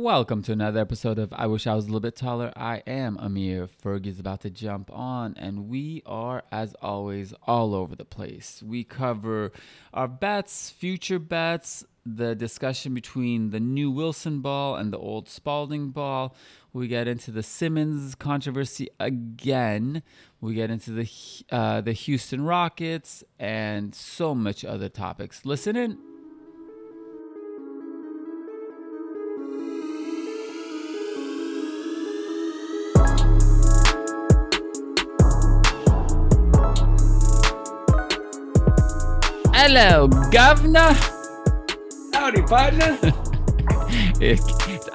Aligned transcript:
Welcome 0.00 0.42
to 0.42 0.52
another 0.52 0.78
episode 0.78 1.18
of 1.18 1.32
I 1.32 1.48
Wish 1.48 1.66
I 1.66 1.74
Was 1.74 1.86
a 1.86 1.88
Little 1.88 1.98
Bit 1.98 2.14
Taller. 2.14 2.52
I 2.54 2.84
am 2.86 3.18
Amir. 3.18 3.66
Fergie's 3.66 4.20
about 4.20 4.42
to 4.42 4.48
jump 4.48 4.92
on, 4.92 5.34
and 5.36 5.68
we 5.68 6.04
are, 6.06 6.44
as 6.52 6.72
always, 6.80 7.34
all 7.48 7.74
over 7.74 7.96
the 7.96 8.04
place. 8.04 8.62
We 8.64 8.84
cover 8.84 9.50
our 9.92 10.06
bets, 10.06 10.70
future 10.70 11.18
bets, 11.18 11.84
the 12.06 12.36
discussion 12.36 12.94
between 12.94 13.50
the 13.50 13.58
new 13.58 13.90
Wilson 13.90 14.40
ball 14.40 14.76
and 14.76 14.92
the 14.92 14.98
old 14.98 15.28
Spalding 15.28 15.88
ball. 15.88 16.36
We 16.72 16.86
get 16.86 17.08
into 17.08 17.32
the 17.32 17.42
Simmons 17.42 18.14
controversy 18.14 18.90
again. 19.00 20.04
We 20.40 20.54
get 20.54 20.70
into 20.70 20.92
the 20.92 21.10
uh, 21.50 21.80
the 21.80 21.92
Houston 21.92 22.44
Rockets 22.44 23.24
and 23.40 23.92
so 23.96 24.32
much 24.32 24.64
other 24.64 24.88
topics. 24.88 25.44
Listen 25.44 25.74
in. 25.74 25.98
Hello, 39.70 40.08
Governor. 40.32 40.94
Howdy, 42.14 42.40
partner. 42.40 42.98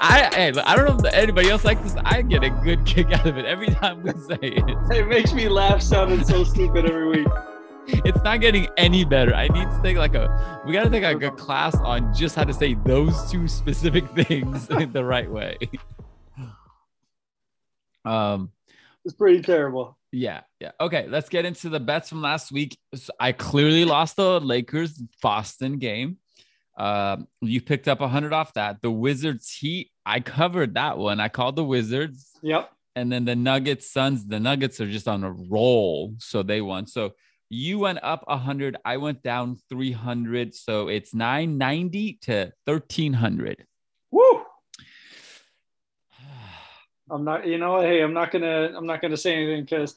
I, 0.01 0.51
I 0.65 0.75
don't 0.75 0.87
know 0.87 1.07
if 1.07 1.13
anybody 1.13 1.51
else 1.51 1.63
likes 1.63 1.81
this. 1.81 1.95
I 2.03 2.23
get 2.23 2.43
a 2.43 2.49
good 2.49 2.83
kick 2.83 3.11
out 3.11 3.27
of 3.27 3.37
it 3.37 3.45
every 3.45 3.67
time 3.67 4.01
we 4.01 4.09
say 4.13 4.39
it. 4.41 4.63
It 4.89 5.07
makes 5.07 5.31
me 5.31 5.47
laugh 5.47 5.79
sounding 5.79 6.23
so 6.23 6.43
stupid 6.53 6.87
every 6.87 7.07
week. 7.07 7.27
It's 7.85 8.23
not 8.23 8.41
getting 8.41 8.67
any 8.75 9.05
better. 9.05 9.35
I 9.35 9.47
need 9.49 9.69
to 9.69 9.79
take 9.83 9.97
like 9.97 10.15
a. 10.15 10.63
We 10.65 10.73
got 10.73 10.85
to 10.85 10.89
take 10.89 11.03
like 11.03 11.21
a 11.21 11.29
class 11.29 11.75
on 11.75 12.11
just 12.11 12.35
how 12.35 12.43
to 12.43 12.53
say 12.53 12.73
those 12.73 13.29
two 13.29 13.47
specific 13.47 14.09
things 14.15 14.65
the 14.65 15.05
right 15.05 15.29
way. 15.29 15.59
Um, 18.05 18.51
it's 19.05 19.13
pretty 19.13 19.43
terrible. 19.43 19.99
Yeah, 20.13 20.41
yeah. 20.59 20.71
Okay, 20.79 21.07
let's 21.09 21.27
get 21.27 21.43
into 21.43 21.69
the 21.69 21.79
bets 21.79 22.07
from 22.07 22.21
last 22.21 22.51
week. 22.51 22.77
So 22.93 23.11
I 23.19 23.31
clearly 23.31 23.83
lost 23.83 24.15
the 24.15 24.39
Lakers 24.39 24.93
Boston 25.23 25.79
game. 25.79 26.17
Um, 26.77 27.27
you 27.41 27.61
picked 27.61 27.87
up 27.87 27.99
a 27.99 28.07
hundred 28.07 28.31
off 28.31 28.53
that. 28.53 28.81
The 28.83 28.91
Wizards 28.91 29.51
Heat, 29.51 29.89
I 30.05 30.19
covered 30.19 30.75
that 30.75 30.99
one. 30.99 31.19
I 31.19 31.29
called 31.29 31.55
the 31.55 31.63
Wizards. 31.63 32.29
Yep. 32.43 32.71
And 32.95 33.11
then 33.11 33.25
the 33.25 33.35
Nuggets 33.35 33.91
Suns. 33.91 34.27
The 34.27 34.39
Nuggets 34.39 34.79
are 34.79 34.89
just 34.89 35.07
on 35.07 35.23
a 35.23 35.31
roll, 35.31 36.13
so 36.19 36.43
they 36.43 36.61
won. 36.61 36.85
So 36.85 37.13
you 37.49 37.79
went 37.79 37.99
up 38.03 38.23
a 38.27 38.37
hundred. 38.37 38.77
I 38.85 38.97
went 38.97 39.23
down 39.23 39.57
three 39.67 39.91
hundred. 39.91 40.53
So 40.53 40.89
it's 40.89 41.15
nine 41.15 41.57
ninety 41.57 42.19
to 42.21 42.51
thirteen 42.67 43.13
hundred. 43.13 43.65
Woo! 44.11 44.45
I'm 47.09 47.23
not, 47.23 47.45
you 47.47 47.57
know, 47.57 47.81
hey, 47.81 48.01
I'm 48.01 48.13
not 48.13 48.31
gonna, 48.31 48.71
I'm 48.75 48.85
not 48.85 49.01
gonna 49.01 49.17
say 49.17 49.35
anything 49.35 49.63
because 49.63 49.95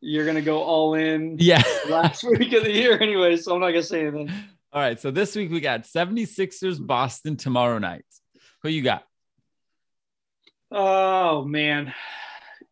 you're 0.00 0.26
gonna 0.26 0.42
go 0.42 0.62
all 0.62 0.94
in. 0.94 1.36
Yeah. 1.38 1.62
last 1.88 2.24
week 2.24 2.52
of 2.52 2.64
the 2.64 2.72
year 2.72 3.00
anyway, 3.00 3.36
so 3.36 3.54
I'm 3.54 3.60
not 3.60 3.68
gonna 3.68 3.82
say 3.82 4.06
anything. 4.06 4.30
All 4.72 4.80
right. 4.80 5.00
So 5.00 5.10
this 5.10 5.34
week 5.36 5.50
we 5.50 5.60
got 5.60 5.82
76ers 5.82 6.84
Boston 6.84 7.36
tomorrow 7.36 7.78
night. 7.78 8.04
Who 8.62 8.68
you 8.68 8.82
got? 8.82 9.04
Oh 10.70 11.44
man. 11.44 11.94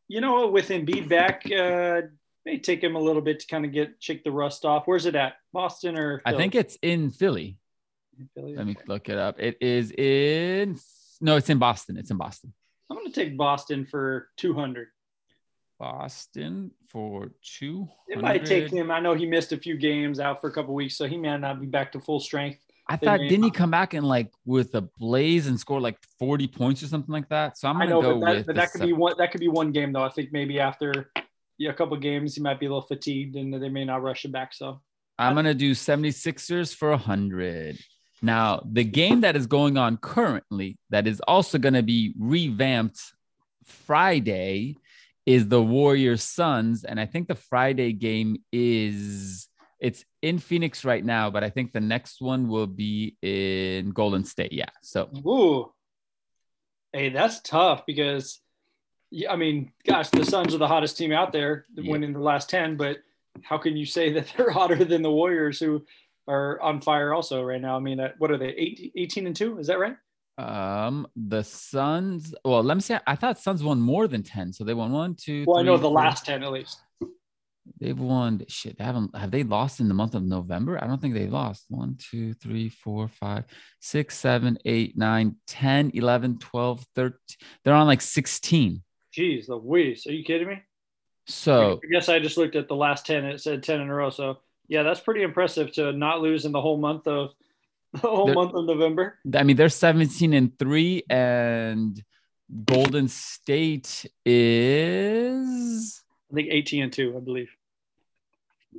You 0.08 0.20
know 0.20 0.34
what? 0.34 0.52
With 0.52 0.68
Embiid 0.68 1.08
back, 1.08 1.44
uh 1.50 2.02
may 2.44 2.58
take 2.58 2.82
him 2.82 2.94
a 2.94 3.00
little 3.00 3.22
bit 3.22 3.40
to 3.40 3.46
kind 3.46 3.64
of 3.64 3.72
get 3.72 3.94
shake 4.00 4.24
the 4.24 4.32
rust 4.32 4.64
off. 4.64 4.86
Where's 4.86 5.06
it 5.06 5.14
at? 5.14 5.34
Boston 5.52 5.98
or 5.98 6.20
Philly? 6.20 6.34
I 6.34 6.36
think 6.36 6.54
it's 6.54 6.76
in 6.82 7.10
Philly. 7.10 7.56
In 8.18 8.28
Philly? 8.34 8.56
Let 8.56 8.66
me 8.66 8.76
look 8.86 9.08
it 9.08 9.16
up. 9.16 9.40
It 9.40 9.56
is 9.60 9.90
in 9.92 10.78
no, 11.20 11.36
it's 11.36 11.48
in 11.48 11.58
Boston. 11.58 11.96
It's 11.96 12.10
in 12.10 12.16
Boston. 12.16 12.52
I'm 12.90 12.96
going 12.96 13.10
to 13.10 13.12
take 13.12 13.36
Boston 13.36 13.84
for 13.84 14.28
200. 14.36 14.88
Boston 15.78 16.70
for 16.88 17.30
two. 17.42 17.88
It 18.08 18.20
might 18.20 18.46
take 18.46 18.70
him. 18.70 18.90
I 18.90 19.00
know 19.00 19.14
he 19.14 19.26
missed 19.26 19.52
a 19.52 19.56
few 19.56 19.76
games 19.76 20.20
out 20.20 20.40
for 20.40 20.48
a 20.48 20.52
couple 20.52 20.74
weeks, 20.74 20.96
so 20.96 21.06
he 21.06 21.16
may 21.16 21.36
not 21.36 21.60
be 21.60 21.66
back 21.66 21.92
to 21.92 22.00
full 22.00 22.20
strength. 22.20 22.60
I 22.86 22.96
thought 22.96 23.18
didn't 23.18 23.44
he 23.44 23.50
come 23.50 23.70
back 23.70 23.94
and 23.94 24.06
like 24.06 24.30
with 24.44 24.74
a 24.74 24.82
blaze 24.98 25.46
and 25.46 25.58
score 25.58 25.80
like 25.80 25.98
40 26.18 26.48
points 26.48 26.82
or 26.82 26.86
something 26.86 27.12
like 27.12 27.28
that? 27.30 27.56
So 27.56 27.68
I'm 27.68 27.78
gonna 27.78 27.90
know, 27.90 28.02
go 28.02 28.20
but 28.20 28.26
that, 28.26 28.36
with 28.36 28.46
but 28.46 28.56
that 28.56 28.72
could 28.72 28.82
be 28.82 28.92
one 28.92 29.14
that 29.16 29.30
could 29.30 29.40
be 29.40 29.48
one 29.48 29.72
game 29.72 29.92
though. 29.92 30.02
I 30.02 30.10
think 30.10 30.32
maybe 30.32 30.60
after 30.60 31.10
yeah, 31.56 31.70
a 31.70 31.74
couple 31.74 31.96
games 31.96 32.34
he 32.34 32.42
might 32.42 32.60
be 32.60 32.66
a 32.66 32.68
little 32.68 32.82
fatigued 32.82 33.36
and 33.36 33.54
they 33.54 33.68
may 33.70 33.84
not 33.84 34.02
rush 34.02 34.24
him 34.24 34.32
back. 34.32 34.52
So 34.52 34.82
I'm 35.18 35.34
gonna 35.34 35.54
do 35.54 35.72
76ers 35.72 36.74
for 36.74 36.94
hundred. 36.96 37.78
Now, 38.22 38.62
the 38.70 38.84
game 38.84 39.20
that 39.22 39.36
is 39.36 39.46
going 39.46 39.76
on 39.76 39.96
currently, 39.96 40.78
that 40.90 41.06
is 41.06 41.20
also 41.20 41.58
going 41.58 41.74
to 41.74 41.82
be 41.82 42.14
revamped 42.18 43.00
Friday, 43.64 44.76
is 45.26 45.48
the 45.48 45.62
Warriors 45.62 46.22
Suns. 46.22 46.84
And 46.84 47.00
I 47.00 47.06
think 47.06 47.28
the 47.28 47.34
Friday 47.34 47.92
game 47.92 48.42
is 48.52 49.48
it's 49.80 50.04
in 50.22 50.38
Phoenix 50.38 50.82
right 50.84 51.04
now, 51.04 51.28
but 51.28 51.44
I 51.44 51.50
think 51.50 51.72
the 51.72 51.80
next 51.80 52.22
one 52.22 52.48
will 52.48 52.66
be 52.66 53.16
in 53.20 53.90
Golden 53.90 54.24
State. 54.24 54.52
Yeah. 54.52 54.70
So, 54.82 55.10
ooh, 55.26 55.72
hey, 56.92 57.10
that's 57.10 57.40
tough 57.40 57.84
because, 57.84 58.40
I 59.28 59.36
mean, 59.36 59.72
gosh, 59.86 60.08
the 60.08 60.24
Suns 60.24 60.54
are 60.54 60.58
the 60.58 60.68
hottest 60.68 60.96
team 60.96 61.12
out 61.12 61.32
there, 61.32 61.66
yeah. 61.74 61.90
winning 61.90 62.14
the 62.14 62.20
last 62.20 62.48
ten. 62.48 62.76
But 62.76 62.98
how 63.42 63.58
can 63.58 63.76
you 63.76 63.84
say 63.84 64.12
that 64.12 64.32
they're 64.36 64.50
hotter 64.50 64.84
than 64.84 65.02
the 65.02 65.10
Warriors, 65.10 65.60
who 65.60 65.84
are 66.26 66.60
on 66.60 66.80
fire 66.80 67.12
also 67.12 67.42
right 67.42 67.60
now. 67.60 67.76
I 67.76 67.80
mean, 67.80 68.00
uh, 68.00 68.12
what 68.18 68.30
are 68.30 68.38
they? 68.38 68.48
18, 68.48 68.92
18 68.96 69.26
and 69.26 69.36
two? 69.36 69.58
Is 69.58 69.66
that 69.66 69.78
right? 69.78 69.96
Um, 70.36 71.06
the 71.14 71.42
Suns. 71.42 72.34
Well, 72.44 72.62
let 72.62 72.76
me 72.76 72.80
see. 72.80 72.96
I 73.06 73.16
thought 73.16 73.38
Suns 73.38 73.62
won 73.62 73.80
more 73.80 74.08
than 74.08 74.22
ten, 74.22 74.52
so 74.52 74.64
they 74.64 74.74
won 74.74 74.92
one, 74.92 75.14
two. 75.14 75.44
Well, 75.46 75.56
three, 75.56 75.62
I 75.62 75.66
know 75.66 75.76
the 75.76 75.82
four. 75.82 75.92
last 75.92 76.26
ten 76.26 76.42
at 76.42 76.50
least. 76.52 76.80
They've 77.80 77.98
won 77.98 78.42
shit. 78.48 78.76
They 78.78 78.84
haven't 78.84 79.16
have 79.16 79.30
they 79.30 79.42
lost 79.42 79.80
in 79.80 79.88
the 79.88 79.94
month 79.94 80.14
of 80.14 80.22
November? 80.22 80.82
I 80.82 80.86
don't 80.86 81.00
think 81.00 81.14
they 81.14 81.28
lost. 81.28 81.64
One, 81.68 81.96
two, 81.98 82.34
three, 82.34 82.68
four, 82.68 83.08
five, 83.08 83.44
six, 83.80 84.18
seven, 84.18 84.58
eight, 84.64 84.98
nine, 84.98 85.36
10, 85.46 85.92
11, 85.94 86.38
12, 86.38 86.86
13. 86.94 87.18
They're 87.64 87.74
on 87.74 87.86
like 87.86 88.02
16. 88.02 88.82
Jeez, 89.16 89.46
the 89.46 89.54
Louise. 89.54 90.06
Are 90.06 90.12
you 90.12 90.24
kidding 90.24 90.48
me? 90.48 90.62
So 91.26 91.80
I 91.82 91.86
guess 91.90 92.08
I 92.08 92.18
just 92.18 92.36
looked 92.36 92.56
at 92.56 92.68
the 92.68 92.76
last 92.76 93.06
10. 93.06 93.24
It 93.24 93.40
said 93.40 93.62
10 93.62 93.80
in 93.80 93.88
a 93.88 93.94
row. 93.94 94.10
So 94.10 94.38
yeah, 94.68 94.82
that's 94.82 95.00
pretty 95.00 95.22
impressive 95.22 95.72
to 95.72 95.92
not 95.92 96.20
lose 96.20 96.44
in 96.44 96.52
the 96.52 96.60
whole 96.60 96.78
month 96.78 97.06
of 97.06 97.30
the 97.92 97.98
whole 98.00 98.26
they're, 98.26 98.34
month 98.34 98.54
of 98.54 98.64
November. 98.66 99.18
I 99.34 99.42
mean, 99.42 99.56
they're 99.56 99.68
17 99.68 100.32
and 100.32 100.58
3 100.58 101.04
and 101.08 102.02
Golden 102.64 103.08
State 103.08 104.06
is 104.24 106.02
I 106.30 106.34
think 106.34 106.48
18 106.50 106.82
and 106.84 106.92
2, 106.92 107.14
I 107.16 107.20
believe. 107.20 107.50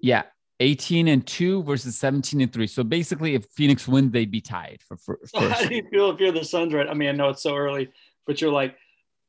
Yeah, 0.01 0.23
18 0.59 1.07
and 1.07 1.25
2 1.25 1.63
versus 1.63 1.97
17 1.97 2.41
and 2.41 2.51
3. 2.51 2.67
So 2.67 2.83
basically 2.83 3.35
if 3.35 3.45
Phoenix 3.45 3.87
wins, 3.87 4.11
they'd 4.11 4.31
be 4.31 4.41
tied 4.41 4.79
for 4.87 4.97
first. 5.05 5.33
So 5.33 5.47
how 5.47 5.65
do 5.65 5.75
you 5.75 5.87
feel 5.89 6.09
if 6.11 6.19
you're 6.19 6.31
the 6.31 6.43
Suns 6.43 6.73
right? 6.73 6.87
I 6.87 6.93
mean, 6.93 7.09
I 7.09 7.13
know 7.13 7.29
it's 7.29 7.43
so 7.43 7.55
early, 7.55 7.89
but 8.25 8.41
you're 8.41 8.51
like 8.51 8.75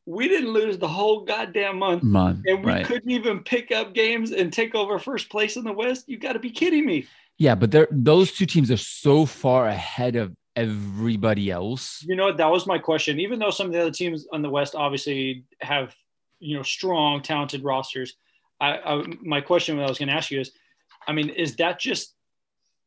we 0.07 0.29
didn't 0.29 0.53
lose 0.53 0.79
the 0.79 0.89
whole 0.89 1.25
goddamn 1.25 1.79
month, 1.79 2.05
month 2.05 2.43
and 2.47 2.65
we 2.65 2.73
right. 2.73 2.87
couldn't 2.87 3.11
even 3.11 3.41
pick 3.41 3.73
up 3.73 3.93
games 3.93 4.31
and 4.31 4.53
take 4.53 4.75
over 4.75 4.99
first 4.99 5.29
place 5.29 5.57
in 5.57 5.65
the 5.65 5.73
West. 5.73 6.09
You 6.09 6.17
got 6.17 6.35
to 6.35 6.39
be 6.39 6.51
kidding 6.51 6.87
me. 6.87 7.07
Yeah, 7.39 7.57
but 7.57 7.71
they're 7.71 7.89
those 7.91 8.33
two 8.33 8.47
teams 8.47 8.71
are 8.71 8.77
so 8.77 9.27
far 9.27 9.67
ahead 9.67 10.17
of 10.17 10.35
everybody 10.55 11.51
else. 11.51 12.03
You 12.07 12.17
know, 12.17 12.33
that 12.33 12.51
was 12.51 12.67
my 12.67 12.79
question. 12.79 13.21
Even 13.21 13.39
though 13.39 13.51
some 13.51 13.67
of 13.67 13.73
the 13.73 13.81
other 13.81 13.91
teams 13.91 14.27
on 14.33 14.43
the 14.43 14.49
West 14.49 14.75
obviously 14.75 15.45
have, 15.61 15.95
you 16.39 16.57
know, 16.57 16.63
strong, 16.63 17.21
talented 17.21 17.65
rosters, 17.65 18.15
I, 18.61 18.79
I 18.79 19.05
my 19.23 19.41
question 19.41 19.77
that 19.77 19.85
I 19.85 19.89
was 19.89 19.99
going 19.99 20.09
to 20.09 20.15
ask 20.15 20.31
you 20.31 20.41
is, 20.41 20.53
I 21.07 21.13
mean, 21.13 21.29
is 21.31 21.57
that 21.57 21.79
just 21.81 22.15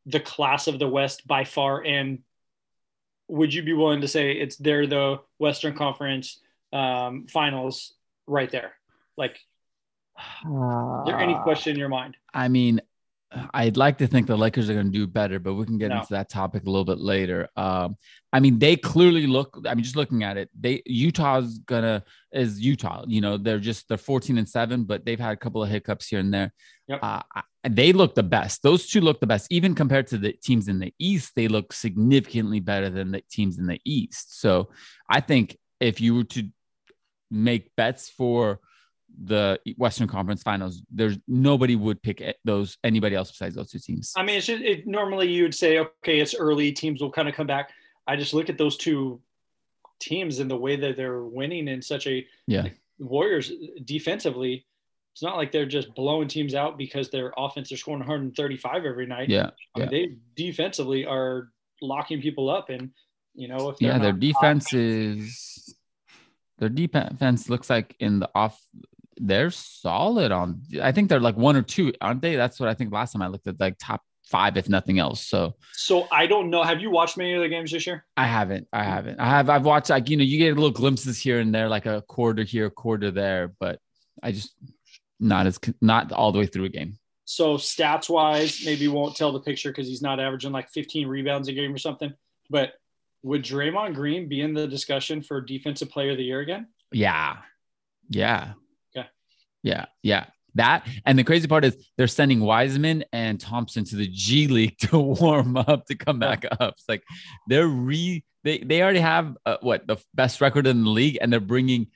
the 0.06 0.20
class 0.20 0.66
of 0.66 0.78
the 0.78 0.88
West 0.88 1.26
by 1.26 1.44
far? 1.44 1.84
And 1.84 2.20
would 3.28 3.52
you 3.52 3.62
be 3.62 3.74
willing 3.74 4.00
to 4.00 4.08
say 4.08 4.32
it's 4.32 4.56
they're 4.56 4.86
the 4.86 5.20
Western 5.38 5.76
Conference? 5.76 6.40
Um, 6.72 7.26
finals 7.26 7.94
right 8.26 8.50
there. 8.50 8.72
Like, 9.16 9.38
uh, 10.18 11.02
is 11.02 11.06
there 11.06 11.18
any 11.18 11.34
question 11.42 11.72
in 11.72 11.78
your 11.78 11.88
mind? 11.88 12.16
I 12.32 12.48
mean, 12.48 12.80
I'd 13.54 13.76
like 13.76 13.98
to 13.98 14.08
think 14.08 14.26
the 14.26 14.36
Lakers 14.36 14.68
are 14.68 14.74
going 14.74 14.86
to 14.86 14.92
do 14.92 15.06
better, 15.06 15.38
but 15.38 15.54
we 15.54 15.64
can 15.64 15.78
get 15.78 15.90
no. 15.90 16.00
into 16.00 16.14
that 16.14 16.28
topic 16.28 16.64
a 16.64 16.70
little 16.70 16.84
bit 16.84 16.98
later. 16.98 17.48
Um, 17.56 17.96
I 18.32 18.40
mean, 18.40 18.58
they 18.58 18.74
clearly 18.74 19.26
look. 19.28 19.56
I 19.68 19.74
mean, 19.74 19.84
just 19.84 19.94
looking 19.94 20.24
at 20.24 20.36
it, 20.36 20.50
they 20.58 20.82
Utah's 20.84 21.58
gonna 21.60 22.02
is 22.32 22.60
Utah. 22.60 23.04
You 23.06 23.20
know, 23.20 23.36
they're 23.36 23.60
just 23.60 23.88
they're 23.88 23.98
14 23.98 24.38
and 24.38 24.48
seven, 24.48 24.82
but 24.82 25.04
they've 25.04 25.20
had 25.20 25.32
a 25.32 25.36
couple 25.36 25.62
of 25.62 25.68
hiccups 25.68 26.08
here 26.08 26.18
and 26.18 26.34
there. 26.34 26.52
Yep. 26.88 26.98
Uh, 27.02 27.22
they 27.68 27.92
look 27.92 28.16
the 28.16 28.22
best. 28.24 28.64
Those 28.64 28.88
two 28.88 29.00
look 29.00 29.20
the 29.20 29.26
best, 29.26 29.46
even 29.50 29.76
compared 29.76 30.08
to 30.08 30.18
the 30.18 30.32
teams 30.32 30.66
in 30.66 30.80
the 30.80 30.92
East. 30.98 31.32
They 31.36 31.46
look 31.46 31.72
significantly 31.72 32.58
better 32.58 32.90
than 32.90 33.12
the 33.12 33.22
teams 33.30 33.58
in 33.58 33.66
the 33.66 33.80
East. 33.84 34.40
So, 34.40 34.70
I 35.08 35.20
think 35.20 35.56
if 35.78 36.00
you 36.00 36.16
were 36.16 36.24
to 36.24 36.48
make 37.30 37.74
bets 37.76 38.08
for 38.08 38.60
the 39.22 39.58
Western 39.76 40.08
Conference 40.08 40.42
Finals, 40.42 40.82
there's 40.90 41.18
nobody 41.26 41.76
would 41.76 42.02
pick 42.02 42.22
those 42.44 42.78
anybody 42.84 43.16
else 43.16 43.30
besides 43.30 43.54
those 43.54 43.70
two 43.70 43.78
teams. 43.78 44.12
I 44.16 44.22
mean, 44.22 44.36
it's 44.36 44.46
just, 44.46 44.62
it, 44.62 44.86
normally 44.86 45.28
you 45.28 45.42
would 45.42 45.54
say, 45.54 45.78
okay, 45.78 46.20
it's 46.20 46.34
early, 46.34 46.72
teams 46.72 47.00
will 47.00 47.10
kind 47.10 47.28
of 47.28 47.34
come 47.34 47.46
back. 47.46 47.70
I 48.06 48.16
just 48.16 48.34
look 48.34 48.48
at 48.48 48.58
those 48.58 48.76
two 48.76 49.20
teams 50.00 50.38
and 50.38 50.50
the 50.50 50.56
way 50.56 50.76
that 50.76 50.96
they're 50.96 51.22
winning 51.22 51.68
in 51.68 51.82
such 51.82 52.06
a 52.06 52.26
yeah 52.46 52.62
like, 52.62 52.80
Warriors 52.98 53.52
defensively. 53.84 54.66
It's 55.12 55.22
not 55.22 55.36
like 55.36 55.52
they're 55.52 55.66
just 55.66 55.94
blowing 55.94 56.28
teams 56.28 56.54
out 56.54 56.78
because 56.78 57.10
their 57.10 57.32
offense 57.36 57.72
are 57.72 57.76
scoring 57.76 58.00
135 58.00 58.84
every 58.84 59.06
night. 59.06 59.28
yeah 59.28 59.50
I 59.74 59.80
mean, 59.80 59.88
they 59.90 60.16
defensively 60.36 61.04
are 61.04 61.50
locking 61.82 62.20
people 62.20 62.48
up, 62.48 62.70
and 62.70 62.90
you 63.34 63.48
know 63.48 63.70
if 63.70 63.76
yeah 63.80 63.98
their 63.98 64.12
defense 64.12 64.72
is 64.72 65.74
their 66.60 66.68
defense 66.68 67.48
looks 67.48 67.68
like 67.68 67.96
in 67.98 68.20
the 68.20 68.30
off 68.34 68.60
they're 69.16 69.50
solid 69.50 70.30
on 70.32 70.62
i 70.82 70.92
think 70.92 71.08
they're 71.08 71.20
like 71.20 71.36
one 71.36 71.56
or 71.56 71.62
two 71.62 71.92
aren't 72.00 72.22
they 72.22 72.36
that's 72.36 72.60
what 72.60 72.68
i 72.68 72.74
think 72.74 72.92
last 72.92 73.12
time 73.12 73.22
i 73.22 73.26
looked 73.26 73.46
at 73.46 73.58
like 73.58 73.76
top 73.78 74.02
five 74.24 74.56
if 74.56 74.68
nothing 74.68 75.00
else 75.00 75.26
so 75.26 75.54
So 75.72 76.06
I 76.12 76.28
don't 76.28 76.50
know. 76.50 76.62
Have 76.62 76.80
you 76.80 76.88
watched 76.88 77.16
many 77.16 77.34
of 77.34 77.42
the 77.42 77.48
games 77.48 77.72
this 77.72 77.84
year? 77.84 78.04
i 78.16 78.26
haven't 78.26 78.68
i 78.72 78.84
haven't 78.84 79.18
i 79.18 79.28
have 79.28 79.50
i've 79.50 79.64
watched 79.64 79.90
like 79.90 80.08
you 80.08 80.16
know 80.16 80.22
you 80.22 80.38
get 80.38 80.54
little 80.54 80.70
glimpses 80.70 81.18
here 81.20 81.40
and 81.40 81.52
there 81.52 81.68
like 81.68 81.86
a 81.86 82.02
quarter 82.02 82.44
here 82.44 82.66
a 82.66 82.70
quarter 82.70 83.10
there 83.10 83.52
but 83.58 83.80
i 84.22 84.30
just 84.30 84.54
not 85.18 85.46
as 85.48 85.58
not 85.80 86.12
all 86.12 86.30
the 86.30 86.38
way 86.38 86.46
through 86.46 86.66
a 86.66 86.68
game 86.68 86.96
So 87.24 87.56
stats 87.58 88.08
wise, 88.08 88.62
maybe 88.64 88.86
won't 88.88 89.16
tell 89.16 89.32
the 89.32 89.40
picture 89.40 89.70
because 89.70 89.86
he's 89.88 90.02
not 90.02 90.18
averaging 90.20 90.52
like 90.52 90.68
15 90.68 91.06
rebounds 91.08 91.48
a 91.48 91.52
game 91.52 91.72
or 91.74 91.78
something. 91.78 92.12
But 92.48 92.72
would 93.22 93.42
Draymond 93.42 93.94
Green 93.94 94.28
be 94.28 94.40
in 94.40 94.54
the 94.54 94.66
discussion 94.66 95.22
for 95.22 95.40
defensive 95.40 95.90
player 95.90 96.12
of 96.12 96.16
the 96.16 96.24
year 96.24 96.40
again? 96.40 96.68
Yeah. 96.92 97.38
Yeah. 98.08 98.52
Yeah. 98.94 99.04
Yeah. 99.62 99.84
Yeah. 100.02 100.26
That 100.56 100.88
and 101.06 101.16
the 101.18 101.22
crazy 101.22 101.46
part 101.46 101.64
is 101.64 101.76
they're 101.96 102.08
sending 102.08 102.40
Wiseman 102.40 103.04
and 103.12 103.38
Thompson 103.40 103.84
to 103.84 103.96
the 103.96 104.08
G 104.08 104.48
League 104.48 104.78
to 104.90 104.98
warm 104.98 105.56
up 105.56 105.86
to 105.86 105.94
come 105.94 106.18
back 106.18 106.44
up. 106.60 106.74
It's 106.76 106.88
like 106.88 107.04
they're 107.46 107.68
re 107.68 108.24
they 108.42 108.58
they 108.58 108.82
already 108.82 108.98
have 109.00 109.36
uh, 109.46 109.58
what 109.60 109.86
the 109.86 109.98
best 110.14 110.40
record 110.40 110.66
in 110.66 110.82
the 110.82 110.90
league 110.90 111.18
and 111.20 111.32
they're 111.32 111.38
bringing 111.40 111.86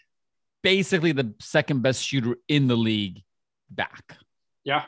basically 0.62 1.10
the 1.12 1.34
second 1.40 1.82
best 1.82 2.02
shooter 2.04 2.36
in 2.48 2.68
the 2.68 2.76
league 2.76 3.22
back 3.70 4.16
Yeah. 4.62 4.84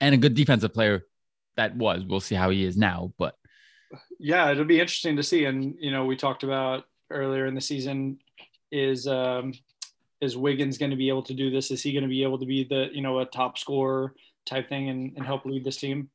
and 0.00 0.14
a 0.14 0.18
good 0.18 0.34
defensive 0.34 0.72
player 0.72 1.04
that 1.56 1.74
was. 1.76 2.04
We'll 2.04 2.20
see 2.20 2.36
how 2.36 2.50
he 2.50 2.64
is 2.64 2.76
now, 2.76 3.12
but 3.18 3.34
Yeah, 4.18 4.50
it'll 4.50 4.64
be 4.64 4.80
interesting 4.80 5.16
to 5.16 5.22
see. 5.22 5.44
And 5.44 5.74
you 5.78 5.90
know, 5.90 6.04
we 6.04 6.16
talked 6.16 6.42
about 6.42 6.84
earlier 7.10 7.46
in 7.46 7.54
the 7.54 7.60
season 7.60 8.18
is 8.70 9.06
um, 9.08 9.52
is 10.20 10.36
Wiggins 10.36 10.78
going 10.78 10.90
to 10.90 10.96
be 10.96 11.08
able 11.08 11.22
to 11.24 11.34
do 11.34 11.50
this? 11.50 11.70
Is 11.70 11.82
he 11.82 11.92
going 11.92 12.02
to 12.02 12.08
be 12.08 12.22
able 12.22 12.38
to 12.38 12.46
be 12.46 12.64
the 12.64 12.88
you 12.92 13.02
know 13.02 13.20
a 13.20 13.26
top 13.26 13.58
scorer 13.58 14.14
type 14.46 14.68
thing 14.68 14.88
and, 14.88 15.12
and 15.16 15.26
help 15.26 15.44
lead 15.44 15.64
this 15.64 15.76
team? 15.76 16.10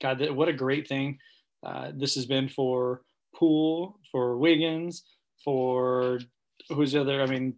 God, 0.00 0.30
what 0.30 0.48
a 0.48 0.52
great 0.52 0.88
thing 0.88 1.18
uh, 1.62 1.92
this 1.94 2.14
has 2.14 2.26
been 2.26 2.48
for 2.48 3.02
Poole, 3.34 3.98
for 4.10 4.36
Wiggins, 4.36 5.04
for 5.44 6.20
who's 6.68 6.92
the 6.92 7.02
other? 7.02 7.22
I 7.22 7.26
mean, 7.26 7.54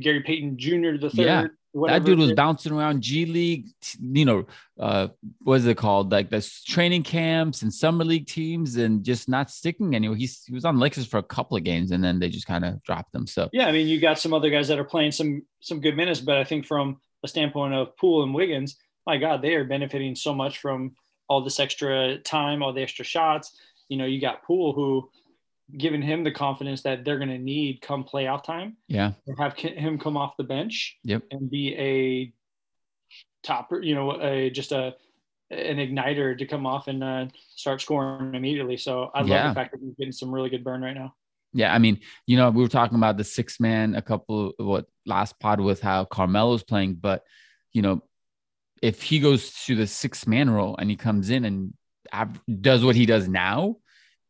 Gary 0.00 0.22
Payton 0.22 0.58
Jr. 0.58 0.96
the 0.98 1.10
third. 1.10 1.26
Yeah, 1.26 1.46
whatever 1.78 2.00
that 2.00 2.06
dude 2.06 2.18
was 2.18 2.32
bouncing 2.32 2.72
around 2.72 3.02
G 3.02 3.26
League, 3.26 3.68
you 4.00 4.24
know, 4.24 4.46
uh, 4.78 5.08
what 5.42 5.56
is 5.56 5.66
it 5.66 5.76
called? 5.76 6.12
Like 6.12 6.30
the 6.30 6.40
training 6.66 7.02
camps 7.02 7.62
and 7.62 7.72
summer 7.72 8.04
league 8.04 8.26
teams, 8.26 8.76
and 8.76 9.04
just 9.04 9.28
not 9.28 9.50
sticking 9.50 9.94
anywhere. 9.94 10.16
He's 10.16 10.44
he 10.44 10.54
was 10.54 10.64
on 10.64 10.78
Lakers 10.78 11.06
for 11.06 11.18
a 11.18 11.22
couple 11.22 11.56
of 11.56 11.64
games, 11.64 11.90
and 11.90 12.02
then 12.02 12.18
they 12.18 12.28
just 12.28 12.46
kind 12.46 12.64
of 12.64 12.82
dropped 12.82 13.14
him. 13.14 13.26
So 13.26 13.48
Yeah, 13.52 13.66
I 13.66 13.72
mean, 13.72 13.86
you 13.86 14.00
got 14.00 14.18
some 14.18 14.34
other 14.34 14.50
guys 14.50 14.68
that 14.68 14.78
are 14.78 14.84
playing 14.84 15.12
some 15.12 15.42
some 15.60 15.80
good 15.80 15.96
minutes, 15.96 16.20
but 16.20 16.36
I 16.36 16.44
think 16.44 16.66
from 16.66 17.00
a 17.24 17.28
standpoint 17.28 17.74
of 17.74 17.96
Poole 17.96 18.22
and 18.22 18.34
Wiggins, 18.34 18.76
my 19.06 19.16
God, 19.16 19.42
they 19.42 19.54
are 19.54 19.64
benefiting 19.64 20.14
so 20.14 20.34
much 20.34 20.58
from 20.58 20.94
all 21.28 21.42
this 21.42 21.60
extra 21.60 22.18
time, 22.18 22.62
all 22.62 22.72
the 22.72 22.82
extra 22.82 23.04
shots. 23.04 23.56
You 23.88 23.96
know, 23.96 24.06
you 24.06 24.20
got 24.20 24.42
Poole 24.44 24.72
who 24.72 25.10
giving 25.76 26.00
him 26.02 26.24
the 26.24 26.30
confidence 26.30 26.82
that 26.82 27.04
they're 27.04 27.18
going 27.18 27.28
to 27.28 27.38
need 27.38 27.82
come 27.82 28.02
playoff 28.04 28.42
time 28.42 28.76
yeah, 28.88 29.12
have 29.38 29.54
him 29.54 29.98
come 29.98 30.16
off 30.16 30.36
the 30.38 30.44
bench 30.44 30.96
Yep. 31.04 31.24
and 31.30 31.50
be 31.50 31.74
a 31.76 32.32
topper, 33.42 33.82
you 33.82 33.94
know, 33.94 34.20
a, 34.20 34.50
just 34.50 34.72
a 34.72 34.94
an 35.50 35.78
igniter 35.78 36.36
to 36.36 36.44
come 36.46 36.66
off 36.66 36.88
and 36.88 37.02
uh, 37.02 37.26
start 37.56 37.80
scoring 37.80 38.34
immediately. 38.34 38.76
So 38.76 39.10
I 39.14 39.20
love 39.20 39.28
Yeah. 39.28 39.48
the 39.48 39.54
fact 39.54 39.72
that 39.72 39.80
he's 39.80 39.94
getting 39.98 40.12
some 40.12 40.30
really 40.30 40.50
good 40.50 40.62
burn 40.62 40.82
right 40.82 40.94
now. 40.94 41.14
yeah. 41.54 41.72
I 41.74 41.78
mean, 41.78 42.00
you 42.26 42.36
know, 42.36 42.50
we 42.50 42.62
were 42.62 42.68
talking 42.68 42.98
about 42.98 43.16
the 43.16 43.24
six 43.24 43.58
man 43.58 43.94
a 43.94 44.02
couple 44.02 44.52
what 44.58 44.86
last 45.06 45.38
pod 45.40 45.60
with 45.60 45.80
how 45.80 46.04
Carmelo's 46.04 46.62
playing, 46.62 46.94
but 46.96 47.24
you 47.72 47.80
know, 47.82 48.02
if 48.82 49.02
he 49.02 49.20
goes 49.20 49.52
to 49.66 49.74
the 49.74 49.86
six 49.86 50.26
man 50.26 50.50
role 50.50 50.76
and 50.78 50.88
he 50.90 50.96
comes 50.96 51.30
in 51.30 51.44
and 51.44 51.72
does 52.60 52.84
what 52.84 52.94
he 52.96 53.06
does 53.06 53.26
now, 53.28 53.76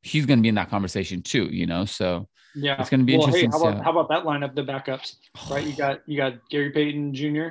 he's 0.08 0.26
going 0.26 0.38
to 0.38 0.42
be 0.42 0.48
in 0.48 0.54
that 0.56 0.70
conversation 0.70 1.22
too. 1.22 1.44
You 1.46 1.66
know, 1.66 1.84
so 1.84 2.28
Yeah, 2.54 2.80
It's 2.80 2.90
gonna 2.90 3.04
be 3.04 3.16
well, 3.16 3.26
interesting 3.26 3.50
Hey, 3.52 3.58
how 3.58 3.62
about, 3.68 3.76
how- 3.76 3.82
how 3.92 3.98
about 4.00 4.08
that 4.08 4.24
lineup? 4.24 4.54
The 4.54 4.64
backups, 4.64 5.16
right? 5.50 5.64
You 5.66 5.76
got 5.76 6.00
you 6.06 6.16
got 6.16 6.32
Gary 6.50 6.70
Payton 6.70 7.14
Jr. 7.14 7.48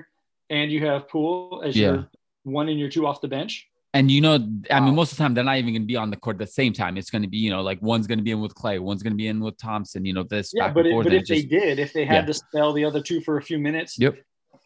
and 0.49 0.71
you 0.71 0.85
have 0.85 1.07
Poole 1.07 1.61
as 1.65 1.75
Yeah. 1.75 1.87
your 1.87 2.09
one 2.43 2.67
and 2.69 2.79
your 2.79 2.89
two 2.89 3.05
off 3.07 3.21
the 3.21 3.27
bench. 3.27 3.67
And 3.93 4.11
you 4.11 4.21
know, 4.21 4.35
I 4.35 4.39
mean, 4.39 4.65
Wow. 4.69 4.91
most 4.91 5.11
of 5.11 5.17
the 5.17 5.23
time 5.23 5.33
they're 5.33 5.43
not 5.43 5.57
even 5.57 5.73
going 5.73 5.81
to 5.83 5.87
be 5.87 5.95
on 5.95 6.09
the 6.11 6.17
court 6.17 6.35
at 6.35 6.39
the 6.39 6.47
same 6.61 6.73
time. 6.73 6.97
It's 6.97 7.09
going 7.09 7.21
to 7.23 7.27
be, 7.27 7.37
you 7.37 7.49
know, 7.49 7.61
like 7.61 7.81
one's 7.81 8.05
going 8.05 8.19
to 8.19 8.23
be 8.23 8.31
in 8.31 8.41
with 8.41 8.53
Clay, 8.53 8.79
one's 8.79 9.01
going 9.01 9.13
to 9.13 9.17
be 9.17 9.27
in 9.27 9.39
with 9.39 9.57
Thompson. 9.57 10.03
You 10.05 10.13
know, 10.13 10.23
this. 10.23 10.51
Yeah, 10.53 10.65
back 10.67 10.73
but 10.75 10.79
and 10.81 10.87
it, 10.87 10.91
forth, 10.91 11.03
but 11.05 11.13
if 11.13 11.21
it 11.23 11.27
they 11.29 11.35
just- 11.41 11.49
did, 11.49 11.79
if 11.79 11.93
they 11.93 12.05
had 12.05 12.15
Yeah. 12.23 12.25
to 12.25 12.33
spell 12.33 12.73
the 12.73 12.83
other 12.85 13.01
two 13.01 13.21
for 13.21 13.37
a 13.37 13.41
few 13.41 13.57
minutes, 13.59 13.97
Yep. 13.97 14.17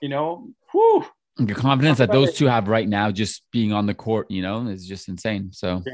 you 0.01 0.09
know, 0.09 0.49
whew, 0.71 1.05
the 1.37 1.53
confidence 1.53 1.97
that 1.99 2.11
those 2.11 2.29
it. 2.29 2.35
two 2.35 2.45
have 2.47 2.67
right 2.67 2.87
now, 2.89 3.09
just 3.11 3.43
being 3.51 3.71
on 3.73 3.85
the 3.85 3.93
court, 3.93 4.29
you 4.31 4.41
know, 4.41 4.67
is 4.67 4.85
just 4.87 5.07
insane. 5.07 5.51
So, 5.53 5.81
Yeah. 5.85 5.93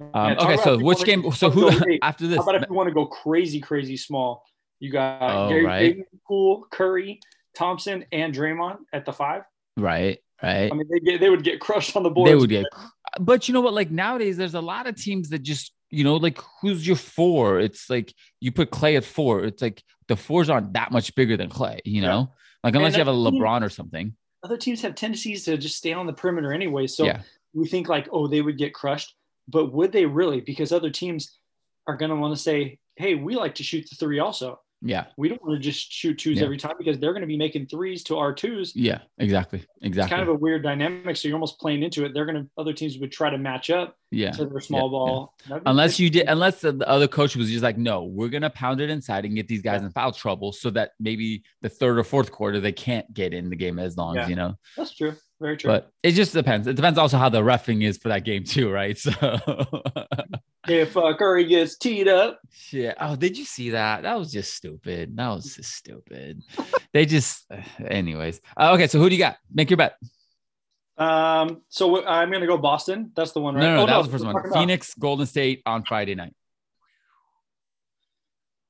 Um, 0.00 0.08
Yeah, 0.14 0.34
okay, 0.42 0.56
so 0.62 0.78
which 0.78 1.04
game? 1.04 1.30
So 1.32 1.50
who 1.50 1.70
after 2.02 2.26
this? 2.26 2.36
How 2.38 2.42
about 2.44 2.62
if 2.62 2.68
you 2.68 2.74
want 2.74 2.88
to 2.88 2.94
go 2.94 3.06
crazy, 3.06 3.60
crazy 3.60 3.96
small? 3.96 4.44
You 4.80 4.90
got 4.92 5.20
Oh, 5.22 5.48
Gary 5.48 5.64
right. 5.64 5.80
Payton, 5.80 6.04
Poole, 6.26 6.66
Curry, 6.70 7.20
Thompson, 7.56 8.04
and 8.12 8.34
Draymond 8.34 8.78
at 8.92 9.04
the 9.04 9.12
five. 9.12 9.42
Right, 9.76 10.18
right. 10.42 10.70
I 10.72 10.74
mean, 10.74 10.88
they 10.90 11.00
get 11.00 11.20
they 11.20 11.30
would 11.30 11.42
get 11.44 11.60
crushed 11.60 11.96
on 11.96 12.02
the 12.02 12.10
board. 12.10 12.28
they 12.28 12.34
would 12.36 12.50
get, 12.50 12.66
but 13.20 13.48
you 13.48 13.54
know 13.54 13.60
what? 13.60 13.74
Like 13.74 13.90
nowadays, 13.90 14.36
there's 14.36 14.54
a 14.54 14.60
lot 14.60 14.86
of 14.86 14.96
teams 14.96 15.30
that 15.30 15.40
just, 15.40 15.72
you 15.90 16.04
know, 16.04 16.16
like 16.16 16.40
who's 16.60 16.86
your 16.86 16.96
four? 16.96 17.58
It's 17.60 17.88
like 17.90 18.12
you 18.40 18.52
put 18.52 18.70
Clay 18.70 18.96
at 18.96 19.04
four. 19.04 19.44
It's 19.44 19.62
like 19.62 19.82
the 20.06 20.16
fours 20.16 20.48
aren't 20.50 20.72
that 20.74 20.92
much 20.92 21.14
bigger 21.14 21.36
than 21.36 21.48
Clay, 21.50 21.80
you 21.84 22.02
Yeah. 22.02 22.08
know, 22.08 22.32
like 22.64 22.74
unless 22.74 22.92
you 22.94 22.98
have 22.98 23.08
a 23.08 23.12
that's 23.12 23.24
the 23.24 23.30
thing. 23.32 23.40
LeBron 23.40 23.62
or 23.62 23.68
something. 23.68 24.14
other 24.44 24.56
teams 24.56 24.80
have 24.82 24.94
tendencies 24.94 25.44
to 25.44 25.56
just 25.58 25.76
stay 25.76 25.92
on 25.92 26.06
the 26.06 26.12
perimeter 26.12 26.52
anyway. 26.52 26.86
So 26.86 27.04
yeah, 27.04 27.22
we 27.52 27.66
think 27.66 27.88
like, 27.88 28.08
oh, 28.12 28.28
they 28.28 28.40
would 28.42 28.58
get 28.58 28.72
crushed, 28.74 29.14
but 29.48 29.72
would 29.72 29.92
they 29.92 30.06
really? 30.06 30.40
Because 30.40 30.72
other 30.72 30.90
teams 30.90 31.38
are 31.86 31.96
going 31.96 32.10
to 32.10 32.16
want 32.16 32.36
to 32.36 32.40
say, 32.42 32.78
hey, 32.96 33.14
we 33.14 33.34
like 33.34 33.54
to 33.56 33.62
shoot 33.62 33.88
the 33.88 33.96
three 33.96 34.18
also. 34.18 34.60
yeah, 34.82 35.06
We 35.16 35.28
don't 35.28 35.42
want 35.42 35.60
to 35.60 35.70
just 35.70 35.90
shoot 35.90 36.18
twos 36.18 36.36
Yeah. 36.38 36.44
every 36.44 36.56
time 36.58 36.74
because 36.78 36.98
they're 37.00 37.12
going 37.12 37.22
to 37.22 37.26
be 37.26 37.36
making 37.36 37.66
threes 37.66 38.04
to 38.04 38.16
our 38.18 38.32
twos. 38.32 38.76
yeah, 38.76 39.00
exactly, 39.18 39.64
Exactly. 39.80 40.02
It's 40.02 40.08
kind 40.08 40.22
of 40.22 40.28
a 40.28 40.34
weird 40.38 40.62
dynamic. 40.62 41.16
So 41.16 41.26
you're 41.26 41.36
almost 41.36 41.58
playing 41.58 41.82
into 41.82 42.04
it. 42.04 42.12
They're 42.14 42.26
going 42.26 42.44
to, 42.44 42.50
other 42.58 42.72
teams 42.72 42.96
would 42.98 43.10
try 43.10 43.30
to 43.30 43.38
match 43.38 43.70
up 43.70 43.96
yeah. 44.12 44.30
to 44.32 44.44
their 44.46 44.60
small 44.60 44.86
yeah. 44.86 44.90
ball. 44.90 45.34
That'd 45.48 45.62
Unless 45.66 45.98
you 45.98 46.10
did, 46.10 46.28
unless 46.28 46.60
the, 46.60 46.72
the 46.72 46.88
other 46.88 47.08
coach 47.08 47.34
was 47.34 47.50
just 47.50 47.62
like, 47.64 47.78
no, 47.78 48.04
we're 48.04 48.28
gonna 48.28 48.50
pound 48.50 48.80
it 48.80 48.90
inside 48.90 49.24
and 49.24 49.34
get 49.34 49.48
these 49.48 49.62
guys 49.62 49.82
in 49.82 49.90
foul 49.90 50.12
trouble, 50.12 50.52
so 50.52 50.70
that 50.70 50.92
maybe 51.00 51.42
the 51.62 51.68
third 51.68 51.98
or 51.98 52.04
fourth 52.04 52.30
quarter 52.30 52.60
they 52.60 52.72
can't 52.72 53.12
get 53.12 53.32
in 53.34 53.50
the 53.50 53.56
game 53.56 53.78
as 53.80 53.96
long 53.96 54.14
Yeah. 54.14 54.22
as 54.24 54.28
you 54.30 54.36
know. 54.36 54.54
That's 54.76 54.94
true. 54.94 55.14
Very 55.40 55.56
true. 55.56 55.70
But 55.70 55.92
it 56.02 56.12
just 56.12 56.32
depends. 56.32 56.66
It 56.66 56.74
depends 56.74 56.98
also 56.98 57.16
how 57.16 57.28
the 57.28 57.40
refing 57.42 57.84
is 57.84 57.96
for 57.96 58.08
that 58.08 58.24
game 58.24 58.44
too, 58.44 58.70
right? 58.70 58.98
So 60.68 60.72
if 60.74 60.96
uh, 60.98 61.16
Curry 61.16 61.44
gets 61.46 61.78
teed 61.78 62.08
up, 62.08 62.40
shit. 62.52 62.94
Oh, 63.00 63.16
did 63.16 63.38
you 63.38 63.44
see 63.46 63.70
that? 63.70 64.02
That 64.02 64.18
was 64.18 64.30
just 64.30 64.52
stupid. 64.54 65.16
That 65.16 65.28
was 65.28 65.54
just 65.56 65.72
stupid. 65.72 66.42
they 66.92 67.06
just, 67.06 67.46
anyways. 67.86 68.40
Uh, 68.54 68.72
okay, 68.74 68.86
so 68.86 68.98
who 68.98 69.08
do 69.08 69.14
you 69.14 69.18
got? 69.20 69.36
Make 69.50 69.70
your 69.70 69.78
bet. 69.78 69.96
um, 70.98 71.62
so 71.70 72.04
I'm 72.04 72.28
going 72.28 72.42
to 72.42 72.46
go 72.46 72.58
Boston. 72.58 73.12
That's 73.16 73.32
the 73.32 73.40
one, 73.40 73.54
right? 73.54 73.62
No, 73.62 73.76
no, 73.76 73.82
Oh, 73.84 73.86
that 73.86 73.96
was 73.96 74.06
the 74.08 74.12
first 74.12 74.24
one. 74.26 74.34
talking 74.34 74.50
about- 74.50 74.60
Phoenix, 74.60 74.94
Golden 74.94 75.24
State 75.26 75.62
on 75.64 75.84
Friday 75.84 76.14
night 76.16 76.34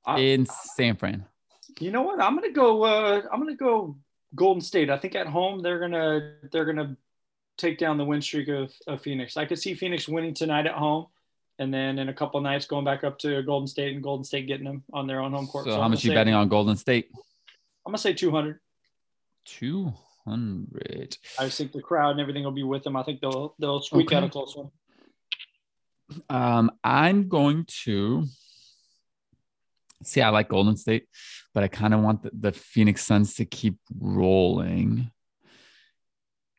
I- 0.06 0.20
in 0.20 0.46
San 0.46 0.96
Fran. 0.96 1.24
You 1.80 1.90
know 1.90 2.02
what? 2.02 2.20
I'm 2.20 2.34
gonna 2.34 2.50
go. 2.52 2.82
Uh, 2.84 3.22
I'm 3.32 3.38
gonna 3.40 3.54
go 3.56 3.96
Golden 4.34 4.60
State. 4.60 4.90
I 4.90 4.96
think 4.96 5.14
at 5.14 5.26
home 5.26 5.60
they're 5.60 5.78
gonna 5.78 6.34
they're 6.52 6.64
gonna 6.64 6.96
take 7.56 7.78
down 7.78 7.98
the 7.98 8.04
win 8.04 8.22
streak 8.22 8.48
of, 8.48 8.72
of 8.86 9.00
Phoenix. 9.02 9.36
I 9.36 9.44
could 9.44 9.58
see 9.58 9.74
Phoenix 9.74 10.08
winning 10.08 10.34
tonight 10.34 10.66
at 10.66 10.74
home, 10.74 11.06
and 11.58 11.72
then 11.72 11.98
in 11.98 12.08
a 12.08 12.14
couple 12.14 12.40
nights 12.40 12.66
going 12.66 12.84
back 12.84 13.04
up 13.04 13.18
to 13.20 13.42
Golden 13.42 13.66
State 13.66 13.94
and 13.94 14.02
Golden 14.02 14.24
State 14.24 14.46
getting 14.46 14.66
them 14.66 14.84
on 14.92 15.06
their 15.06 15.20
own 15.20 15.32
home 15.32 15.46
court. 15.46 15.66
So, 15.66 15.72
I'm 15.72 15.80
how 15.80 15.88
much 15.88 16.04
you 16.04 16.10
say- 16.10 16.14
betting 16.14 16.34
on 16.34 16.48
Golden 16.48 16.76
State? 16.76 17.10
I'm 17.86 17.90
gonna 17.90 17.98
say 17.98 18.12
200. 18.12 18.60
200. 19.46 21.16
I 21.38 21.48
think 21.48 21.72
the 21.72 21.80
crowd 21.80 22.10
and 22.10 22.20
everything 22.20 22.44
will 22.44 22.50
be 22.50 22.62
with 22.62 22.84
them. 22.84 22.96
I 22.96 23.02
think 23.02 23.20
they'll 23.20 23.54
they'll 23.58 23.80
squeak 23.80 24.12
out 24.12 24.24
a 24.24 24.28
close 24.28 24.54
one. 24.54 24.70
Um, 26.28 26.70
I'm 26.82 27.28
going 27.28 27.66
to 27.84 28.26
see. 30.02 30.20
I 30.20 30.28
like 30.30 30.48
Golden 30.48 30.76
State, 30.76 31.06
but 31.58 31.64
I 31.64 31.66
kind 31.66 31.92
of 31.92 32.02
want 32.02 32.22
the, 32.22 32.30
the 32.32 32.52
Phoenix 32.52 33.04
Suns 33.04 33.34
to 33.34 33.44
keep 33.44 33.78
rolling. 33.98 35.10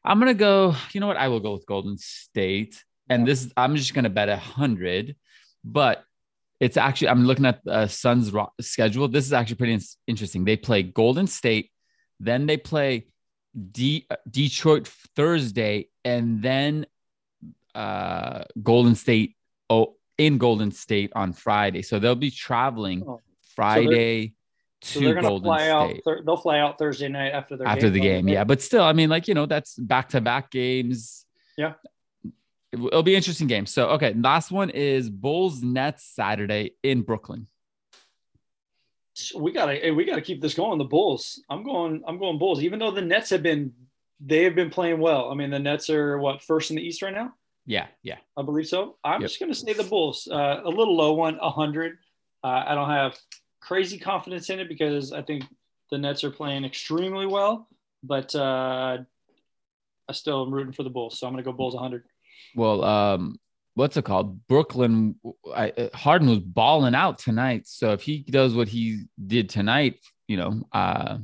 I'm 0.04 0.20
gonna 0.20 0.34
go. 0.34 0.76
You 0.92 1.00
know 1.00 1.08
what? 1.08 1.16
I 1.16 1.30
will 1.30 1.40
go 1.40 1.54
with 1.54 1.66
Golden 1.66 1.98
State, 1.98 2.84
and 3.10 3.26
this 3.26 3.50
I'm 3.56 3.78
just 3.78 3.94
gonna 3.94 4.10
bet 4.10 4.28
a 4.28 4.36
hundred. 4.36 5.16
But 5.64 6.04
It's 6.60 6.76
actually 6.76 7.08
I'm 7.08 7.24
looking 7.24 7.46
at 7.46 7.64
the 7.64 7.88
Suns 7.88 8.34
ro- 8.34 8.52
schedule. 8.60 9.08
This 9.08 9.26
is 9.26 9.32
actually 9.32 9.56
pretty 9.56 9.80
interesting. 10.06 10.44
They 10.44 10.58
play 10.58 10.84
Golden 10.84 11.28
State, 11.28 11.72
then 12.20 12.46
they 12.46 12.58
play 12.58 13.08
D- 13.72 14.06
Detroit 14.30 14.86
Thursday, 15.16 15.88
and 16.04 16.42
then 16.42 16.86
uh, 17.74 18.44
Golden 18.62 18.96
State 18.96 19.38
oh, 19.70 19.96
in 20.18 20.40
Golden 20.40 20.72
State 20.72 21.14
on 21.16 21.32
Friday. 21.32 21.84
So 21.84 22.00
they'll 22.00 22.16
be 22.16 22.32
traveling 22.32 23.06
oh. 23.08 23.22
Friday 23.56 24.28
so 24.28 24.39
to 24.82 25.14
Golden 25.16 25.44
fly 25.44 25.60
State. 25.60 26.04
Out, 26.08 26.26
they'll 26.26 26.38
fly 26.38 26.60
out 26.60 26.78
Thursday 26.78 27.10
night 27.10 27.30
after 27.30 27.58
their 27.58 27.68
after 27.68 27.88
game. 27.88 27.94
the 27.94 28.00
game. 28.00 28.28
Yeah, 28.28 28.44
but 28.44 28.62
still, 28.62 28.84
I 28.84 28.94
mean, 28.94 29.10
like 29.10 29.28
you 29.28 29.34
know, 29.34 29.46
that's 29.46 29.76
back 29.76 30.10
to 30.10 30.22
back 30.22 30.52
games. 30.52 31.26
Yeah, 31.58 31.74
it'll 32.72 33.04
be 33.04 33.16
interesting 33.16 33.48
game. 33.48 33.66
So 33.66 33.90
okay, 33.92 34.14
last 34.14 34.52
one 34.52 34.70
is 34.70 35.10
Bulls 35.10 35.62
Nets 35.62 36.06
Saturday 36.06 36.76
in 36.84 37.02
Brooklyn. 37.02 37.48
We 39.36 39.52
gotta 39.52 39.92
we 39.94 40.06
gotta 40.06 40.22
keep 40.22 40.42
this 40.42 40.54
going. 40.54 40.78
The 40.78 40.86
Bulls. 40.86 41.44
I'm 41.50 41.64
going. 41.64 42.04
I'm 42.08 42.18
going 42.18 42.40
Bulls. 42.40 42.64
Even 42.64 42.80
though 42.80 42.92
the 42.92 43.02
Nets 43.02 43.30
have 43.32 43.44
been 43.44 43.74
they 44.20 44.44
have 44.44 44.56
been 44.56 44.70
playing 44.70 45.00
well. 45.00 45.32
I 45.32 45.34
mean, 45.34 45.50
the 45.50 45.60
Nets 45.60 45.90
are 45.90 46.18
what 46.18 46.42
first 46.42 46.70
in 46.70 46.76
the 46.76 46.82
East 46.82 47.02
right 47.02 47.14
now. 47.14 47.34
Yeah, 47.66 47.88
yeah, 48.04 48.18
I 48.36 48.42
believe 48.42 48.68
so. 48.68 48.98
I'm 49.04 49.22
yep. 49.22 49.30
just 49.30 49.40
going 49.40 49.52
to 49.52 49.58
say 49.58 49.74
the 49.74 49.84
Bulls. 49.84 50.28
Uh, 50.30 50.62
a 50.64 50.70
little 50.70 50.96
low 50.96 51.14
one, 51.14 51.38
hundred. 51.38 51.98
Uh, 52.44 52.64
I 52.66 52.76
don't 52.76 52.90
have 52.90 53.18
crazy 53.62 53.98
confidence 53.98 54.50
in 54.50 54.60
it 54.60 54.68
because 54.68 55.12
I 55.12 55.22
think 55.22 55.44
the 55.92 55.98
Nets 55.98 56.24
are 56.24 56.32
playing 56.32 56.66
extremely 56.66 57.26
well, 57.26 57.68
but 58.04 58.34
uh, 58.36 58.98
I 60.08 60.14
still 60.14 60.46
am 60.46 60.54
rooting 60.54 60.74
for 60.74 60.84
the 60.84 60.90
Bulls. 60.90 61.20
So 61.20 61.28
I'm 61.28 61.34
going 61.34 61.44
to 61.44 61.50
go 61.50 61.56
Bulls 61.56 61.76
100. 61.76 62.04
Well, 62.56 62.84
um, 62.84 63.40
what's 63.76 63.98
it 63.98 64.06
called? 64.06 64.46
Brooklyn. 64.48 65.16
I, 65.54 65.70
uh, 65.72 65.90
Harden 65.94 66.30
was 66.30 66.40
balling 66.40 66.96
out 66.96 67.20
tonight. 67.20 67.68
So 67.68 67.92
if 67.92 68.02
he 68.02 68.20
does 68.20 68.54
what 68.54 68.68
he 68.68 69.06
did 69.26 69.50
tonight, 69.50 70.00
you 70.28 70.38
know, 70.38 70.64
uh, 70.72 71.18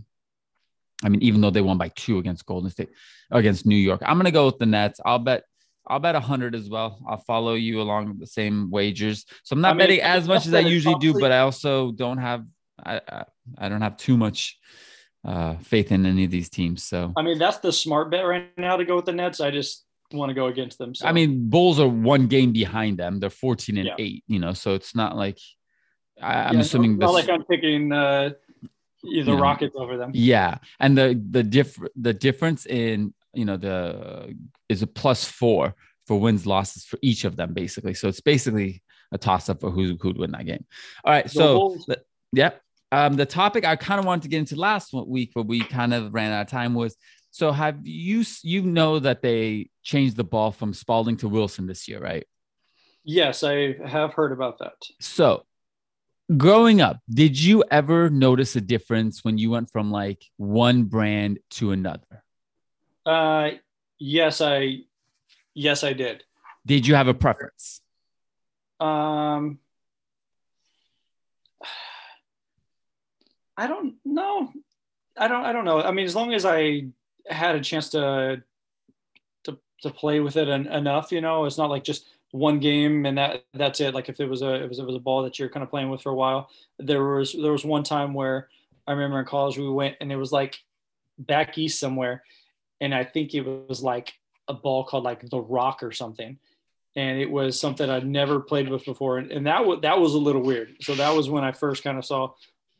I 1.03 1.09
mean, 1.09 1.21
even 1.21 1.41
though 1.41 1.49
they 1.51 1.61
won 1.61 1.77
by 1.77 1.89
two 1.89 2.17
against 2.17 2.45
Golden 2.45 2.69
State, 2.69 2.89
against 3.31 3.65
New 3.65 3.75
York, 3.75 4.01
I'm 4.05 4.15
going 4.15 4.25
to 4.25 4.31
go 4.31 4.45
with 4.45 4.57
the 4.57 4.65
Nets. 4.65 4.99
I'll 5.05 5.19
bet 5.19 5.43
I'll 5.87 5.99
bet 5.99 6.15
a 6.15 6.19
100 6.19 6.55
as 6.55 6.69
well. 6.69 6.99
I'll 7.07 7.17
follow 7.17 7.53
you 7.53 7.81
along 7.81 8.17
the 8.19 8.27
same 8.27 8.69
wagers. 8.71 9.25
So 9.43 9.53
I'm 9.53 9.61
not 9.61 9.71
I 9.71 9.73
mean, 9.73 9.79
betting 9.79 10.01
as 10.01 10.27
much 10.27 10.45
as 10.45 10.53
I 10.53 10.59
usually 10.59 10.95
do, 10.99 11.13
but 11.19 11.31
I 11.31 11.39
also 11.39 11.91
don't 11.91 12.17
have 12.17 12.45
I, 12.83 13.01
I, 13.07 13.25
I 13.57 13.69
don't 13.69 13.81
have 13.81 13.97
too 13.97 14.17
much 14.17 14.57
uh, 15.23 15.55
faith 15.57 15.91
in 15.91 16.05
any 16.05 16.25
of 16.25 16.31
these 16.31 16.49
teams. 16.49 16.83
So 16.83 17.13
I 17.15 17.21
mean, 17.21 17.37
that's 17.37 17.57
the 17.57 17.71
smart 17.71 18.11
bet 18.11 18.25
right 18.25 18.49
now 18.57 18.77
to 18.77 18.85
go 18.85 18.95
with 18.95 19.05
the 19.05 19.13
Nets. 19.13 19.39
I 19.39 19.51
just 19.51 19.85
want 20.11 20.29
to 20.29 20.33
go 20.33 20.47
against 20.47 20.77
them. 20.77 20.93
So. 20.93 21.07
I 21.07 21.11
mean, 21.11 21.49
Bulls 21.49 21.79
are 21.79 21.87
one 21.87 22.27
game 22.27 22.51
behind 22.51 22.97
them. 22.97 23.19
They're 23.19 23.29
14 23.29 23.77
and 23.77 23.87
yeah. 23.87 23.95
eight. 23.97 24.23
You 24.27 24.39
know, 24.39 24.53
so 24.53 24.73
it's 24.73 24.95
not 24.95 25.15
like 25.15 25.39
I, 26.21 26.49
am 26.49 26.55
yeah, 26.55 26.59
assuming. 26.61 26.97
Not 26.97 27.07
this, 27.07 27.27
like 27.27 27.29
I'm 27.29 27.43
picking 27.43 27.91
uh, 27.91 28.31
either 29.03 29.35
Rockets 29.35 29.75
over 29.77 29.97
them. 29.97 30.11
Yeah, 30.13 30.57
and 30.79 30.97
the 30.97 31.21
the 31.29 31.43
diff 31.43 31.77
the 31.95 32.13
difference 32.13 32.65
in 32.65 33.13
you 33.35 33.45
know 33.45 33.57
the 33.57 34.35
is 34.69 34.81
a 34.81 34.87
plus 34.87 35.25
four 35.25 35.75
for 36.07 36.19
wins 36.19 36.45
losses 36.45 36.85
for 36.85 36.99
each 37.01 37.25
of 37.25 37.35
them 37.35 37.53
basically. 37.53 37.93
So 37.93 38.07
it's 38.07 38.21
basically 38.21 38.81
a 39.11 39.17
toss 39.17 39.49
up 39.49 39.61
for 39.61 39.71
who 39.71 39.97
who'd 39.99 40.17
win 40.17 40.31
that 40.31 40.45
game. 40.45 40.65
All 41.03 41.13
right 41.13 41.29
so 41.29 41.77
the, 41.87 42.01
yeah 42.31 42.51
um 42.91 43.15
the 43.15 43.25
topic 43.25 43.65
i 43.65 43.75
kind 43.75 43.99
of 43.99 44.05
wanted 44.05 44.23
to 44.23 44.27
get 44.29 44.39
into 44.39 44.55
last 44.55 44.93
week 44.93 45.31
but 45.33 45.47
we 45.47 45.61
kind 45.61 45.93
of 45.93 46.13
ran 46.13 46.31
out 46.31 46.41
of 46.41 46.47
time 46.47 46.73
was 46.73 46.95
so 47.31 47.51
have 47.51 47.79
you 47.83 48.23
you 48.43 48.61
know 48.61 48.99
that 48.99 49.21
they 49.21 49.69
changed 49.83 50.15
the 50.15 50.23
ball 50.23 50.51
from 50.51 50.73
spalding 50.73 51.17
to 51.17 51.27
wilson 51.27 51.67
this 51.67 51.87
year 51.87 51.99
right? 51.99 52.25
Yes 53.03 53.43
i 53.43 53.75
have 53.85 54.13
heard 54.13 54.31
about 54.31 54.59
that. 54.59 54.73
So 54.99 55.45
growing 56.37 56.81
up 56.81 56.99
did 57.09 57.39
you 57.39 57.63
ever 57.69 58.09
notice 58.09 58.55
a 58.55 58.61
difference 58.61 59.23
when 59.23 59.37
you 59.37 59.51
went 59.51 59.69
from 59.71 59.91
like 59.91 60.25
one 60.37 60.83
brand 60.83 61.39
to 61.51 61.71
another 61.71 62.23
uh, 63.05 63.51
yes, 63.99 64.41
I, 64.41 64.79
yes, 65.53 65.83
I 65.83 65.93
did. 65.93 66.23
Did 66.65 66.87
you 66.87 66.95
have 66.95 67.07
a 67.07 67.13
preference? 67.13 67.81
Um, 68.79 69.59
I 73.57 73.67
don't 73.67 73.95
know. 74.03 74.51
I 75.17 75.27
don't. 75.27 75.45
I 75.45 75.53
don't 75.53 75.63
know. 75.65 75.81
I 75.81 75.91
mean, 75.91 76.05
as 76.05 76.15
long 76.15 76.33
as 76.33 76.45
I 76.45 76.87
had 77.27 77.55
a 77.55 77.61
chance 77.61 77.89
to 77.91 78.43
to 79.45 79.57
to 79.81 79.89
play 79.89 80.19
with 80.19 80.35
it 80.35 80.49
en- 80.49 80.67
enough, 80.67 81.11
you 81.11 81.21
know, 81.21 81.45
it's 81.45 81.57
not 81.57 81.69
like 81.69 81.85
just 81.85 82.05
one 82.31 82.59
game 82.59 83.05
and 83.05 83.17
that 83.17 83.45
that's 83.53 83.79
it. 83.79 83.93
Like 83.93 84.09
if 84.09 84.19
it 84.19 84.27
was 84.27 84.41
a 84.41 84.55
it 84.55 84.67
was 84.67 84.79
it 84.79 84.85
was 84.85 84.95
a 84.95 84.99
ball 84.99 85.23
that 85.23 85.39
you're 85.39 85.49
kind 85.49 85.63
of 85.63 85.69
playing 85.69 85.89
with 85.89 86.01
for 86.01 86.11
a 86.11 86.15
while. 86.15 86.49
There 86.79 87.01
was 87.03 87.31
there 87.31 87.53
was 87.53 87.63
one 87.63 87.83
time 87.83 88.13
where 88.13 88.49
I 88.85 88.91
remember 88.91 89.19
in 89.19 89.25
college 89.25 89.57
we 89.57 89.69
went 89.69 89.95
and 90.01 90.11
it 90.11 90.17
was 90.17 90.33
like 90.33 90.59
back 91.17 91.57
east 91.57 91.79
somewhere 91.79 92.23
and 92.85 92.93
I 92.93 93.03
think 93.03 93.33
it 93.33 93.41
was 93.41 93.81
like 93.81 94.13
a 94.47 94.53
ball 94.53 94.83
called 94.83 95.03
like 95.03 95.27
the 95.27 95.39
Rock 95.39 95.81
or 95.81 95.91
something, 95.91 96.37
and 96.95 97.19
it 97.19 97.31
was 97.31 97.59
something 97.59 97.89
I'd 97.89 98.05
never 98.05 98.39
played 98.39 98.69
with 98.69 98.85
before, 98.85 99.17
and, 99.17 99.31
and 99.31 99.47
that 99.47 99.65
was 99.65 99.79
that 99.81 99.99
was 99.99 100.13
a 100.13 100.19
little 100.19 100.43
weird. 100.43 100.75
So 100.81 100.93
that 100.95 101.15
was 101.15 101.27
when 101.29 101.43
I 101.43 101.51
first 101.51 101.83
kind 101.83 101.97
of 101.97 102.05
saw 102.05 102.33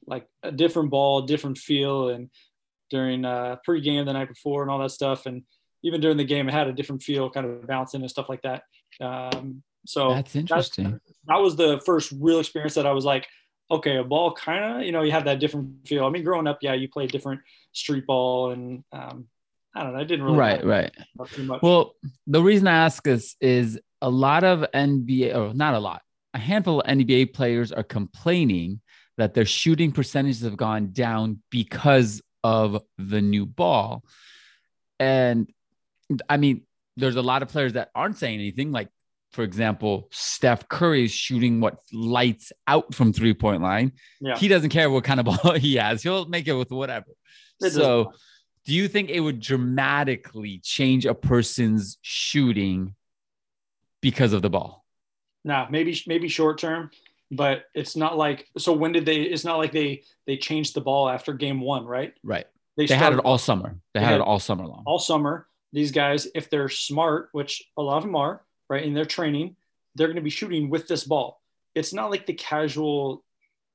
like 0.06 0.28
a 0.44 0.52
different 0.52 0.92
ball, 0.92 1.24
different 1.24 1.58
feel, 1.58 2.10
and 2.10 2.30
during 2.92 3.26
uh, 3.26 3.58
pregame 3.68 4.06
the 4.06 4.14
night 4.14 4.30
before 4.30 4.62
and 4.62 4.70
all 4.70 4.80
that 4.80 4.92
stuff, 4.92 5.26
and 5.26 5.42
even 5.82 6.02
during 6.02 6.18
the 6.18 6.24
game, 6.24 6.48
it 6.48 6.54
had 6.54 6.68
a 6.68 6.74
different 6.74 7.02
feel, 7.02 7.32
kind 7.32 7.48
of 7.48 7.66
bouncing 7.66 8.02
and 8.02 8.10
stuff 8.10 8.30
like 8.30 8.44
that. 8.44 8.62
Um, 9.02 9.64
so 9.88 10.10
that's 10.10 10.36
interesting. 10.36 10.92
That's, 10.92 11.20
that 11.28 11.42
was 11.42 11.56
the 11.56 11.82
first 11.84 12.14
real 12.20 12.40
experience 12.40 12.76
that 12.76 12.86
I 12.86 12.92
was 12.92 13.06
like, 13.06 13.28
okay, 13.72 13.98
a 13.98 14.04
ball 14.04 14.34
kind 14.34 14.64
of, 14.64 14.86
you 14.86 14.92
know, 14.92 15.02
you 15.02 15.12
have 15.12 15.26
that 15.26 15.40
different 15.40 15.88
feel. 15.88 16.06
I 16.06 16.10
mean, 16.10 16.24
growing 16.24 16.48
up, 16.48 16.60
yeah, 16.62 16.74
you 16.74 16.88
played 16.88 17.12
different 17.12 17.42
street 17.72 18.06
ball 18.06 18.52
and 18.52 18.84
um, 18.92 19.28
I 19.76 19.84
don't 19.84 19.94
know. 19.94 20.00
I 20.00 20.04
didn't 20.06 20.26
really 20.26 20.38
right, 20.38 20.66
right. 20.66 20.92
Well, 21.62 21.96
the 22.28 22.42
reason 22.42 22.68
I 22.68 22.86
ask 22.86 23.06
is 23.06 23.36
is 23.42 23.80
a 24.02 24.10
lot 24.10 24.44
of 24.44 24.66
NBA 24.74 25.36
or 25.36 25.54
not 25.54 25.74
a 25.74 25.80
lot, 25.80 26.02
a 26.34 26.40
handful 26.40 26.80
of 26.80 26.88
NBA 26.88 27.34
players 27.34 27.72
are 27.72 27.84
complaining 27.84 28.80
that 29.18 29.34
their 29.34 29.46
shooting 29.46 29.92
percentages 29.92 30.42
have 30.42 30.58
gone 30.58 30.92
down 30.92 31.42
because 31.50 32.22
of 32.44 32.82
the 32.98 33.22
new 33.22 33.46
ball. 33.46 34.04
And 35.00 35.52
I 36.30 36.38
mean, 36.38 36.62
there's 36.98 37.16
a 37.16 37.22
lot 37.22 37.42
of 37.42 37.50
players 37.50 37.74
that 37.74 37.90
aren't 37.96 38.18
saying 38.18 38.40
anything. 38.40 38.72
Like, 38.72 38.90
for 39.32 39.44
example, 39.44 40.08
Steph 40.12 40.68
Curry 40.70 41.06
is 41.06 41.12
shooting 41.12 41.60
what 41.60 41.80
lights 41.92 42.54
out 42.68 42.94
from 42.94 43.12
three 43.12 43.34
point 43.34 43.62
line. 43.62 43.94
Yeah. 44.22 44.38
He 44.38 44.48
doesn't 44.48 44.70
care 44.70 44.90
what 44.90 45.04
kind 45.04 45.20
of 45.20 45.26
ball 45.44 45.54
he 45.54 45.76
has. 45.76 46.04
He'll 46.04 46.26
make 46.26 46.48
it 46.48 46.54
with 46.54 46.72
whatever. 46.72 47.08
It 47.62 47.72
so 47.72 48.14
do 48.66 48.74
you 48.74 48.88
think 48.88 49.10
it 49.10 49.20
would 49.20 49.40
dramatically 49.40 50.60
change 50.64 51.06
a 51.06 51.14
person's 51.14 51.98
shooting 52.02 52.96
because 54.02 54.34
of 54.34 54.42
the 54.42 54.50
ball? 54.50 54.84
Nah, 55.44 55.68
maybe 55.70 56.00
maybe 56.08 56.28
short 56.28 56.58
term, 56.58 56.90
but 57.30 57.66
it's 57.76 57.96
not 57.96 58.18
like 58.18 58.48
so. 58.58 58.74
When 58.74 58.92
did 58.92 59.06
they? 59.06 59.22
It's 59.22 59.46
not 59.46 59.58
like 59.58 59.72
they 59.72 60.04
they 60.26 60.38
changed 60.38 60.74
the 60.74 60.82
ball 60.82 61.08
after 61.08 61.34
game 61.34 61.62
one, 61.62 61.86
right? 61.86 62.14
Right. 62.24 62.48
They, 62.78 62.88
they 62.88 62.96
had 62.96 63.14
it 63.14 63.20
all 63.20 63.38
summer. 63.38 63.76
They, 63.94 64.00
they 64.00 64.04
had, 64.04 64.12
had, 64.14 64.22
it 64.22 64.28
all 64.28 64.40
summer 64.40 64.66
long. 64.66 64.84
All 64.86 65.00
summer. 65.00 65.48
These 65.72 65.92
guys, 65.92 66.28
if 66.34 66.50
they're 66.50 66.70
smart, 66.70 67.30
which 67.32 67.64
a 67.78 67.82
lot 67.82 67.98
of 67.98 68.04
them 68.04 68.16
are, 68.16 68.42
right, 68.70 68.84
in 68.84 68.94
their 68.94 69.06
training, 69.06 69.56
they're 69.94 70.08
going 70.08 70.16
to 70.16 70.22
be 70.22 70.30
shooting 70.30 70.70
with 70.70 70.88
this 70.88 71.04
ball. 71.04 71.42
It's 71.74 71.94
not 71.94 72.12
like 72.12 72.26
the 72.26 72.34
casual 72.34 73.24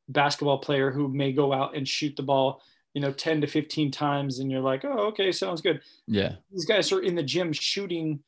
basketball 0.08 0.58
player 0.58 0.90
who 0.90 1.08
may 1.08 1.32
go 1.32 1.52
out 1.52 1.76
and 1.76 1.86
shoot 1.86 2.16
the 2.16 2.22
ball 2.22 2.62
you 2.94 3.00
know 3.00 3.12
10 3.12 3.42
to 3.42 3.46
15 3.46 3.90
times 3.90 4.38
and 4.38 4.50
you're 4.50 4.60
like 4.60 4.84
oh 4.84 5.08
okay 5.08 5.32
sounds 5.32 5.60
good. 5.60 5.80
Yeah. 6.06 6.36
These 6.50 6.64
guys 6.64 6.92
are 6.92 7.00
in 7.00 7.14
the 7.14 7.22
gym 7.22 7.52
shooting 7.52 8.20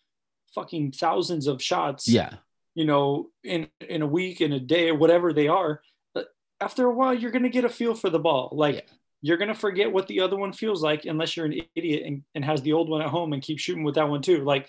fucking 0.54 0.92
thousands 0.92 1.46
of 1.46 1.62
shots 1.62 2.06
yeah. 2.06 2.34
you 2.74 2.84
know 2.84 3.30
in 3.42 3.68
in 3.80 4.02
a 4.02 4.06
week 4.06 4.40
in 4.40 4.52
a 4.52 4.60
day 4.60 4.90
or 4.90 4.94
whatever 4.94 5.32
they 5.32 5.48
are. 5.48 5.80
But 6.14 6.28
after 6.60 6.86
a 6.86 6.94
while 6.94 7.14
you're 7.14 7.30
going 7.30 7.42
to 7.42 7.48
get 7.48 7.64
a 7.64 7.68
feel 7.68 7.94
for 7.94 8.10
the 8.10 8.18
ball. 8.18 8.50
Like 8.52 8.76
yeah. 8.76 8.80
you're 9.20 9.38
going 9.38 9.48
to 9.48 9.54
forget 9.54 9.92
what 9.92 10.06
the 10.06 10.20
other 10.20 10.36
one 10.36 10.52
feels 10.52 10.82
like 10.82 11.04
unless 11.06 11.36
you're 11.36 11.46
an 11.46 11.60
idiot 11.74 12.04
and, 12.06 12.22
and 12.34 12.44
has 12.44 12.62
the 12.62 12.72
old 12.72 12.88
one 12.88 13.02
at 13.02 13.08
home 13.08 13.32
and 13.32 13.42
keep 13.42 13.58
shooting 13.58 13.84
with 13.84 13.96
that 13.96 14.08
one 14.08 14.22
too. 14.22 14.44
Like 14.44 14.68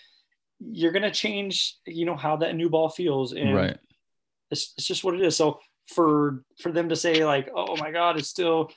you're 0.60 0.92
going 0.92 1.04
to 1.04 1.12
change 1.12 1.78
you 1.86 2.06
know 2.06 2.16
how 2.16 2.38
that 2.38 2.56
new 2.56 2.70
ball 2.70 2.90
feels 2.90 3.34
and 3.34 3.56
right. 3.56 3.78
it's, 4.50 4.74
it's 4.78 4.88
just 4.88 5.04
what 5.04 5.14
it 5.14 5.22
is. 5.22 5.36
So 5.36 5.60
for 5.88 6.44
for 6.62 6.72
them 6.72 6.90
to 6.90 6.96
say 6.96 7.26
like 7.26 7.50
oh 7.54 7.76
my 7.78 7.92
god 7.92 8.18
it's 8.18 8.30
still 8.30 8.72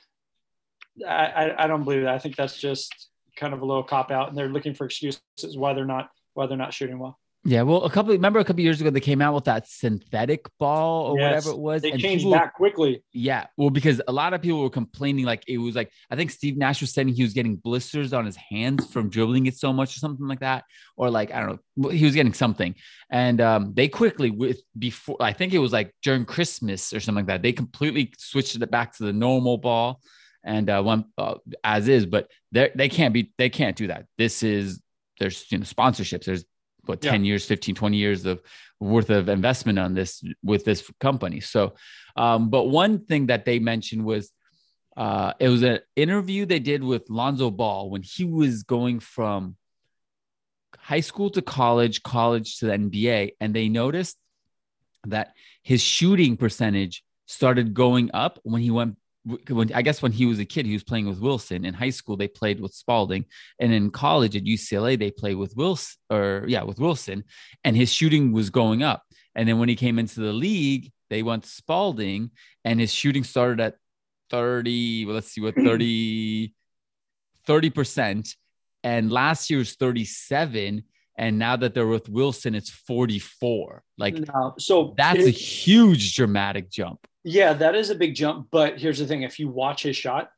I, 1.05 1.53
I 1.57 1.67
don't 1.67 1.83
believe 1.83 2.03
that. 2.03 2.13
I 2.13 2.19
think 2.19 2.35
that's 2.35 2.57
just 2.57 3.09
kind 3.35 3.53
of 3.53 3.61
a 3.61 3.65
little 3.65 3.83
cop 3.83 4.11
out, 4.11 4.29
and 4.29 4.37
they're 4.37 4.49
looking 4.49 4.73
for 4.73 4.85
excuses 4.85 5.21
why 5.55 5.73
they're 5.73 5.85
not 5.85 6.09
why 6.33 6.47
they're 6.47 6.57
not 6.57 6.73
shooting 6.73 6.99
well. 6.99 7.19
Yeah, 7.47 7.61
well, 7.61 7.83
a 7.83 7.89
couple 7.89 8.11
remember 8.11 8.39
a 8.39 8.43
couple 8.43 8.61
years 8.61 8.81
ago 8.81 8.89
they 8.89 8.99
came 8.99 9.21
out 9.21 9.33
with 9.33 9.45
that 9.45 9.69
synthetic 9.69 10.45
ball 10.59 11.11
or 11.11 11.17
yes, 11.17 11.45
whatever 11.45 11.49
it 11.51 11.59
was. 11.61 11.81
They 11.81 11.91
changed 11.91 12.23
people, 12.23 12.33
back 12.33 12.55
quickly. 12.55 13.01
Yeah, 13.13 13.45
well, 13.55 13.69
because 13.69 14.01
a 14.05 14.11
lot 14.11 14.33
of 14.33 14.41
people 14.41 14.61
were 14.61 14.69
complaining 14.69 15.23
like 15.23 15.43
it 15.47 15.57
was 15.57 15.73
like 15.73 15.89
I 16.11 16.17
think 16.17 16.31
Steve 16.31 16.57
Nash 16.57 16.81
was 16.81 16.91
saying 16.91 17.07
he 17.07 17.23
was 17.23 17.31
getting 17.31 17.55
blisters 17.55 18.11
on 18.11 18.25
his 18.25 18.35
hands 18.35 18.91
from 18.91 19.09
dribbling 19.09 19.45
it 19.45 19.55
so 19.55 19.71
much 19.71 19.95
or 19.95 19.99
something 19.99 20.27
like 20.27 20.41
that, 20.41 20.65
or 20.97 21.09
like 21.09 21.31
I 21.31 21.39
don't 21.39 21.61
know, 21.77 21.89
he 21.89 22.03
was 22.03 22.15
getting 22.15 22.33
something. 22.33 22.75
And 23.09 23.39
um, 23.39 23.73
they 23.73 23.87
quickly 23.87 24.29
with 24.29 24.59
before 24.77 25.15
I 25.21 25.31
think 25.31 25.53
it 25.53 25.59
was 25.59 25.71
like 25.71 25.95
during 26.03 26.25
Christmas 26.25 26.91
or 26.91 26.99
something 26.99 27.25
like 27.25 27.27
that, 27.27 27.43
they 27.43 27.53
completely 27.53 28.13
switched 28.17 28.57
it 28.57 28.71
back 28.71 28.97
to 28.97 29.05
the 29.05 29.13
normal 29.13 29.57
ball 29.57 30.01
and 30.43 30.69
uh, 30.69 30.81
one 30.81 31.05
uh, 31.17 31.35
as 31.63 31.87
is, 31.87 32.05
but 32.05 32.29
they 32.51 32.71
they 32.75 32.89
can't 32.89 33.13
be 33.13 33.31
they 33.37 33.49
can't 33.49 33.75
do 33.75 33.87
that. 33.87 34.05
This 34.17 34.43
is 34.43 34.81
there's 35.19 35.51
you 35.51 35.57
know 35.57 35.63
sponsorships 35.63 36.25
there's 36.25 36.45
what 36.85 37.01
10 37.01 37.23
yeah. 37.23 37.29
years 37.29 37.45
15 37.45 37.75
20 37.75 37.97
years 37.97 38.25
of 38.25 38.41
worth 38.79 39.09
of 39.09 39.29
investment 39.29 39.79
on 39.79 39.93
this 39.93 40.23
with 40.43 40.63
this 40.65 40.89
company 40.99 41.39
so 41.39 41.73
um, 42.15 42.49
but 42.49 42.65
one 42.65 43.05
thing 43.05 43.27
that 43.27 43.45
they 43.45 43.59
mentioned 43.59 44.03
was 44.03 44.31
uh, 44.95 45.33
it 45.39 45.49
was 45.49 45.61
an 45.63 45.79
interview 45.95 46.45
they 46.45 46.59
did 46.59 46.83
with 46.83 47.09
lonzo 47.09 47.51
ball 47.51 47.89
when 47.89 48.01
he 48.03 48.23
was 48.25 48.63
going 48.63 48.99
from 48.99 49.55
high 50.77 51.01
school 51.01 51.29
to 51.29 51.41
college 51.41 52.03
college 52.03 52.57
to 52.57 52.65
the 52.67 52.73
nba 52.73 53.31
and 53.39 53.53
they 53.53 53.67
noticed 53.67 54.17
that 55.05 55.33
his 55.63 55.81
shooting 55.81 56.37
percentage 56.37 57.03
started 57.25 57.73
going 57.73 58.09
up 58.13 58.39
when 58.43 58.61
he 58.61 58.71
went 58.71 58.95
when 59.49 59.71
I 59.73 59.81
guess 59.81 60.01
when 60.01 60.11
he 60.11 60.25
was 60.25 60.39
a 60.39 60.45
kid, 60.45 60.65
he 60.65 60.73
was 60.73 60.83
playing 60.83 61.07
with 61.07 61.19
Wilson. 61.19 61.65
In 61.65 61.73
high 61.73 61.89
school, 61.89 62.17
they 62.17 62.27
played 62.27 62.59
with 62.59 62.73
Spalding, 62.73 63.25
and 63.59 63.73
in 63.73 63.91
college 63.91 64.35
at 64.35 64.43
UCLA, 64.43 64.97
they 64.97 65.11
played 65.11 65.35
with 65.35 65.55
Wilson, 65.55 65.97
or 66.09 66.45
yeah, 66.47 66.63
with 66.63 66.79
Wilson, 66.79 67.23
and 67.63 67.75
his 67.75 67.91
shooting 67.91 68.31
was 68.31 68.49
going 68.49 68.83
up. 68.83 69.03
And 69.35 69.47
then 69.47 69.59
when 69.59 69.69
he 69.69 69.75
came 69.75 69.99
into 69.99 70.19
the 70.21 70.33
league, 70.33 70.91
they 71.09 71.23
went 71.23 71.45
Spalding, 71.45 72.31
and 72.63 72.79
his 72.79 72.93
shooting 72.93 73.23
started 73.23 73.59
at 73.59 73.75
30. 74.29 75.05
Well, 75.05 75.15
let's 75.15 75.31
see 75.31 75.41
what 75.41 75.55
30 75.55 76.53
percent, 77.71 78.35
and 78.83 79.11
last 79.11 79.49
year 79.49 79.59
was 79.59 79.75
37. 79.75 80.83
And 81.19 81.39
now 81.39 81.55
that 81.55 81.73
they're 81.73 81.87
with 81.87 82.09
Wilson, 82.09 82.53
it's 82.53 82.69
44. 82.69 83.81
Like, 83.97 84.13
no, 84.13 84.53
so 84.59 84.93
that's 84.95 85.25
a 85.25 85.31
huge 85.31 86.15
dramatic 86.15 86.69
jump. 86.69 87.07
Yeah, 87.27 87.51
that 87.53 87.75
is 87.75 87.89
a 87.89 87.95
big 87.95 88.15
jump. 88.15 88.47
But 88.51 88.79
here's 88.79 88.99
the 88.99 89.05
thing: 89.05 89.23
if 89.23 89.37
you 89.37 89.49
watch 89.49 89.83
his 89.83 89.97
shot, 89.97 90.31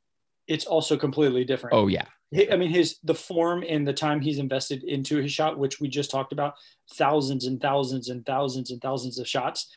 it's 0.48 0.65
also 0.65 0.98
completely 0.98 1.46
different. 1.46 1.75
Oh 1.75 1.88
yeah. 1.88 2.05
I 2.51 2.55
mean, 2.58 2.69
his 2.69 2.98
the 3.03 3.13
form 3.13 3.63
and 3.67 3.88
the 3.88 3.93
time 3.93 4.22
he's 4.22 4.39
invested 4.39 4.84
into 4.84 5.17
his 5.17 5.31
shot, 5.31 5.58
which 5.58 5.79
we 5.79 5.88
just 5.88 6.10
talked 6.10 6.31
about, 6.31 6.55
thousands 6.93 7.46
and 7.46 7.62
thousands 7.62 8.10
and 8.10 8.25
thousands 8.25 8.72
and 8.72 8.81
thousands 8.81 9.19
of 9.19 9.27
shots, 9.27 9.75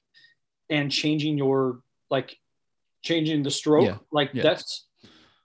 and 0.70 0.90
changing 0.90 1.36
your 1.36 1.80
like 2.10 2.38
changing 3.02 3.42
the 3.42 3.50
stroke, 3.50 3.84
yeah. 3.84 3.96
like 4.10 4.30
yeah. 4.32 4.42
that's 4.42 4.86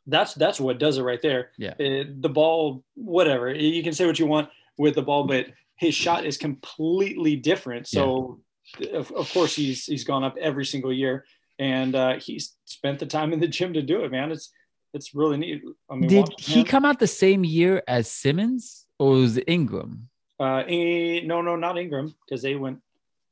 that's 0.05 0.33
that's 0.35 0.61
what 0.61 0.79
does 0.79 0.97
it 0.97 1.03
right 1.03 1.21
there. 1.21 1.51
Yeah. 1.57 1.73
It, 1.79 2.07
uh, 2.07 2.09
the 2.21 2.29
ball, 2.29 2.83
whatever 2.95 3.53
you 3.53 3.83
can 3.83 3.93
say 3.93 4.05
what 4.05 4.19
you 4.19 4.25
want 4.25 4.49
with 4.77 4.95
the 4.95 5.01
ball, 5.01 5.27
but 5.27 5.47
his 5.75 5.93
shot 5.93 6.25
is 6.25 6.37
completely 6.37 7.35
different. 7.35 7.87
So, 7.87 8.39
yeah. 8.79 8.91
of, 8.91 9.11
of 9.11 9.31
course, 9.33 9.53
he's 9.53 9.85
he's 9.85 10.05
gone 10.05 10.23
up 10.23 10.35
every 10.39 10.65
single 10.65 10.93
year 10.93 11.25
and 11.59 11.95
uh, 11.95 12.19
he's 12.19 12.55
spent 12.65 12.99
the 12.99 13.05
time 13.05 13.33
in 13.33 13.39
the 13.39 13.47
gym 13.47 13.73
to 13.73 13.81
do 13.81 14.03
it, 14.03 14.11
man. 14.11 14.31
It's 14.31 14.51
it's 14.93 15.13
really 15.13 15.37
neat. 15.37 15.61
I 15.89 15.95
mean, 15.95 16.09
did 16.09 16.27
he 16.39 16.63
come 16.63 16.85
out 16.85 16.99
the 16.99 17.07
same 17.07 17.43
year 17.43 17.83
as 17.87 18.09
Simmons 18.09 18.85
or 18.99 19.11
was 19.11 19.37
it 19.37 19.45
Ingram? 19.47 20.09
Uh, 20.39 20.63
no, 20.67 21.41
no, 21.41 21.55
not 21.55 21.77
Ingram 21.77 22.13
because 22.25 22.41
they 22.41 22.55
went 22.55 22.79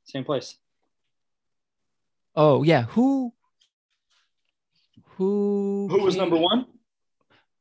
same 0.04 0.24
place. 0.24 0.56
Oh 2.34 2.62
yeah, 2.62 2.82
who? 2.82 3.32
Who? 5.16 5.88
Who 5.90 6.02
was 6.02 6.16
number 6.16 6.36
one? 6.36 6.66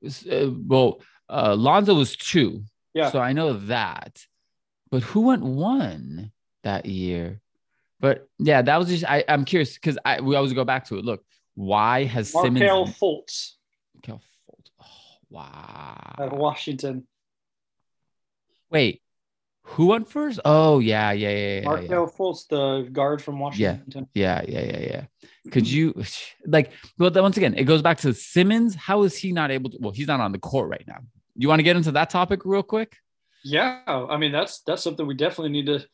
Uh, 0.04 0.50
well, 0.68 1.02
uh, 1.30 1.56
Lonzo 1.56 1.96
was 1.96 2.16
two. 2.16 2.64
Yeah. 2.94 3.12
So 3.12 3.20
I 3.20 3.34
know 3.34 3.54
that, 3.54 4.26
but 4.92 5.04
who 5.04 5.22
went 5.22 5.44
one 5.44 6.32
that 6.64 6.86
year? 6.86 7.42
But 8.06 8.30
yeah, 8.38 8.62
that 8.62 8.78
was 8.78 8.88
just 8.88 9.04
I, 9.04 9.24
I'm 9.28 9.46
curious 9.46 9.74
because 9.74 9.98
I 10.06 10.22
we 10.22 10.36
always 10.36 10.54
go 10.54 10.64
back 10.64 10.86
to 10.90 11.00
it. 11.00 11.06
Look, 11.06 11.26
why 11.56 12.04
has 12.04 12.32
Markelle 12.36 12.86
Simmons 12.86 13.00
Fultz? 13.00 13.54
Markelle 13.96 14.22
Fultz. 14.48 14.70
Oh, 14.80 14.86
wow. 15.32 16.14
At 16.20 16.32
Washington. 16.32 17.08
Wait, 18.70 19.02
who 19.64 19.88
went 19.88 20.08
first? 20.08 20.40
Oh 20.46 20.78
yeah, 20.78 21.14
yeah, 21.14 21.30
yeah, 21.32 21.60
yeah. 21.62 21.66
Markelle 21.66 21.88
yeah. 22.04 22.16
Fultz, 22.16 22.48
the 22.48 22.88
guard 22.92 23.24
from 23.24 23.40
Washington. 23.40 24.08
Yeah, 24.14 24.44
yeah, 24.46 24.62
yeah, 24.62 24.78
yeah, 24.78 24.80
yeah. 24.80 25.52
Could 25.52 25.68
you 25.68 26.00
like? 26.46 26.74
Well, 27.00 27.10
once 27.12 27.38
again, 27.38 27.56
it 27.56 27.64
goes 27.64 27.82
back 27.82 27.98
to 28.02 28.14
Simmons. 28.14 28.76
How 28.76 29.02
is 29.02 29.18
he 29.18 29.32
not 29.32 29.50
able 29.50 29.72
to? 29.72 29.78
Well, 29.80 29.94
he's 29.94 30.06
not 30.06 30.20
on 30.20 30.32
the 30.32 30.38
court 30.38 30.70
right 30.70 30.86
now. 30.88 31.00
You 31.36 31.48
want 31.48 31.58
to 31.58 31.64
get 31.64 31.76
into 31.76 31.94
that 31.94 32.12
topic 32.12 32.46
real 32.46 32.62
quick? 32.62 32.98
Yeah, 33.44 33.82
I 33.88 34.18
mean 34.18 34.32
that's 34.32 34.62
that's 34.62 34.84
something 34.84 35.08
we 35.08 35.16
definitely 35.16 35.54
need 35.54 35.66
to 35.66 35.88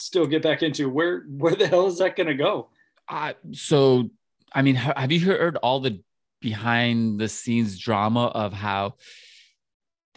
still 0.00 0.26
get 0.26 0.42
back 0.42 0.62
into. 0.62 0.88
Where 0.88 1.20
where 1.28 1.54
the 1.54 1.66
hell 1.66 1.86
is 1.86 1.98
that 1.98 2.16
going 2.16 2.26
to 2.26 2.34
go? 2.34 2.70
Uh, 3.08 3.32
so, 3.52 4.10
I 4.52 4.62
mean, 4.62 4.76
have 4.76 5.12
you 5.12 5.20
heard 5.20 5.56
all 5.56 5.80
the 5.80 6.00
behind 6.40 7.20
the 7.20 7.28
scenes 7.28 7.78
drama 7.78 8.26
of 8.26 8.52
how 8.52 8.94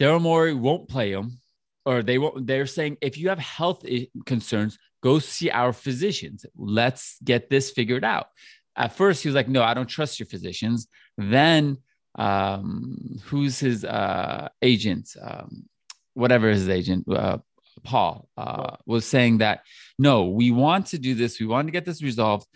Daryl 0.00 0.20
Morey 0.20 0.54
won't 0.54 0.88
play 0.88 1.10
him, 1.10 1.38
or 1.84 2.02
they 2.02 2.18
won't? 2.18 2.46
They're 2.46 2.66
saying 2.66 2.98
if 3.00 3.18
you 3.18 3.28
have 3.28 3.38
health 3.38 3.84
concerns, 4.26 4.78
go 5.02 5.18
see 5.18 5.50
our 5.50 5.72
physicians. 5.72 6.46
Let's 6.56 7.18
get 7.22 7.50
this 7.50 7.70
figured 7.70 8.04
out. 8.04 8.28
At 8.76 8.96
first, 8.96 9.22
he 9.22 9.28
was 9.28 9.36
like, 9.36 9.48
"No, 9.48 9.62
I 9.62 9.74
don't 9.74 9.86
trust 9.86 10.18
your 10.18 10.26
physicians." 10.26 10.88
Then, 11.16 11.78
um, 12.16 13.20
who's 13.24 13.58
his 13.58 13.84
uh, 13.84 14.48
agent? 14.62 15.16
Um, 15.20 15.68
whatever 16.14 16.48
his 16.48 16.68
agent, 16.68 17.06
uh, 17.08 17.38
Paul 17.84 18.28
uh, 18.36 18.76
was 18.86 19.04
saying 19.04 19.38
that 19.38 19.60
no, 19.98 20.24
we 20.24 20.50
want 20.50 20.86
to 20.88 20.98
do 20.98 21.14
this. 21.14 21.38
We 21.38 21.46
want 21.46 21.68
to 21.68 21.72
get 21.72 21.84
this 21.84 22.02
resolved, 22.02 22.46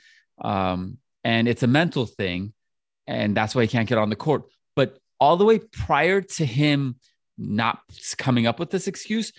um, 0.40 0.98
and 1.22 1.46
it's 1.46 1.62
a 1.62 1.68
mental 1.68 2.06
thing, 2.06 2.52
and 3.06 3.36
that's 3.36 3.54
why 3.54 3.62
he 3.62 3.68
can't 3.68 3.88
get 3.88 3.98
on 3.98 4.10
the 4.10 4.16
court. 4.16 4.44
But 4.74 4.98
all 5.20 5.36
the 5.36 5.44
way 5.44 5.58
prior 5.58 6.20
to 6.20 6.44
him 6.44 6.96
not 7.36 7.80
coming 8.16 8.46
up 8.46 8.58
with 8.58 8.70
this 8.70 8.88
excuse, 8.88 9.32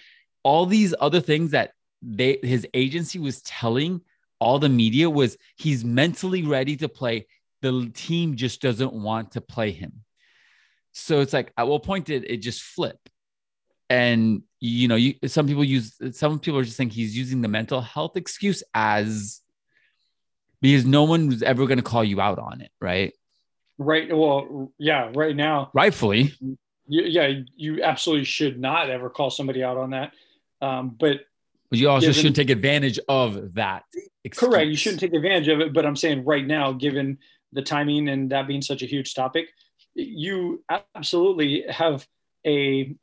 all 0.44 0.66
these 0.66 0.94
other 1.00 1.20
things 1.20 1.52
that 1.52 1.72
they 2.02 2.40
his 2.42 2.66
agency 2.74 3.20
was 3.20 3.42
telling 3.42 4.02
all 4.40 4.60
the 4.60 4.70
media 4.70 5.10
was 5.10 5.38
he's 5.58 5.84
mentally 5.84 6.44
ready 6.44 6.78
to 6.78 6.88
play. 6.88 7.28
The 7.62 7.92
team 7.94 8.36
just 8.36 8.62
doesn't 8.62 8.94
want 8.94 9.32
to 9.32 9.42
play 9.42 9.72
him. 9.72 10.06
So 10.94 11.20
it's 11.20 11.34
like 11.34 11.52
at 11.58 11.68
what 11.68 11.84
point 11.84 12.06
did 12.06 12.24
it 12.30 12.38
just 12.38 12.62
flip? 12.62 12.98
And 13.90 14.44
you 14.60 14.88
know 14.88 14.96
you 14.96 15.16
some 15.26 15.48
people 15.48 15.64
use 15.64 16.00
some 16.12 16.40
people 16.40 16.60
are 16.60 16.64
just 16.64 16.78
saying 16.78 16.90
he's 16.90 17.18
using 17.18 17.42
the 17.42 17.48
mental 17.48 17.82
health 17.82 18.16
excuse 18.16 18.62
as 18.74 19.42
because 20.62 20.86
no 20.86 21.04
one 21.04 21.28
was 21.28 21.42
ever 21.42 21.66
going 21.66 21.78
to 21.78 21.84
call 21.84 22.04
you 22.04 22.22
out 22.22 22.40
on 22.40 22.62
it 22.62 22.72
right? 22.80 23.14
Right 23.78 24.16
well 24.16 24.72
yeah 24.78 25.12
right 25.14 25.36
now. 25.36 25.72
Rightfully. 25.74 26.34
Yeah 26.88 27.32
you 27.56 27.84
absolutely 27.84 28.26
should 28.26 28.60
not 28.60 28.90
ever 28.90 29.10
call 29.10 29.30
somebody 29.30 29.64
out 29.64 29.78
on 29.78 29.92
that 29.92 30.12
um, 30.62 30.96
but 31.00 31.22
but 31.70 31.78
you 31.78 31.88
also 31.88 32.08
given, 32.08 32.16
shouldn't 32.16 32.36
take 32.36 32.50
advantage 32.50 33.00
of 33.08 33.54
that 33.54 33.84
excuse. 34.24 34.50
correct 34.50 34.68
you 34.68 34.76
shouldn't 34.76 35.00
take 35.00 35.14
advantage 35.14 35.48
of 35.48 35.62
it 35.62 35.72
but 35.72 35.86
i'm 35.86 35.96
saying 35.96 36.26
right 36.26 36.48
now 36.48 36.72
given 36.72 37.18
the 37.54 37.62
timing 37.62 38.10
and 38.10 38.32
that 38.32 38.48
being 38.48 38.62
such 38.62 38.82
a 38.82 38.86
huge 38.88 39.14
topic 39.14 39.50
you 39.94 40.64
absolutely 40.96 41.64
have 41.70 42.08
a 42.46 42.96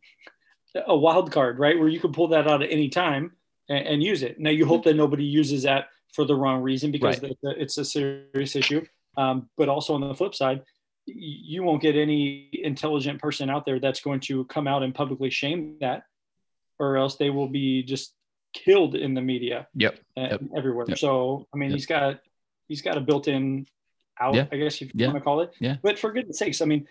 a 0.86 0.96
wild 0.96 1.32
card, 1.32 1.58
right? 1.58 1.78
Where 1.78 1.88
you 1.88 2.00
can 2.00 2.12
pull 2.12 2.28
that 2.28 2.46
out 2.46 2.62
at 2.62 2.70
any 2.70 2.88
time 2.88 3.32
and, 3.68 3.86
and 3.86 4.02
use 4.02 4.22
it. 4.22 4.38
Now 4.38 4.50
you 4.50 4.66
hope 4.66 4.84
that 4.84 4.94
nobody 4.94 5.24
uses 5.24 5.62
that 5.62 5.88
for 6.12 6.24
the 6.24 6.34
wrong 6.34 6.62
reason 6.62 6.90
because 6.90 7.22
right. 7.22 7.36
it's 7.42 7.78
a 7.78 7.84
serious 7.84 8.56
issue. 8.56 8.84
Um, 9.16 9.48
but 9.56 9.68
also 9.68 9.94
on 9.94 10.00
the 10.00 10.14
flip 10.14 10.34
side, 10.34 10.62
you 11.06 11.62
won't 11.62 11.80
get 11.80 11.96
any 11.96 12.50
intelligent 12.52 13.20
person 13.20 13.48
out 13.48 13.64
there 13.64 13.78
that's 13.78 14.00
going 14.00 14.20
to 14.20 14.44
come 14.46 14.66
out 14.66 14.82
and 14.82 14.94
publicly 14.94 15.30
shame 15.30 15.76
that, 15.80 16.04
or 16.78 16.96
else 16.96 17.16
they 17.16 17.30
will 17.30 17.48
be 17.48 17.82
just 17.82 18.14
killed 18.52 18.94
in 18.94 19.14
the 19.14 19.20
media. 19.20 19.68
Yep. 19.74 20.00
yep. 20.16 20.42
Everywhere. 20.56 20.86
Yep. 20.88 20.98
So 20.98 21.46
I 21.54 21.56
mean, 21.56 21.70
yep. 21.70 21.76
he's 21.76 21.86
got 21.86 22.20
he's 22.68 22.82
got 22.82 22.96
a 22.96 23.00
built-in 23.00 23.66
out, 24.20 24.34
yeah. 24.34 24.46
I 24.50 24.56
guess 24.56 24.82
if 24.82 24.88
you 24.88 24.90
yeah. 24.94 25.06
want 25.08 25.18
to 25.18 25.24
call 25.24 25.40
it. 25.42 25.52
Yeah. 25.60 25.76
But 25.82 25.98
for 25.98 26.12
goodness 26.12 26.38
sakes, 26.38 26.60
I 26.60 26.64
mean, 26.64 26.88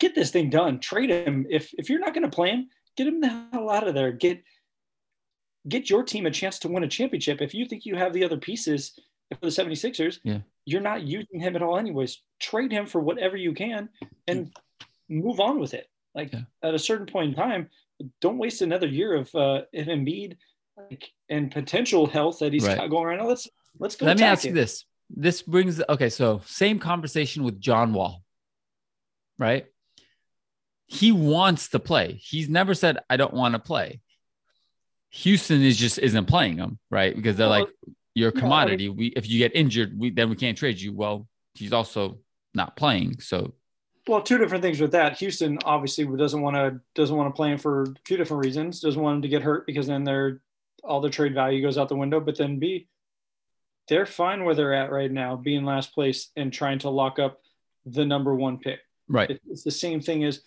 get 0.00 0.14
this 0.14 0.30
thing 0.30 0.50
done. 0.50 0.80
Trade 0.80 1.10
him. 1.10 1.46
If 1.48 1.72
if 1.78 1.88
you're 1.88 2.00
not 2.00 2.14
going 2.14 2.28
to 2.28 2.34
play 2.34 2.50
him, 2.50 2.68
get 2.96 3.06
him 3.06 3.20
the 3.20 3.46
hell 3.52 3.70
out 3.70 3.86
of 3.86 3.94
there. 3.94 4.12
Get 4.12 4.42
get 5.68 5.90
your 5.90 6.02
team 6.02 6.26
a 6.26 6.30
chance 6.30 6.58
to 6.60 6.68
win 6.68 6.82
a 6.82 6.88
championship. 6.88 7.40
If 7.40 7.54
you 7.54 7.66
think 7.66 7.86
you 7.86 7.94
have 7.96 8.12
the 8.12 8.24
other 8.24 8.38
pieces 8.38 8.98
for 9.30 9.38
the 9.42 9.48
76ers, 9.48 10.18
yeah. 10.24 10.38
you're 10.64 10.80
not 10.80 11.02
using 11.02 11.38
him 11.38 11.54
at 11.54 11.62
all 11.62 11.76
anyways. 11.76 12.22
Trade 12.40 12.72
him 12.72 12.86
for 12.86 13.00
whatever 13.00 13.36
you 13.36 13.52
can 13.52 13.90
and 14.26 14.50
move 15.08 15.38
on 15.38 15.60
with 15.60 15.74
it. 15.74 15.88
Like 16.14 16.32
yeah. 16.32 16.40
at 16.62 16.74
a 16.74 16.78
certain 16.78 17.06
point 17.06 17.30
in 17.30 17.34
time, 17.36 17.68
don't 18.20 18.38
waste 18.38 18.62
another 18.62 18.86
year 18.88 19.14
of 19.14 19.32
uh 19.34 19.62
if 19.72 19.86
Embiid 19.86 20.36
and 21.28 21.50
potential 21.50 22.06
health 22.06 22.38
that 22.38 22.52
he's 22.52 22.66
Right. 22.66 22.78
got 22.78 22.90
going 22.90 23.04
right 23.04 23.18
now. 23.18 23.28
Let's 23.28 23.48
let's 23.78 23.96
go. 23.96 24.06
Let 24.06 24.18
me 24.18 24.24
ask 24.24 24.44
you 24.44 24.52
this. 24.52 24.84
This 25.10 25.42
brings 25.42 25.80
okay, 25.88 26.08
so 26.08 26.40
same 26.46 26.78
conversation 26.78 27.44
with 27.44 27.60
John 27.60 27.92
Wall, 27.92 28.22
right? 29.38 29.66
He 30.92 31.12
wants 31.12 31.68
to 31.68 31.78
play. 31.78 32.20
He's 32.20 32.48
never 32.48 32.74
said, 32.74 32.98
I 33.08 33.16
don't 33.16 33.32
want 33.32 33.54
to 33.54 33.60
play. 33.60 34.00
Houston 35.10 35.62
is 35.62 35.76
just 35.76 35.98
isn't 35.98 36.26
playing 36.26 36.56
him, 36.58 36.78
right? 36.90 37.14
Because 37.14 37.36
they're 37.36 37.48
Well, 37.48 37.60
like, 37.60 37.68
you're 38.14 38.30
a 38.30 38.36
I 38.36 38.40
commodity. 38.40 38.88
we 38.88 39.06
if 39.08 39.28
you 39.28 39.38
get 39.38 39.54
injured, 39.54 39.98
we 39.98 40.10
then 40.10 40.30
we 40.30 40.36
can't 40.36 40.58
trade 40.58 40.80
you. 40.80 40.92
Well, 40.92 41.28
he's 41.54 41.72
also 41.72 42.18
not 42.54 42.76
playing. 42.76 43.20
So 43.20 43.54
Well, 44.08 44.20
two 44.22 44.38
different 44.38 44.62
things 44.62 44.80
with 44.80 44.92
that. 44.92 45.16
Houston 45.18 45.58
obviously 45.64 46.04
doesn't 46.16 46.40
want 46.40 46.56
to 46.56 46.80
doesn't 46.94 47.16
want 47.16 47.32
to 47.32 47.36
play 47.36 47.50
him 47.52 47.58
for 47.58 47.82
a 47.82 47.86
few 48.04 48.16
different 48.16 48.44
reasons. 48.44 48.80
Doesn't 48.80 49.00
want 49.00 49.16
him 49.16 49.22
to 49.22 49.28
get 49.28 49.42
hurt 49.42 49.66
because 49.66 49.86
then 49.86 50.02
their 50.04 50.40
all 50.82 51.00
the 51.00 51.10
trade 51.10 51.34
value 51.34 51.62
goes 51.62 51.78
out 51.78 51.88
the 51.88 51.96
window. 51.96 52.18
But 52.20 52.36
then 52.38 52.58
B, 52.58 52.88
they're 53.88 54.06
fine 54.06 54.44
where 54.44 54.54
they're 54.54 54.74
at 54.74 54.90
right 54.90 55.10
now, 55.10 55.36
being 55.36 55.64
last 55.64 55.92
place 55.94 56.30
and 56.36 56.52
trying 56.52 56.80
to 56.80 56.90
lock 56.90 57.18
up 57.20 57.40
the 57.86 58.04
number 58.04 58.34
one 58.34 58.58
pick. 58.58 58.80
right. 59.08 59.40
It's 59.48 59.62
the 59.64 59.70
same 59.70 60.00
thing 60.00 60.24
as 60.24 60.40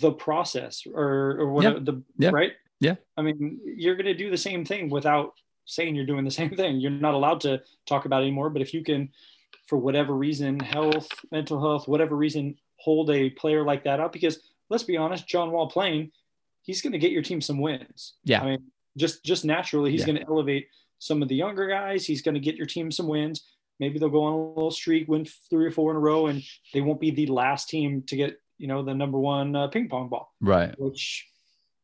the 0.00 0.12
process 0.12 0.86
or 0.92 1.36
or 1.40 1.52
whatever 1.52 1.80
the 1.80 2.02
Yeah. 2.18 2.30
right. 2.30 2.52
Yeah. 2.80 2.94
I 3.16 3.22
mean, 3.22 3.60
you're 3.64 3.94
going 3.96 4.06
to 4.06 4.14
do 4.14 4.30
the 4.30 4.38
same 4.38 4.64
thing 4.64 4.88
without 4.90 5.34
saying 5.66 5.94
you're 5.94 6.06
doing 6.06 6.24
the 6.24 6.30
same 6.40 6.50
thing. 6.56 6.80
You're 6.80 6.90
not 6.90 7.14
allowed 7.14 7.40
to 7.42 7.62
talk 7.86 8.04
about 8.06 8.22
it 8.22 8.26
anymore. 8.26 8.50
But 8.50 8.62
if 8.62 8.72
you 8.72 8.82
can, 8.82 9.10
for 9.66 9.76
whatever 9.78 10.14
reason, 10.14 10.58
health, 10.60 11.08
mental 11.30 11.60
health, 11.60 11.86
whatever 11.86 12.16
reason, 12.16 12.56
hold 12.76 13.10
a 13.10 13.30
player 13.30 13.62
like 13.64 13.84
that 13.84 14.00
up, 14.00 14.12
because 14.12 14.40
let's 14.70 14.84
be 14.84 14.96
honest, 14.96 15.28
John 15.28 15.50
Wall 15.52 15.68
playing, 15.68 16.10
he's 16.62 16.80
going 16.82 16.92
to 16.92 16.98
get 16.98 17.12
your 17.12 17.22
team 17.22 17.40
some 17.40 17.60
wins. 17.60 18.14
Yeah. 18.24 18.40
I 18.42 18.46
mean, 18.46 18.62
just 18.96 19.24
just 19.24 19.44
naturally, 19.44 19.90
he's 19.90 20.00
Yeah. 20.00 20.06
going 20.06 20.18
to 20.18 20.26
elevate 20.26 20.68
some 20.98 21.22
of 21.22 21.28
the 21.28 21.36
younger 21.36 21.68
guys. 21.68 22.06
He's 22.06 22.22
going 22.22 22.34
to 22.34 22.40
get 22.40 22.56
your 22.56 22.66
team 22.66 22.90
some 22.90 23.06
wins. 23.08 23.44
Maybe 23.78 23.98
they'll 23.98 24.10
go 24.10 24.24
on 24.24 24.32
a 24.32 24.48
little 24.54 24.70
streak, 24.70 25.08
win 25.08 25.24
three 25.48 25.64
or 25.66 25.70
four 25.70 25.90
in 25.90 25.96
a 25.96 26.00
row, 26.00 26.26
and 26.26 26.42
they 26.74 26.80
won't 26.82 27.00
be 27.00 27.10
the 27.10 27.26
last 27.26 27.68
team 27.70 28.02
to 28.08 28.16
get 28.16 28.38
you 28.60 28.66
know 28.68 28.82
the 28.82 28.94
number 28.94 29.18
one 29.18 29.56
uh, 29.56 29.68
ping 29.68 29.88
pong 29.88 30.08
ball, 30.08 30.26
Right. 30.40 30.72
which 30.78 31.26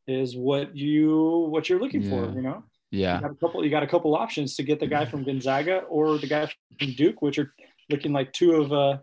is 0.07 0.37
what 0.37 0.77
you 0.77 1.47
what 1.53 1.69
you're 1.69 1.81
looking 1.81 2.03
for. 2.11 2.21
You 2.37 2.43
know, 2.43 2.59
Yeah. 2.91 3.17
you 3.17 3.23
got 3.23 3.31
a 3.33 3.35
couple. 3.35 3.65
You 3.65 3.71
got 3.71 3.83
a 3.83 3.87
couple 3.95 4.15
options 4.15 4.55
to 4.57 4.63
get 4.63 4.79
the 4.81 4.87
guy 4.87 5.05
from 5.05 5.25
Gonzaga 5.25 5.79
or 5.97 6.19
the 6.19 6.27
guy 6.29 6.47
from 6.79 6.93
Duke, 6.93 7.23
which 7.23 7.39
are 7.39 7.53
looking 7.91 8.13
like 8.13 8.33
two 8.33 8.53
of 8.61 8.73
uh 8.73 8.99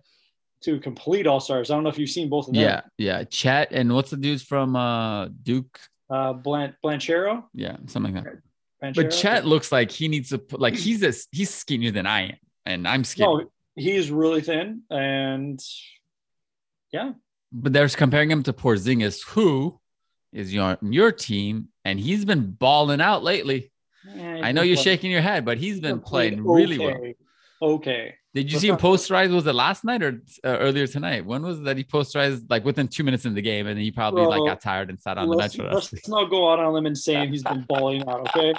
two 0.64 0.80
complete 0.80 1.26
all 1.28 1.40
stars. 1.42 1.70
I 1.70 1.74
don't 1.76 1.84
know 1.84 1.90
if 1.90 1.98
you've 1.98 2.10
seen 2.18 2.30
both 2.30 2.48
of 2.48 2.54
them. 2.54 2.64
Yeah. 2.64 2.82
Yeah. 2.98 3.24
Chet 3.26 3.70
and 3.72 3.94
what's 3.94 4.12
the 4.12 4.18
dudes 4.18 4.44
from 4.44 4.76
uh 4.76 5.28
Duke? 5.50 5.80
Uh, 6.10 6.32
Blan- 6.34 6.76
Blanchero. 6.84 7.44
Yeah, 7.54 7.78
something 7.88 8.14
like 8.14 8.24
that. 8.26 8.34
Blanchero? 8.82 8.96
But 8.96 9.10
Chet 9.12 9.46
looks 9.46 9.72
like 9.72 9.90
he 9.92 10.08
needs 10.08 10.30
to 10.30 10.38
put 10.38 10.60
like 10.62 10.76
he's 10.76 11.02
a, 11.04 11.12
he's 11.32 11.50
skinnier 11.50 11.92
than 11.92 12.06
I 12.06 12.20
am, 12.32 12.38
and 12.66 12.88
I'm 12.88 13.04
skinny. 13.04 13.28
No, 13.28 13.50
he's 13.76 14.12
really 14.12 14.42
thin, 14.42 14.84
and 14.92 15.60
yeah, 16.92 17.14
But 17.54 17.72
they're 17.74 17.88
comparing 17.90 18.32
him 18.32 18.44
to 18.44 18.54
Porzingis, 18.54 19.28
who 19.28 19.80
is 20.32 20.54
your 20.54 20.78
your 20.82 21.12
team, 21.12 21.70
and 21.86 22.00
he's 22.00 22.26
been 22.26 22.52
balling 22.52 23.00
out 23.00 23.24
lately. 23.24 23.72
Eh, 24.10 24.42
I 24.44 24.52
know 24.52 24.64
you're 24.64 24.76
shaking 24.76 25.12
your 25.12 25.22
head, 25.22 25.46
but 25.46 25.58
he's 25.58 25.80
been 25.80 26.00
playing 26.00 26.44
really 26.44 26.80
well. 26.80 26.90
okay. 26.96 27.16
Okay. 27.62 28.16
Did 28.34 28.52
you 28.52 28.60
see 28.60 28.68
him 28.68 28.78
posterize? 28.78 29.34
Was 29.34 29.46
it 29.46 29.54
last 29.54 29.86
night 29.86 30.02
or 30.02 30.22
uh, 30.44 30.58
earlier 30.58 30.88
tonight? 30.88 31.24
When 31.24 31.44
was 31.44 31.62
that 31.62 31.78
he 31.78 31.84
posterized? 31.84 32.48
Like 32.50 32.66
within 32.66 32.88
two 32.88 33.04
minutes 33.04 33.26
in 33.26 33.36
the 33.36 33.42
game, 33.42 33.68
and 33.68 33.80
he 33.80 33.92
probably 33.92 34.26
like 34.26 34.42
got 34.46 34.60
tired 34.60 34.90
and 34.90 35.00
sat 35.00 35.18
on 35.18 35.30
the 35.30 35.38
bench. 35.38 35.58
let's 35.60 36.08
not 36.10 36.30
go 36.32 36.52
out 36.52 36.60
on 36.60 36.66
a 36.66 36.72
limb 36.72 36.88
and 36.88 36.98
saying 36.98 37.30
he's 37.30 37.44
been 37.44 37.62
balling 37.62 38.02
out. 38.10 38.28
Okay, 38.36 38.54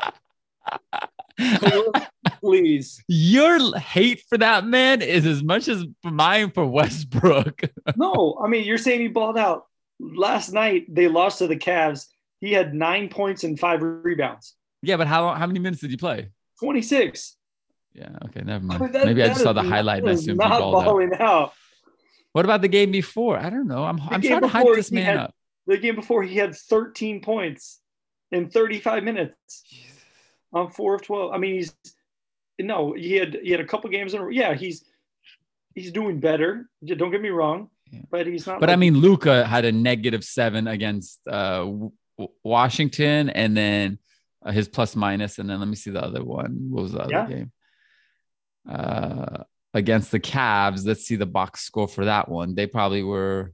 please. 2.41 3.03
Your 3.09 3.77
hate 3.79 4.23
for 4.29 4.39
that 4.39 4.65
man 4.67 5.03
is 5.03 5.27
as 5.27 5.43
much 5.43 5.69
as 5.69 5.85
mine 6.05 6.51
for 6.51 6.65
Westbrook. 6.67 7.63
No, 7.97 8.39
I 8.43 8.49
mean 8.49 8.65
you're 8.65 8.79
saying 8.79 9.01
he 9.01 9.09
balled 9.09 9.37
out. 9.39 9.65
Last 10.01 10.53
night 10.53 10.87
they 10.89 11.07
lost 11.09 11.39
to 11.39 11.47
the 11.47 11.57
Cavs. 11.57 12.07
He 12.41 12.53
had 12.53 12.75
nine 12.75 13.09
points 13.09 13.45
and 13.45 13.59
five 13.59 13.83
rebounds. 13.83 14.55
yeah, 14.83 14.97
but 14.97 15.07
how 15.07 15.35
how 15.35 15.47
many 15.47 15.59
minutes 15.59 15.81
did 15.83 15.91
he 15.91 15.97
play? 15.97 16.31
Twenty 16.61 16.83
six. 16.83 17.37
Yeah, 17.93 18.09
okay, 18.27 18.41
never 18.41 18.65
I 18.65 18.67
mind. 18.67 18.81
mean, 18.81 18.93
that- 18.93 19.07
Maybe 19.07 19.23
I 19.23 19.27
that 19.29 19.33
just 19.35 19.43
saw 19.45 19.53
the 19.53 19.63
highlight 19.63 19.99
and 20.01 20.09
I 20.09 20.13
is 20.13 20.21
assumed 20.21 20.43
he 20.43 20.49
not 20.49 20.59
balled 20.61 20.77
out. 20.77 20.85
balling 20.87 21.13
out. 21.21 21.53
What 22.33 22.45
about 22.45 22.63
the 22.63 22.69
game 22.69 22.91
before? 22.91 23.39
I 23.39 23.51
don't 23.51 23.69
know. 23.69 23.85
I'm, 23.85 24.01
I'm 24.11 24.21
trying 24.21 24.41
to 24.41 24.49
hype 24.49 24.67
this 24.75 24.91
man 24.91 25.05
had- 25.05 25.17
up. 25.19 25.35
The 25.67 25.79
game 25.79 25.95
before 25.95 26.23
he 26.23 26.37
had 26.37 26.55
13 26.55 27.21
points 27.23 27.81
in 28.33 28.51
35 28.51 29.03
minutes 29.05 29.35
on 30.55 30.71
four 30.71 30.95
of 30.95 31.03
12. 31.03 31.33
I 31.33 31.39
mean, 31.39 31.55
he's 31.55 31.75
no, 32.59 32.93
he 32.95 33.15
had 33.15 33.35
he 33.43 33.51
had 33.51 33.61
a 33.61 33.65
couple 33.67 33.91
games 33.91 34.15
in 34.15 34.21
a 34.21 34.25
row. 34.25 34.31
Yeah, 34.31 34.55
he's 34.55 34.85
he's 35.75 35.91
doing 35.93 36.21
better. 36.21 36.69
Don't 36.85 37.11
get 37.11 37.21
me 37.21 37.31
wrong, 37.31 37.69
Yeah. 37.91 38.01
but 38.11 38.27
he's 38.27 38.47
not. 38.47 38.61
But 38.61 38.71
I 38.71 38.77
mean, 38.77 38.95
Luka 38.99 39.45
had 39.45 39.65
a 39.65 39.73
negative 39.73 40.23
seven 40.25 40.69
against 40.69 41.21
uh, 41.27 41.69
Washington, 42.45 43.29
and 43.31 43.57
then 43.57 43.99
uh, 44.47 44.53
his 44.53 44.69
plus 44.69 44.95
minus, 44.95 45.39
and 45.39 45.51
then 45.51 45.59
let 45.59 45.69
me 45.69 45.75
see 45.75 45.91
the 45.91 46.03
other 46.05 46.23
one. 46.25 46.69
What 46.71 46.83
was 46.83 46.93
the 46.93 47.01
other 47.01 47.13
Yeah. 47.13 47.27
game? 47.27 47.53
Uh, 48.69 49.43
against 49.75 50.11
the 50.13 50.21
Cavs. 50.21 50.87
Let's 50.87 51.05
see 51.05 51.17
the 51.17 51.27
box 51.27 51.63
score 51.63 51.89
for 51.89 52.05
that 52.05 52.29
one. 52.29 52.55
They 52.55 52.67
probably 52.69 53.03
were. 53.03 53.53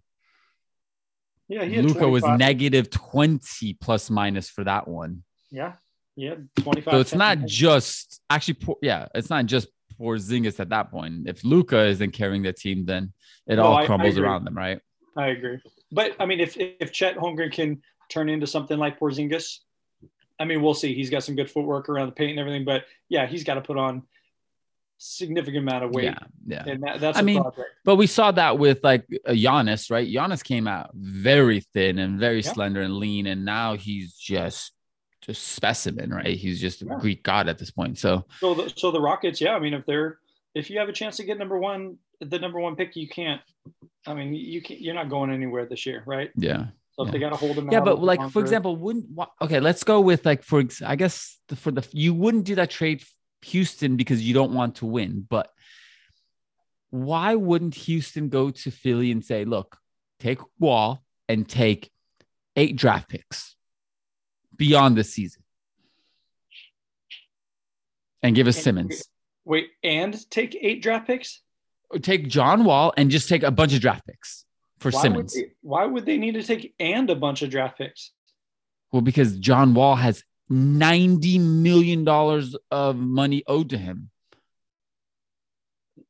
yeah, 1.49 1.63
Luka 1.81 2.07
was 2.09 2.23
negative 2.23 2.91
twenty 2.91 3.73
plus 3.75 4.11
minus 4.11 4.51
for 4.51 4.63
that 4.65 4.87
one. 4.87 5.23
Yeah, 5.51 5.73
yeah, 6.21 6.35
25. 6.57 6.93
So 6.95 7.01
it's 7.01 7.11
10. 7.11 7.19
not 7.19 7.39
just 7.47 8.21
actually, 8.29 8.59
yeah, 8.83 9.07
it's 9.15 9.31
not 9.31 9.47
just 9.47 9.69
Porzingis 9.99 10.61
at 10.61 10.69
that 10.71 10.91
point. 10.91 11.29
If 11.29 11.45
Luka 11.45 11.87
isn't 11.87 12.13
carrying 12.13 12.43
the 12.43 12.53
team, 12.53 12.85
then 12.85 13.13
it 13.47 13.57
No, 13.57 13.65
all 13.65 13.77
I- 13.79 13.83
I 13.83 13.87
crumbles 13.87 14.19
around 14.19 14.45
them, 14.45 14.57
right? 14.57 14.81
I 15.17 15.29
agree. 15.29 15.59
But 15.91 16.15
I 16.21 16.27
mean, 16.27 16.41
if 16.41 16.57
if 16.57 16.93
Chet 16.93 17.17
Holmgren 17.17 17.53
can 17.53 17.83
turn 18.09 18.29
into 18.29 18.47
something 18.47 18.79
like 18.79 19.01
Porzingis, 19.01 19.59
I 20.39 20.45
mean, 20.45 20.63
we'll 20.63 20.75
see. 20.75 20.95
He's 20.95 21.11
got 21.11 21.23
some 21.25 21.35
good 21.37 21.51
footwork 21.51 21.89
around 21.89 22.07
the 22.07 22.13
paint 22.13 22.31
and 22.33 22.41
everything. 22.41 22.65
But 22.65 22.85
yeah, 23.09 23.27
he's 23.27 23.45
got 23.45 23.55
to 23.55 23.61
put 23.61 23.77
on 23.77 24.03
significant 24.99 25.59
amount 25.67 25.85
of 25.85 25.91
weight, 25.93 26.05
Yeah, 26.05 26.19
yeah. 26.47 26.65
and 26.67 26.83
that, 26.83 27.01
that's 27.01 27.17
I 27.19 27.23
a 27.23 27.25
mean, 27.25 27.41
project. 27.43 27.69
But 27.85 27.97
we 27.97 28.07
saw 28.07 28.31
that 28.33 28.59
with 28.59 28.81
like 28.85 29.07
uh, 29.27 29.33
Giannis, 29.33 29.91
right? 29.91 30.07
Giannis 30.07 30.45
came 30.45 30.69
out 30.69 30.91
very 30.95 31.61
thin 31.61 31.99
and 31.99 32.21
very 32.21 32.41
Yeah. 32.43 32.53
slender 32.53 32.83
and 32.83 32.97
lean, 32.97 33.27
and 33.27 33.45
now 33.45 33.77
he's 33.77 34.15
just 34.15 34.73
just 35.21 35.49
specimen, 35.49 36.11
right? 36.11 36.37
He's 36.37 36.61
just 36.61 36.83
a 36.83 36.87
Greek 36.87 37.23
god 37.23 37.49
at 37.49 37.59
this 37.59 37.71
point. 37.71 37.99
So 37.99 38.25
So 38.41 38.55
the, 38.55 38.73
so 38.75 38.91
the 38.91 39.01
Rockets, 39.01 39.41
yeah. 39.41 39.55
I 39.55 39.59
mean, 39.59 39.75
if 39.75 39.85
they're 39.87 40.19
if 40.55 40.71
you 40.71 40.79
have 40.79 40.89
a 40.89 40.93
chance 40.93 41.17
to 41.19 41.25
get 41.25 41.39
number 41.39 41.59
one, 41.59 41.97
the 42.21 42.39
number 42.39 42.59
one 42.59 42.75
pick, 42.77 42.97
you 42.97 43.09
can't. 43.09 43.41
I 44.07 44.15
mean, 44.15 44.35
you 44.35 44.63
can't. 44.63 44.81
You're 44.81 44.95
not 44.95 45.09
going 45.09 45.31
anywhere 45.31 45.67
this 45.67 45.87
year, 45.87 46.03
right? 46.07 46.31
yeah, 46.37 46.67
So 46.93 47.03
if 47.03 47.09
Yeah. 47.09 47.13
they 47.13 47.19
got 47.19 47.31
to 47.31 47.37
hold 47.37 47.57
them. 47.57 47.71
yeah. 47.71 47.81
But 47.81 47.95
of 47.95 48.01
the 48.01 48.07
like 48.07 48.31
for 48.31 48.41
example, 48.41 48.77
wouldn't 48.77 49.07
okay? 49.43 49.61
Let's 49.61 49.85
go 49.85 50.01
with 50.01 50.25
like 50.25 50.43
for 50.43 50.63
I 50.85 50.97
guess 50.97 51.39
the, 51.49 51.57
for 51.57 51.71
the 51.71 51.87
you 51.93 52.15
wouldn't 52.15 52.45
do 52.45 52.55
that 52.57 52.71
trade 52.71 53.05
Houston 53.43 53.97
because 53.97 54.23
you 54.23 54.35
don't 54.35 54.53
want 54.53 54.77
to 54.77 54.87
win, 54.87 55.27
but 55.29 55.51
why 56.91 57.35
wouldn't 57.37 57.75
Houston 57.75 58.29
go 58.29 58.51
to 58.51 58.71
Philly 58.71 59.13
and 59.13 59.25
say, 59.25 59.45
look, 59.45 59.79
take 60.19 60.41
Wall 60.59 61.03
and 61.29 61.49
take 61.49 61.91
eight 62.57 62.75
draft 62.77 63.09
picks 63.09 63.55
beyond 64.61 64.97
the 64.97 65.03
season 65.03 65.43
and 68.23 68.37
give 68.37 68.47
us 68.47 68.63
Simmons? 68.63 69.03
wait, 69.45 69.71
and 69.83 70.31
take 70.31 70.57
eight 70.61 70.83
draft 70.83 71.07
picks. 71.07 71.41
Take 72.03 72.29
John 72.29 72.65
Wall 72.65 72.93
and 72.97 73.11
just 73.11 73.29
take 73.29 73.43
a 73.43 73.51
bunch 73.51 73.75
of 73.75 73.81
draft 73.81 74.07
picks 74.07 74.45
for 74.79 74.91
Why 74.91 75.03
Simmons. 75.03 75.33
Would 75.35 75.45
they, 75.45 75.53
why 75.63 75.87
would 75.87 76.07
they 76.07 76.19
need 76.19 76.35
to 76.35 76.43
take 76.43 76.75
and 76.79 77.11
a 77.11 77.17
bunch 77.17 77.43
of 77.43 77.51
draft 77.51 77.79
picks? 77.79 78.13
well, 78.93 79.03
because 79.03 79.39
John 79.39 79.75
Wall 79.75 79.97
has 79.97 80.25
$90 80.51 81.41
million 81.41 82.07
of 82.71 82.97
money 82.97 83.45
owed 83.47 83.71
to 83.71 83.79
him. 83.79 84.11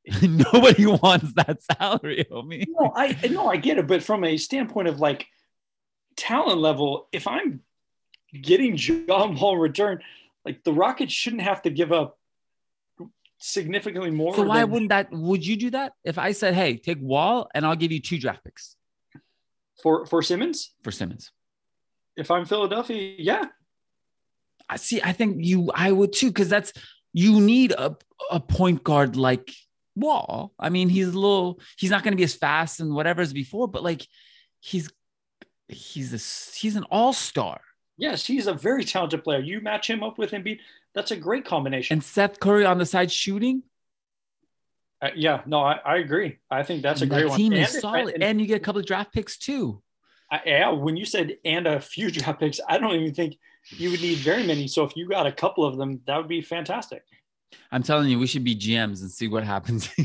Nobody 0.22 0.86
wants 0.86 1.32
that 1.34 1.58
salary, 1.62 2.26
homie. 2.30 2.64
No, 2.68 2.92
I 2.96 3.16
no, 3.30 3.48
I 3.48 3.58
get 3.58 3.78
it, 3.78 3.86
but 3.86 4.02
from 4.02 4.24
a 4.24 4.36
standpoint 4.38 4.88
of 4.88 4.98
like 4.98 5.26
talent 6.16 6.58
level, 6.58 7.08
if 7.12 7.28
I'm 7.28 7.60
getting 8.32 8.76
John 8.76 9.34
Wall 9.34 9.54
in 9.54 9.58
return, 9.60 10.00
like 10.44 10.62
the 10.64 10.72
Rockets 10.72 11.12
shouldn't 11.12 11.42
have 11.42 11.62
to 11.62 11.70
give 11.70 11.92
up 11.92 12.18
significantly 13.38 14.10
more. 14.10 14.34
So 14.34 14.42
why 14.42 14.60
than- 14.60 14.70
wouldn't 14.70 14.88
that? 14.90 15.10
Would 15.10 15.46
you 15.46 15.56
do 15.56 15.70
that 15.70 15.92
if 16.04 16.18
I 16.18 16.32
said, 16.32 16.54
"Hey, 16.54 16.76
take 16.76 16.98
Wall 17.00 17.48
and 17.54 17.66
I'll 17.66 17.76
give 17.76 17.92
you 17.92 18.00
two 18.00 18.18
draft 18.18 18.44
picks 18.44 18.76
for 19.82 20.06
for 20.06 20.22
Simmons? 20.22 20.72
for 20.82 20.90
Simmons"? 20.90 21.32
If 22.16 22.30
I'm 22.30 22.44
Philadelphia, 22.44 23.14
yeah, 23.18 23.46
I 24.68 24.76
see. 24.76 25.00
I 25.02 25.12
think 25.12 25.44
you, 25.44 25.70
I 25.74 25.90
would 25.90 26.12
too, 26.12 26.28
because 26.28 26.48
that's 26.48 26.72
you 27.12 27.40
need 27.40 27.72
a 27.72 27.96
a 28.30 28.40
point 28.40 28.84
guard 28.84 29.16
like 29.16 29.50
Wall. 29.96 30.52
I 30.58 30.68
mean, 30.68 30.88
he's 30.88 31.08
a 31.08 31.18
little. 31.18 31.60
He's 31.78 31.90
not 31.90 32.02
going 32.02 32.12
to 32.12 32.16
be 32.16 32.24
as 32.24 32.34
fast 32.34 32.80
and 32.80 32.94
whatever 32.94 33.22
as 33.22 33.32
before, 33.32 33.68
but 33.68 33.82
like 33.82 34.06
he's 34.60 34.90
he's 35.68 36.12
a 36.12 36.58
he's 36.58 36.76
an 36.76 36.84
all 36.90 37.12
star. 37.12 37.60
Yes, 38.00 38.24
he's 38.24 38.46
a 38.46 38.54
very 38.54 38.82
talented 38.82 39.22
player. 39.22 39.40
You 39.40 39.60
match 39.60 39.88
him 39.88 40.02
up 40.02 40.16
with 40.16 40.30
Embiid, 40.30 40.60
that's 40.94 41.10
a 41.10 41.16
great 41.16 41.44
combination. 41.44 41.94
And 41.94 42.04
Seth 42.04 42.40
Curry 42.40 42.64
on 42.64 42.78
the 42.78 42.86
side 42.86 43.12
shooting. 43.12 43.62
Uh, 45.02 45.10
yeah, 45.14 45.42
no, 45.46 45.60
I, 45.60 45.78
I, 45.84 45.96
agree. 45.98 46.38
I 46.50 46.62
think 46.62 46.82
that's 46.82 47.02
and 47.02 47.12
a 47.12 47.14
great 47.14 47.28
that 47.28 47.36
team 47.36 47.52
one. 47.52 47.60
is 47.60 47.74
and, 47.74 47.80
solid, 47.82 48.14
and, 48.14 48.22
and, 48.22 48.40
you 48.40 48.46
get 48.46 48.56
a 48.56 48.60
couple 48.60 48.80
of 48.80 48.86
draft 48.86 49.12
picks 49.12 49.36
too. 49.36 49.82
I, 50.30 50.40
yeah, 50.46 50.70
when 50.70 50.96
you 50.96 51.04
said 51.04 51.36
and 51.44 51.66
a 51.66 51.78
few 51.78 52.10
draft 52.10 52.40
picks, 52.40 52.58
I 52.66 52.78
don't 52.78 52.94
even 52.94 53.14
think 53.14 53.36
you 53.68 53.90
would 53.90 54.00
need 54.00 54.18
very 54.18 54.46
many. 54.46 54.66
So 54.66 54.82
if 54.84 54.96
you 54.96 55.06
got 55.08 55.26
a 55.26 55.32
couple 55.32 55.64
of 55.64 55.76
them, 55.76 56.00
that 56.06 56.16
would 56.16 56.28
be 56.28 56.40
fantastic. 56.40 57.02
I'm 57.70 57.82
telling 57.82 58.08
you, 58.08 58.18
we 58.18 58.26
should 58.26 58.44
be 58.44 58.56
GMs 58.56 59.00
and 59.02 59.10
see 59.10 59.28
what 59.28 59.44
happens. 59.44 59.90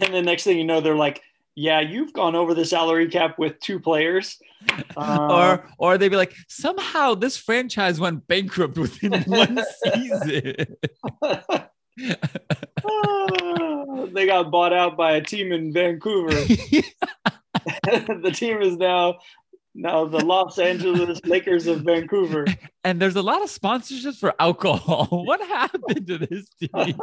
and 0.00 0.14
the 0.14 0.22
next 0.22 0.44
thing 0.44 0.58
you 0.58 0.64
know, 0.64 0.80
they're 0.80 0.96
like, 0.96 1.22
"Yeah, 1.54 1.80
you've 1.80 2.12
gone 2.12 2.34
over 2.34 2.54
the 2.54 2.64
salary 2.64 3.08
cap 3.08 3.38
with 3.38 3.58
two 3.60 3.80
players," 3.80 4.38
uh, 4.96 5.28
or 5.30 5.70
or 5.78 5.98
they'd 5.98 6.08
be 6.08 6.16
like, 6.16 6.34
"Somehow 6.48 7.14
this 7.14 7.36
franchise 7.36 8.00
went 8.00 8.26
bankrupt 8.26 8.78
within 8.78 9.22
one 9.26 9.60
season." 9.84 10.76
they 14.12 14.26
got 14.26 14.50
bought 14.50 14.72
out 14.72 14.96
by 14.96 15.12
a 15.12 15.20
team 15.20 15.52
in 15.52 15.72
Vancouver. 15.72 16.30
the 17.84 18.32
team 18.34 18.62
is 18.62 18.76
now 18.76 19.18
now 19.74 20.04
the 20.04 20.24
Los 20.24 20.58
Angeles 20.58 21.20
Lakers 21.24 21.66
of 21.66 21.82
Vancouver. 21.82 22.46
And 22.84 23.00
there's 23.00 23.16
a 23.16 23.22
lot 23.22 23.42
of 23.42 23.48
sponsorships 23.48 24.18
for 24.18 24.34
alcohol. 24.38 25.06
What 25.24 25.40
happened 25.40 26.06
to 26.06 26.18
this 26.18 26.48
team? 26.60 26.98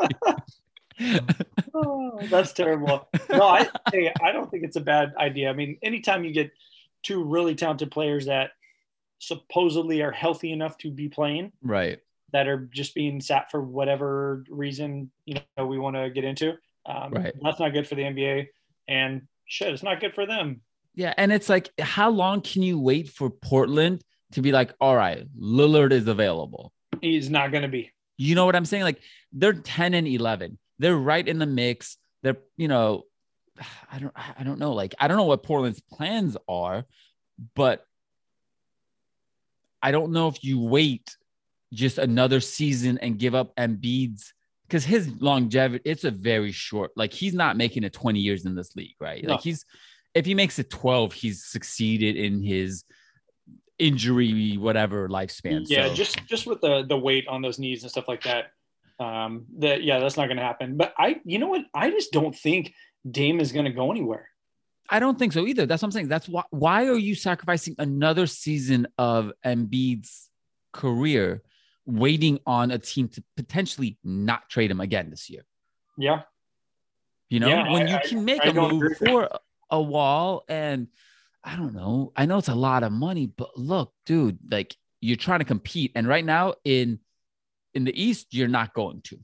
Oh, 1.74 2.20
that's 2.30 2.54
terrible. 2.54 3.08
No, 3.30 3.44
I 3.44 3.70
hey, 3.92 4.14
I 4.24 4.32
don't 4.32 4.50
think 4.50 4.64
it's 4.64 4.76
a 4.76 4.82
bad 4.82 5.14
idea. 5.18 5.50
I 5.50 5.54
mean, 5.54 5.78
anytime 5.82 6.24
you 6.24 6.32
get 6.32 6.52
two 7.04 7.24
really 7.24 7.56
talented 7.56 7.92
players 7.92 8.26
that 8.26 8.52
supposedly 9.20 10.02
are 10.02 10.12
healthy 10.12 10.52
enough 10.52 10.78
to 10.80 10.92
be 10.92 11.10
playing, 11.10 11.52
right, 11.62 12.00
that 12.34 12.48
are 12.48 12.70
just 12.74 12.96
being 12.96 13.22
sat 13.22 13.52
for 13.52 13.62
whatever 13.62 14.44
reason 14.50 15.12
you 15.26 15.38
know 15.58 15.66
we 15.66 15.80
want 15.80 15.96
to 15.96 16.10
get 16.10 16.24
into, 16.24 16.54
um, 16.86 17.12
right, 17.12 17.34
that's 17.42 17.60
not 17.60 17.74
good 17.74 17.88
for 17.88 17.96
the 17.96 18.04
NBA, 18.04 18.48
and 18.88 19.24
shit, 19.46 19.74
it's 19.74 19.84
not 19.84 20.00
good 20.00 20.14
for 20.14 20.26
them. 20.26 20.62
Yeah, 20.96 21.14
and 21.18 21.32
it's 21.32 21.50
like, 21.50 21.70
how 21.80 22.10
long 22.10 22.42
can 22.42 22.62
you 22.62 22.80
wait 22.80 23.10
for 23.10 23.30
Portland 23.30 24.04
to 24.34 24.42
be 24.42 24.52
like, 24.52 24.74
all 24.82 24.96
right, 24.96 25.26
Lillard 25.40 25.92
is 25.92 26.08
available? 26.08 26.74
He's 27.02 27.30
not 27.30 27.52
going 27.52 27.62
to 27.62 27.70
be. 27.70 27.92
You 28.18 28.36
know 28.36 28.46
what 28.46 28.56
I'm 28.56 28.66
saying? 28.66 28.84
Like 28.84 29.02
they're 29.32 29.54
10 29.54 29.94
and 29.94 30.08
11. 30.08 30.58
They're 30.80 30.98
right 30.98 31.28
in 31.28 31.40
the 31.40 31.46
mix. 31.46 31.98
They're, 32.24 32.38
you 32.58 32.68
know, 32.68 33.04
I 33.92 34.00
don't, 34.00 34.14
I 34.40 34.44
don't 34.44 34.60
know. 34.60 34.74
Like 34.74 34.96
I 35.00 35.08
don't 35.08 35.18
know 35.18 35.26
what 35.26 35.44
Portland's 35.44 35.82
plans 35.82 36.36
are, 36.48 36.86
but 37.56 37.86
I 39.82 39.92
don't 39.92 40.12
know 40.12 40.28
if 40.28 40.44
you 40.44 40.60
wait 40.60 41.16
just 41.74 41.98
another 41.98 42.40
season 42.40 42.98
and 42.98 43.20
give 43.20 43.36
up 43.36 43.56
Embiid's 43.56 44.34
because 44.68 44.86
his 44.86 45.10
longevity, 45.20 45.82
it's 45.90 46.04
a 46.04 46.12
very 46.12 46.52
short. 46.52 46.92
Like 46.96 47.14
he's 47.14 47.34
not 47.34 47.58
making 47.58 47.84
it 47.84 47.94
20 47.94 48.20
years 48.20 48.46
in 48.46 48.56
this 48.56 48.76
league, 48.76 48.96
right? 49.00 49.24
No. 49.24 49.34
Like 49.34 49.42
he's 49.42 49.66
if 50.14 50.26
he 50.26 50.34
makes 50.34 50.60
it 50.60 50.70
12, 50.70 51.14
he's 51.14 51.46
succeeded 51.46 52.16
in 52.16 52.44
his 52.44 52.84
injury, 53.78 54.58
whatever 54.58 55.08
lifespan. 55.08 55.64
Yeah, 55.66 55.88
so. 55.88 55.94
just 55.94 56.26
just 56.28 56.46
with 56.46 56.62
the 56.62 56.86
the 56.88 56.98
weight 56.98 57.28
on 57.28 57.42
those 57.42 57.60
knees 57.60 57.84
and 57.84 57.92
stuff 57.92 58.08
like 58.08 58.24
that. 58.24 58.52
Um, 59.00 59.46
that 59.60 59.84
yeah, 59.84 60.00
that's 60.00 60.18
not 60.18 60.28
gonna 60.28 60.44
happen. 60.44 60.78
But 60.78 60.94
I 60.98 61.22
you 61.24 61.40
know 61.40 61.48
what? 61.48 61.62
I 61.74 61.90
just 61.90 62.12
don't 62.12 62.36
think 62.36 62.74
Dame 63.10 63.40
is 63.40 63.52
gonna 63.52 63.72
go 63.72 63.92
anywhere. 63.92 64.30
I 64.90 65.00
don't 65.00 65.18
think 65.18 65.34
so 65.34 65.46
either. 65.46 65.66
That's 65.66 65.82
what 65.82 65.88
I'm 65.88 65.92
saying. 65.92 66.08
That's 66.10 66.28
why 66.28 66.44
why 66.50 66.88
are 66.88 66.98
you 66.98 67.16
sacrificing 67.16 67.76
another 67.78 68.28
season 68.28 68.88
of 68.98 69.32
Embiid's 69.46 70.30
career 70.74 71.42
waiting 71.86 72.40
on 72.46 72.72
a 72.72 72.78
team 72.78 73.08
to 73.10 73.24
potentially 73.36 73.98
not 74.04 74.50
trade 74.50 74.72
him 74.72 74.82
again 74.82 75.10
this 75.10 75.30
year? 75.30 75.46
Yeah. 75.98 76.22
You 77.30 77.40
know, 77.40 77.48
yeah, 77.48 77.72
when 77.72 77.88
I, 77.88 77.92
you 77.92 78.10
can 78.10 78.26
make 78.26 78.44
I, 78.44 78.50
a 78.50 78.62
I 78.62 78.72
move 78.72 78.98
for 78.98 79.30
a 79.70 79.82
wall 79.82 80.44
and 80.50 80.88
I 81.44 81.56
don't 81.56 81.74
know. 81.74 82.12
I 82.16 82.26
know 82.26 82.38
it's 82.38 82.48
a 82.48 82.56
lot 82.56 82.84
of 82.84 82.92
money, 82.92 83.28
but 83.28 83.58
look, 83.58 83.94
dude, 84.06 84.40
like 84.50 84.76
you're 85.00 85.16
trying 85.16 85.40
to 85.40 85.46
compete 85.46 85.92
and 85.96 86.08
right 86.08 86.26
now 86.26 86.56
in 86.66 87.00
in 87.74 87.84
the 87.84 88.02
East 88.02 88.28
you're 88.32 88.48
not 88.48 88.74
going 88.74 89.02
to. 89.04 89.20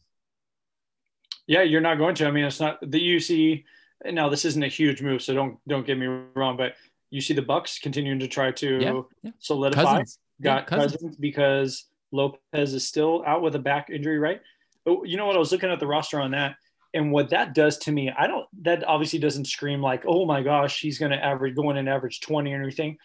Yeah, 1.48 1.62
you're 1.62 1.82
not 1.82 1.98
going 1.98 2.16
to. 2.16 2.28
I 2.28 2.32
mean, 2.32 2.46
it's 2.46 2.60
not 2.60 2.80
the 2.82 3.00
UC 3.00 3.64
now 4.12 4.30
this 4.30 4.46
isn't 4.46 4.64
a 4.64 4.68
huge 4.68 5.02
move, 5.02 5.22
so 5.22 5.34
don't 5.34 5.58
don't 5.68 5.86
get 5.86 5.98
me 5.98 6.08
wrong, 6.36 6.58
but 6.58 6.74
you 7.10 7.22
see 7.22 7.34
the 7.34 7.42
Bucks 7.42 7.80
continuing 7.80 8.20
to 8.20 8.28
try 8.28 8.52
to 8.52 8.80
yeah, 8.80 9.02
yeah. 9.24 9.32
solidify 9.40 9.84
Cousins. 9.84 10.20
got 10.42 10.64
yeah, 10.64 10.66
Cousins. 10.66 10.92
Cousins 10.94 11.18
because 11.18 11.86
Lopez 12.12 12.74
is 12.74 12.88
still 12.88 13.24
out 13.26 13.42
with 13.42 13.56
a 13.56 13.60
back 13.60 13.90
injury, 13.90 14.20
right? 14.20 14.42
But 14.84 15.04
you 15.04 15.18
know 15.18 15.26
what? 15.26 15.36
I 15.36 15.40
was 15.40 15.52
looking 15.52 15.72
at 15.72 15.80
the 15.80 15.88
roster 15.88 16.20
on 16.20 16.32
that 16.32 16.56
and 16.96 17.12
what 17.12 17.30
that 17.32 17.54
does 17.54 17.78
to 17.80 17.92
me, 17.92 18.10
I 18.10 18.26
don't, 18.26 18.46
that 18.62 18.88
obviously 18.88 19.20
doesn't 19.20 19.46
scream 19.46 19.82
like, 19.82 20.04
oh 20.08 20.26
my 20.26 20.42
gosh, 20.42 20.80
he's 20.80 20.98
going 20.98 21.12
to 21.12 21.24
average, 21.24 21.54
going 21.54 21.78
and 21.78 21.90
average 21.90 22.22
20 22.22 22.54
or 22.54 22.62
anything. 22.62 22.98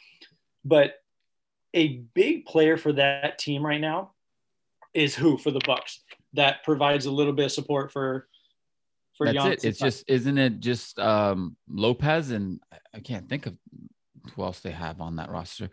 But 0.65 0.95
a 1.75 1.99
big 2.15 2.47
player 2.47 2.77
for 2.77 2.93
that 2.93 3.39
team 3.39 3.67
right 3.67 3.81
now 3.81 4.13
is 4.95 5.15
who 5.15 5.39
for 5.39 5.51
the 5.51 5.61
Bucks 5.67 6.01
that 6.35 6.63
provides 6.65 7.07
a 7.07 7.11
little 7.11 7.33
bit 7.33 7.47
of 7.47 7.53
support 7.53 7.93
for, 7.93 8.29
for 9.17 9.27
That's 9.27 9.39
Giannis 9.39 9.53
it. 9.53 9.65
It's 9.65 9.79
just, 9.79 10.05
isn't 10.09 10.39
it 10.39 10.61
just 10.61 10.99
um, 10.99 11.57
Lopez? 11.69 12.31
And 12.31 12.61
I 12.95 13.01
can't 13.01 13.29
think 13.29 13.47
of 13.47 13.57
who 14.35 14.43
else 14.43 14.61
they 14.61 14.71
have 14.71 15.01
on 15.01 15.17
that 15.17 15.31
roster. 15.31 15.71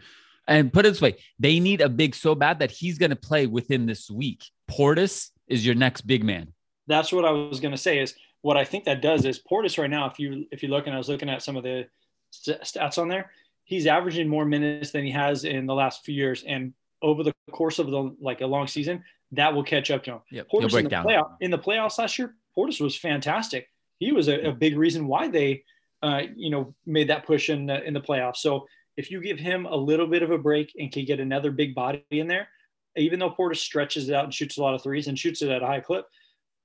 And 0.47 0.71
put 0.71 0.85
it 0.85 0.89
this 0.89 1.01
way, 1.01 1.17
they 1.39 1.59
need 1.59 1.81
a 1.81 1.89
big 1.89 2.15
so 2.15 2.33
bad 2.33 2.59
that 2.59 2.71
he's 2.71 2.97
going 2.97 3.09
to 3.09 3.17
play 3.17 3.47
within 3.47 3.85
this 3.85 4.09
week. 4.09 4.43
Portis 4.69 5.29
is 5.47 5.65
your 5.65 5.75
next 5.75 6.01
big 6.01 6.23
man 6.23 6.53
that's 6.87 7.11
what 7.11 7.25
I 7.25 7.31
was 7.31 7.59
going 7.59 7.73
to 7.73 7.77
say 7.77 7.99
is 7.99 8.15
what 8.41 8.57
I 8.57 8.63
think 8.63 8.85
that 8.85 9.01
does 9.01 9.25
is 9.25 9.39
Portis 9.39 9.77
right 9.77 9.89
now, 9.89 10.07
if 10.07 10.19
you, 10.19 10.45
if 10.51 10.63
you 10.63 10.69
look 10.69 10.87
and 10.87 10.95
I 10.95 10.97
was 10.97 11.09
looking 11.09 11.29
at 11.29 11.43
some 11.43 11.57
of 11.57 11.63
the 11.63 11.87
st- 12.31 12.61
stats 12.61 12.97
on 12.97 13.09
there, 13.09 13.31
he's 13.65 13.85
averaging 13.85 14.27
more 14.27 14.45
minutes 14.45 14.91
than 14.91 15.03
he 15.03 15.11
has 15.11 15.43
in 15.43 15.65
the 15.65 15.75
last 15.75 16.05
few 16.05 16.15
years. 16.15 16.43
And 16.47 16.73
over 17.01 17.23
the 17.23 17.33
course 17.51 17.79
of 17.79 17.89
the, 17.91 18.15
like 18.21 18.41
a 18.41 18.47
long 18.47 18.67
season, 18.67 19.03
that 19.31 19.53
will 19.53 19.63
catch 19.63 19.91
up 19.91 20.03
to 20.03 20.11
him. 20.11 20.19
Yep. 20.31 20.47
Portis 20.51 20.77
in 20.77 20.83
the, 20.85 20.89
playoff, 20.89 21.29
in 21.41 21.51
the 21.51 21.59
playoffs 21.59 21.97
last 21.97 22.17
year, 22.17 22.35
Portis 22.57 22.79
was 22.79 22.95
fantastic. 22.95 23.67
He 23.99 24.11
was 24.11 24.27
a, 24.27 24.49
a 24.49 24.51
big 24.51 24.77
reason 24.77 25.07
why 25.07 25.27
they, 25.27 25.63
uh, 26.01 26.23
you 26.35 26.49
know, 26.49 26.73
made 26.85 27.09
that 27.09 27.25
push 27.25 27.49
in 27.49 27.65
the, 27.65 27.83
in 27.83 27.93
the 27.93 28.01
playoffs. 28.01 28.37
So 28.37 28.67
if 28.95 29.11
you 29.11 29.21
give 29.21 29.39
him 29.39 29.65
a 29.65 29.75
little 29.75 30.07
bit 30.07 30.23
of 30.23 30.31
a 30.31 30.37
break 30.37 30.71
and 30.77 30.91
can 30.91 31.05
get 31.05 31.19
another 31.19 31.51
big 31.51 31.75
body 31.75 32.03
in 32.09 32.27
there, 32.27 32.47
even 32.95 33.19
though 33.19 33.29
Portis 33.31 33.57
stretches 33.57 34.09
it 34.09 34.15
out 34.15 34.23
and 34.23 34.33
shoots 34.33 34.57
a 34.57 34.61
lot 34.61 34.73
of 34.73 34.81
threes 34.81 35.07
and 35.07 35.19
shoots 35.19 35.41
it 35.41 35.49
at 35.49 35.61
a 35.61 35.65
high 35.67 35.81
clip, 35.81 36.05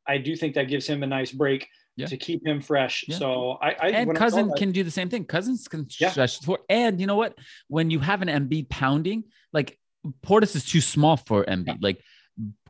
I 0.07 0.19
do 0.19 0.35
think 0.35 0.55
that 0.55 0.69
gives 0.69 0.87
him 0.87 1.03
a 1.03 1.07
nice 1.07 1.31
break 1.31 1.69
yeah. 1.97 2.07
to 2.07 2.17
keep 2.17 2.47
him 2.47 2.61
fresh. 2.61 3.05
Yeah. 3.07 3.19
So 3.19 3.59
I, 3.61 3.77
I 3.81 3.89
and 3.89 4.17
cousin 4.17 4.51
I 4.55 4.59
can 4.59 4.73
do 4.73 4.83
the 4.83 4.91
same 4.91 5.11
thing. 5.11 5.27
Cousins 5.27 5.69
can 5.69 5.87
yeah. 6.01 6.11
stretch 6.11 6.39
for, 6.41 6.61
and 6.69 7.01
you 7.01 7.07
know 7.07 7.17
what? 7.17 7.37
When 7.69 7.91
you 7.91 7.99
have 8.01 8.23
an 8.23 8.29
Embiid 8.29 8.69
pounding, 8.71 9.25
like 9.53 9.79
Portis 10.25 10.57
is 10.57 10.65
too 10.65 10.81
small 10.81 11.17
for 11.17 11.45
Embiid. 11.45 11.67
Yeah. 11.67 11.75
Like 11.81 12.03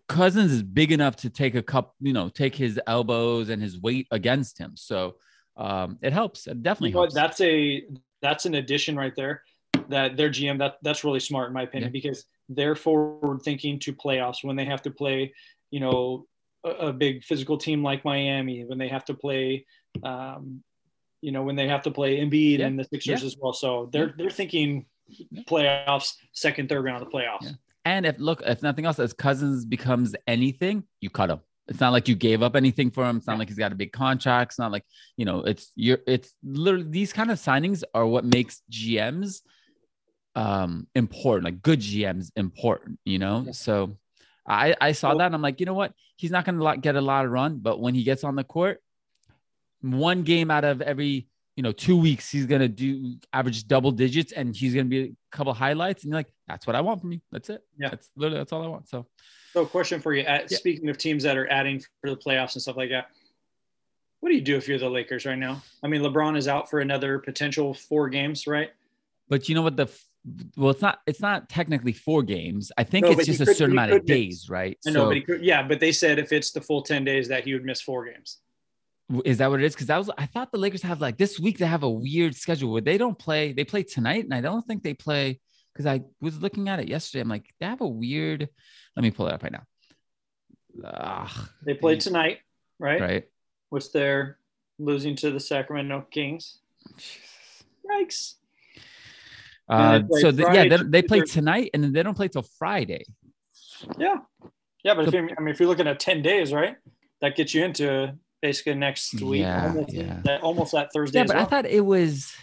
Cousins 0.08 0.52
is 0.52 0.62
big 0.62 0.92
enough 0.92 1.16
to 1.16 1.30
take 1.30 1.54
a 1.54 1.62
cup, 1.62 1.94
you 2.00 2.12
know, 2.12 2.28
take 2.28 2.54
his 2.54 2.78
elbows 2.86 3.48
and 3.48 3.62
his 3.62 3.80
weight 3.80 4.06
against 4.10 4.58
him. 4.58 4.72
So 4.74 5.16
um, 5.56 5.98
it 6.02 6.12
helps. 6.12 6.46
It 6.46 6.62
definitely 6.62 6.90
you 6.90 6.94
know 6.94 7.00
helps. 7.00 7.14
That's 7.14 7.40
a 7.40 7.84
that's 8.20 8.46
an 8.46 8.54
addition 8.54 8.96
right 8.96 9.14
there. 9.16 9.42
That 9.88 10.16
their 10.16 10.30
GM 10.30 10.58
that 10.58 10.76
that's 10.82 11.04
really 11.04 11.20
smart 11.20 11.48
in 11.48 11.54
my 11.54 11.62
opinion 11.62 11.92
because 11.92 12.24
they're 12.48 12.74
forward 12.74 13.42
thinking 13.42 13.78
to 13.80 13.92
playoffs 13.92 14.42
when 14.42 14.56
they 14.56 14.64
have 14.64 14.82
to 14.82 14.90
play, 14.90 15.32
you 15.70 15.80
know, 15.80 16.26
a, 16.64 16.92
big 16.92 17.24
physical 17.24 17.56
team 17.56 17.82
like 17.82 18.04
Miami 18.04 18.64
when 18.64 18.78
they 18.78 18.88
have 18.88 19.04
to 19.06 19.14
play, 19.14 19.66
um, 20.04 20.62
you 21.20 21.32
know, 21.32 21.42
when 21.42 21.56
they 21.56 21.68
have 21.68 21.82
to 21.82 21.90
play 21.90 22.18
Embiid 22.18 22.58
yeah. 22.58 22.66
and 22.66 22.78
the 22.78 22.84
Sixers 22.84 23.22
yeah. 23.22 23.26
as 23.26 23.36
well. 23.40 23.52
So 23.52 23.88
they're 23.92 24.08
yeah. 24.08 24.12
they're 24.16 24.30
thinking 24.30 24.86
playoffs, 25.48 26.14
second, 26.32 26.68
third 26.68 26.84
round 26.84 27.02
of 27.02 27.10
the 27.10 27.16
playoffs. 27.16 27.54
And 27.84 28.06
if 28.06 28.18
look, 28.18 28.42
if 28.44 28.62
nothing 28.62 28.86
else, 28.86 28.98
as 28.98 29.12
Cousins 29.12 29.64
becomes 29.64 30.14
anything, 30.26 30.84
you 31.00 31.10
cut 31.10 31.30
him. 31.30 31.40
It's 31.68 31.80
not 31.80 31.92
like 31.92 32.08
you 32.08 32.14
gave 32.14 32.42
up 32.42 32.56
anything 32.56 32.90
for 32.90 33.04
him. 33.04 33.16
It's 33.16 33.26
not 33.26 33.38
like 33.38 33.48
he's 33.48 33.58
got 33.58 33.72
a 33.72 33.76
big 33.76 33.92
contract. 33.92 34.52
It's 34.52 34.58
not 34.58 34.72
like 34.72 34.84
you 35.16 35.24
know. 35.24 35.40
It's 35.42 35.72
you're. 35.74 35.98
It's 36.06 36.32
literally 36.42 36.88
these 36.88 37.12
kind 37.12 37.30
of 37.30 37.38
signings 37.38 37.82
are 37.94 38.06
what 38.06 38.24
makes 38.24 38.62
GMs 38.70 39.40
um 40.34 40.86
important 40.94 41.44
like 41.44 41.60
good 41.60 41.78
gms 41.78 42.30
important 42.36 42.98
you 43.04 43.18
know 43.18 43.42
yeah. 43.44 43.52
so 43.52 43.98
I, 44.46 44.74
I 44.80 44.92
saw 44.92 45.14
that 45.14 45.26
and 45.26 45.34
I'm 45.34 45.42
like, 45.42 45.60
you 45.60 45.66
know 45.66 45.74
what? 45.74 45.92
He's 46.16 46.30
not 46.30 46.44
going 46.44 46.58
to 46.58 46.80
get 46.80 46.96
a 46.96 47.00
lot 47.00 47.24
of 47.24 47.30
run, 47.30 47.58
but 47.58 47.80
when 47.80 47.94
he 47.94 48.02
gets 48.02 48.24
on 48.24 48.36
the 48.36 48.44
court, 48.44 48.80
one 49.80 50.22
game 50.22 50.50
out 50.50 50.64
of 50.64 50.82
every, 50.82 51.28
you 51.56 51.62
know, 51.62 51.72
two 51.72 51.96
weeks, 51.96 52.30
he's 52.30 52.46
going 52.46 52.62
to 52.62 52.68
do 52.68 53.16
average 53.32 53.66
double 53.68 53.90
digits 53.90 54.32
and 54.32 54.56
he's 54.56 54.74
going 54.74 54.86
to 54.86 54.90
be 54.90 55.00
a 55.02 55.36
couple 55.36 55.52
highlights. 55.52 56.02
And 56.02 56.10
you're 56.10 56.18
like, 56.18 56.32
that's 56.48 56.66
what 56.66 56.76
I 56.76 56.80
want 56.80 57.00
from 57.00 57.12
you. 57.12 57.20
That's 57.30 57.50
it. 57.50 57.62
Yeah. 57.78 57.90
That's 57.90 58.10
literally, 58.16 58.38
that's 58.38 58.52
all 58.52 58.62
I 58.62 58.68
want. 58.68 58.88
So, 58.88 59.06
so 59.52 59.66
question 59.66 60.00
for 60.00 60.14
you. 60.14 60.22
At, 60.22 60.50
yeah. 60.50 60.58
Speaking 60.58 60.88
of 60.88 60.96
teams 60.96 61.22
that 61.24 61.36
are 61.36 61.50
adding 61.50 61.82
for 62.00 62.10
the 62.10 62.16
playoffs 62.16 62.54
and 62.54 62.62
stuff 62.62 62.76
like 62.76 62.90
that, 62.90 63.08
what 64.20 64.30
do 64.30 64.34
you 64.34 64.40
do 64.40 64.56
if 64.56 64.68
you're 64.68 64.78
the 64.78 64.88
Lakers 64.88 65.26
right 65.26 65.38
now? 65.38 65.62
I 65.82 65.88
mean, 65.88 66.00
LeBron 66.00 66.36
is 66.36 66.48
out 66.48 66.70
for 66.70 66.80
another 66.80 67.18
potential 67.18 67.74
four 67.74 68.08
games, 68.08 68.46
right? 68.46 68.70
But 69.28 69.48
you 69.48 69.54
know 69.54 69.62
what? 69.62 69.76
The 69.76 69.90
well, 70.56 70.70
it's 70.70 70.80
not 70.80 71.00
it's 71.06 71.20
not 71.20 71.48
technically 71.48 71.92
four 71.92 72.22
games. 72.22 72.70
I 72.78 72.84
think 72.84 73.06
no, 73.06 73.12
it's 73.12 73.26
just 73.26 73.40
a 73.40 73.46
certain 73.46 73.72
amount 73.72 73.92
of 73.92 74.06
days, 74.06 74.48
right? 74.48 74.78
I 74.86 74.90
know, 74.90 75.06
so, 75.06 75.14
but 75.14 75.26
could, 75.26 75.42
yeah, 75.44 75.66
but 75.66 75.80
they 75.80 75.90
said 75.90 76.20
if 76.20 76.32
it's 76.32 76.52
the 76.52 76.60
full 76.60 76.82
10 76.82 77.04
days 77.04 77.28
that 77.28 77.44
he 77.44 77.52
would 77.52 77.64
miss 77.64 77.80
four 77.80 78.04
games. 78.04 78.38
Is 79.24 79.38
that 79.38 79.50
what 79.50 79.60
it 79.60 79.66
is? 79.66 79.74
Because 79.74 79.90
I 79.90 79.98
was 79.98 80.10
I 80.16 80.26
thought 80.26 80.52
the 80.52 80.58
Lakers 80.58 80.82
have 80.82 81.00
like 81.00 81.18
this 81.18 81.38
week 81.38 81.58
they 81.58 81.66
have 81.66 81.82
a 81.82 81.90
weird 81.90 82.34
schedule 82.34 82.72
where 82.72 82.80
they 82.80 82.96
don't 82.96 83.18
play, 83.18 83.52
they 83.52 83.64
play 83.64 83.82
tonight, 83.82 84.24
and 84.24 84.32
I 84.32 84.40
don't 84.40 84.62
think 84.66 84.82
they 84.82 84.94
play 84.94 85.40
because 85.72 85.86
I 85.86 86.02
was 86.20 86.40
looking 86.40 86.68
at 86.68 86.80
it 86.80 86.88
yesterday. 86.88 87.20
I'm 87.20 87.28
like, 87.28 87.46
they 87.60 87.66
have 87.66 87.80
a 87.80 87.86
weird. 87.86 88.48
Let 88.96 89.02
me 89.02 89.10
pull 89.10 89.26
it 89.26 89.34
up 89.34 89.42
right 89.42 89.52
now. 89.52 89.64
Ugh, 90.84 91.48
they 91.66 91.74
played 91.74 92.00
tonight, 92.00 92.38
right? 92.78 93.00
Right. 93.00 93.24
Which 93.68 93.92
they're 93.92 94.38
losing 94.78 95.16
to 95.16 95.30
the 95.30 95.40
Sacramento 95.40 96.06
Kings. 96.10 96.58
Yikes. 97.90 98.34
Uh, 99.68 100.00
so 100.20 100.30
the, 100.30 100.42
yeah, 100.52 100.68
they, 100.68 100.82
they 100.84 101.02
play 101.02 101.20
tonight 101.20 101.70
and 101.72 101.82
then 101.82 101.92
they 101.92 102.02
don't 102.02 102.14
play 102.16 102.28
till 102.28 102.42
Friday. 102.42 103.04
Yeah, 103.98 104.16
yeah, 104.84 104.94
but 104.94 105.10
so, 105.10 105.16
if 105.16 105.32
I 105.36 105.40
mean, 105.40 105.48
if 105.48 105.60
you're 105.60 105.68
looking 105.68 105.86
at 105.86 106.00
ten 106.00 106.22
days, 106.22 106.52
right, 106.52 106.76
that 107.20 107.36
gets 107.36 107.54
you 107.54 107.64
into 107.64 108.14
basically 108.42 108.74
next 108.74 109.14
week, 109.22 109.40
yeah, 109.40 109.68
almost, 109.68 109.92
yeah. 109.92 110.20
That, 110.24 110.42
almost 110.42 110.72
that 110.72 110.90
Thursday. 110.92 111.20
Yeah, 111.20 111.24
but 111.24 111.36
well. 111.36 111.46
I 111.46 111.48
thought 111.48 111.66
it 111.66 111.84
was. 111.84 112.34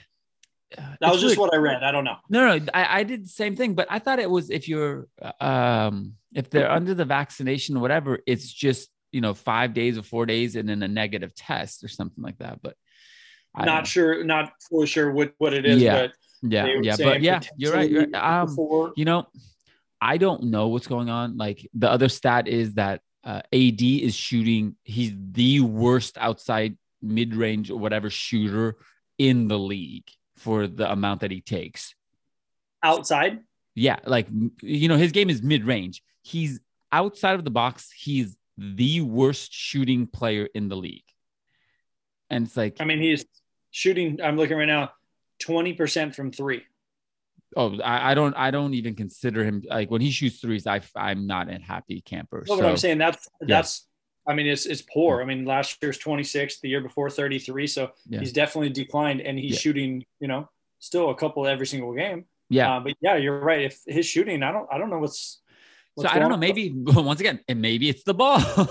Uh, 0.76 0.82
that 1.02 1.12
was 1.12 1.22
just 1.22 1.38
weird. 1.38 1.50
what 1.50 1.54
I 1.54 1.58
read. 1.58 1.84
I 1.84 1.92
don't 1.92 2.04
know. 2.04 2.16
No, 2.30 2.58
no, 2.58 2.66
I, 2.74 3.00
I 3.00 3.04
did 3.04 3.26
the 3.26 3.30
same 3.30 3.56
thing, 3.56 3.74
but 3.74 3.88
I 3.90 4.00
thought 4.00 4.20
it 4.20 4.30
was 4.30 4.50
if 4.50 4.68
you're, 4.68 5.08
um, 5.40 6.14
if 6.34 6.50
they're 6.50 6.72
under 6.72 6.94
the 6.94 7.06
vaccination 7.06 7.78
or 7.78 7.82
whatever, 7.82 8.20
it's 8.26 8.52
just 8.52 8.90
you 9.12 9.22
know 9.22 9.34
five 9.34 9.74
days 9.74 9.98
or 9.98 10.04
four 10.04 10.26
days 10.26 10.56
and 10.56 10.70
then 10.70 10.82
a 10.82 10.88
negative 10.88 11.36
test 11.36 11.84
or 11.84 11.88
something 11.88 12.24
like 12.24 12.38
that. 12.40 12.62
But 12.62 12.76
I 13.54 13.66
not 13.66 13.88
sure, 13.88 14.24
not 14.24 14.54
fully 14.70 14.88
sure 14.88 15.12
what 15.12 15.34
what 15.38 15.54
it 15.54 15.66
is. 15.66 15.82
Yeah. 15.82 16.02
But 16.02 16.12
yeah, 16.42 16.68
yeah, 16.82 16.96
but 16.98 17.22
yeah, 17.22 17.42
you're 17.58 17.74
right. 17.74 17.90
You're, 17.90 18.16
um, 18.16 18.46
before. 18.46 18.94
you 18.96 19.04
know, 19.04 19.28
I 20.00 20.18
don't 20.18 20.46
know 20.46 20.70
what's 20.70 20.88
going 20.88 21.10
on. 21.10 21.36
Like 21.38 21.68
the 21.74 21.92
other 21.92 22.08
stat 22.10 22.48
is 22.48 22.76
that 22.76 23.02
uh, 23.24 23.42
AD 23.54 23.82
is 23.82 24.16
shooting. 24.16 24.76
He's 24.84 25.12
the 25.16 25.62
worst 25.62 26.18
outside 26.18 26.78
mid 27.02 27.36
range 27.36 27.70
or 27.72 27.78
whatever 27.78 28.10
shooter 28.10 28.78
in 29.18 29.48
the 29.48 29.60
league 29.60 30.10
for 30.38 30.68
the 30.68 30.92
amount 30.92 31.22
that 31.22 31.32
he 31.32 31.42
takes. 31.42 31.96
Outside. 32.84 33.40
Yeah, 33.76 34.00
like 34.06 34.28
you 34.62 34.88
know, 34.88 34.98
his 34.98 35.12
game 35.12 35.30
is 35.30 35.42
mid 35.42 35.66
range. 35.66 36.02
He's 36.22 36.60
outside 36.92 37.36
of 37.36 37.44
the 37.44 37.52
box. 37.52 37.92
He's 37.92 38.36
the 38.58 39.02
worst 39.02 39.54
shooting 39.54 40.08
player 40.08 40.48
in 40.54 40.70
the 40.70 40.76
league. 40.76 41.04
And 42.30 42.46
it's 42.46 42.58
like, 42.58 42.78
I 42.80 42.86
mean, 42.86 43.00
he's 43.00 43.26
shooting. 43.72 44.20
I'm 44.22 44.38
looking 44.38 44.58
right 44.58 44.66
now 44.66 44.92
20% 45.44 46.14
from 46.14 46.32
three. 46.32 46.64
Oh, 47.56 47.80
I, 47.80 48.12
I, 48.12 48.14
don't 48.14 48.36
I 48.36 48.52
don't 48.52 48.74
even 48.74 48.96
consider 48.96 49.44
him 49.44 49.64
like 49.68 49.90
when 49.90 50.02
he 50.02 50.12
shoots 50.12 50.40
threes, 50.40 50.68
I 50.68 50.82
I'm 50.96 51.26
not 51.26 51.50
a 51.50 51.60
happy 51.60 52.02
camper. 52.02 52.44
No, 52.48 52.56
so, 52.56 52.62
but 52.62 52.70
I'm 52.70 52.78
saying 52.78 53.00
that's 53.00 53.28
that's 53.42 53.88
yeah. 54.28 54.32
I 54.32 54.36
mean 54.36 54.48
it's 54.48 54.66
it's 54.66 54.84
poor. 54.84 55.22
I 55.22 55.26
mean 55.26 55.46
last 55.46 55.78
year's 55.82 55.98
26, 55.98 56.60
the 56.60 56.70
year 56.70 56.82
before 56.82 57.10
33. 57.10 57.68
So 57.68 57.92
yeah. 58.08 58.20
he's 58.20 58.34
definitely 58.34 58.70
declined 58.70 59.22
and 59.22 59.38
he's 59.38 59.54
yeah. 59.54 59.60
shooting, 59.60 60.06
you 60.20 60.28
know, 60.28 60.50
still 60.80 61.10
a 61.10 61.16
couple 61.16 61.48
every 61.48 61.66
single 61.66 61.94
game. 61.94 62.26
Yeah. 62.50 62.76
Uh, 62.76 62.80
but 62.82 62.94
yeah, 63.02 63.16
you're 63.16 63.40
right. 63.40 63.62
If 63.62 63.80
his 63.86 64.06
shooting, 64.06 64.44
I 64.44 64.52
don't 64.52 64.68
I 64.72 64.78
don't 64.78 64.90
know 64.90 65.00
what's, 65.00 65.42
what's 65.96 66.10
so 66.10 66.16
I 66.16 66.20
don't 66.20 66.30
know, 66.30 66.38
maybe 66.38 66.72
once 66.76 67.20
again, 67.20 67.40
and 67.48 67.62
maybe 67.62 67.90
it's 67.90 68.04
the 68.04 68.14
ball. 68.14 68.40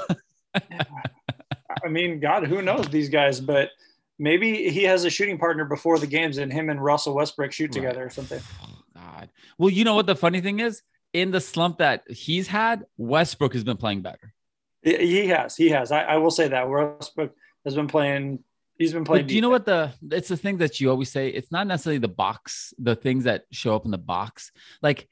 I 1.85 1.89
mean, 1.89 2.21
God, 2.21 2.47
who 2.47 2.63
knows 2.63 2.89
these 2.89 3.09
guys, 3.09 3.41
but 3.41 3.71
Maybe 4.19 4.71
he 4.71 4.83
has 4.85 5.05
a 5.05 5.11
shooting 5.11 5.39
partner 5.39 5.65
before 5.65 5.99
the 5.99 6.07
games, 6.07 6.39
and 6.39 6.53
him 6.53 6.71
and 6.71 6.83
Russell 6.83 7.15
Westbrook 7.15 7.53
shoot 7.53 7.73
together 7.73 8.01
right. 8.01 8.07
or 8.07 8.11
something. 8.11 8.41
Oh, 8.63 8.83
God. 8.95 9.31
Well, 9.59 9.71
you 9.71 9.85
know 9.85 9.95
what 9.95 10.07
the 10.07 10.17
funny 10.17 10.41
thing 10.41 10.59
is? 10.59 10.83
In 11.13 11.31
the 11.31 11.41
slump 11.41 11.79
that 11.79 12.03
he's 12.11 12.49
had, 12.49 12.85
Westbrook 12.97 13.53
has 13.53 13.63
been 13.63 13.77
playing 13.77 14.03
better. 14.03 14.35
He 14.83 15.29
has. 15.29 15.57
He 15.57 15.69
has. 15.71 15.93
I, 15.93 16.03
I 16.03 16.17
will 16.17 16.31
say 16.31 16.49
that 16.49 16.69
Westbrook 16.69 17.35
has 17.65 17.75
been 17.75 17.87
playing. 17.87 18.41
He's 18.77 18.93
been 18.93 19.05
playing. 19.05 19.27
do 19.27 19.35
you 19.35 19.41
know 19.41 19.51
what 19.51 19.67
the? 19.67 19.93
It's 20.11 20.29
the 20.29 20.37
thing 20.37 20.59
that 20.59 20.81
you 20.81 20.91
always 20.91 21.11
say. 21.11 21.29
It's 21.29 21.51
not 21.51 21.67
necessarily 21.67 21.99
the 21.99 22.09
box, 22.09 22.75
the 22.79 22.97
things 22.97 23.25
that 23.25 23.45
show 23.51 23.75
up 23.75 23.85
in 23.85 23.91
the 23.91 23.99
box. 23.99 24.53
Like 24.83 25.09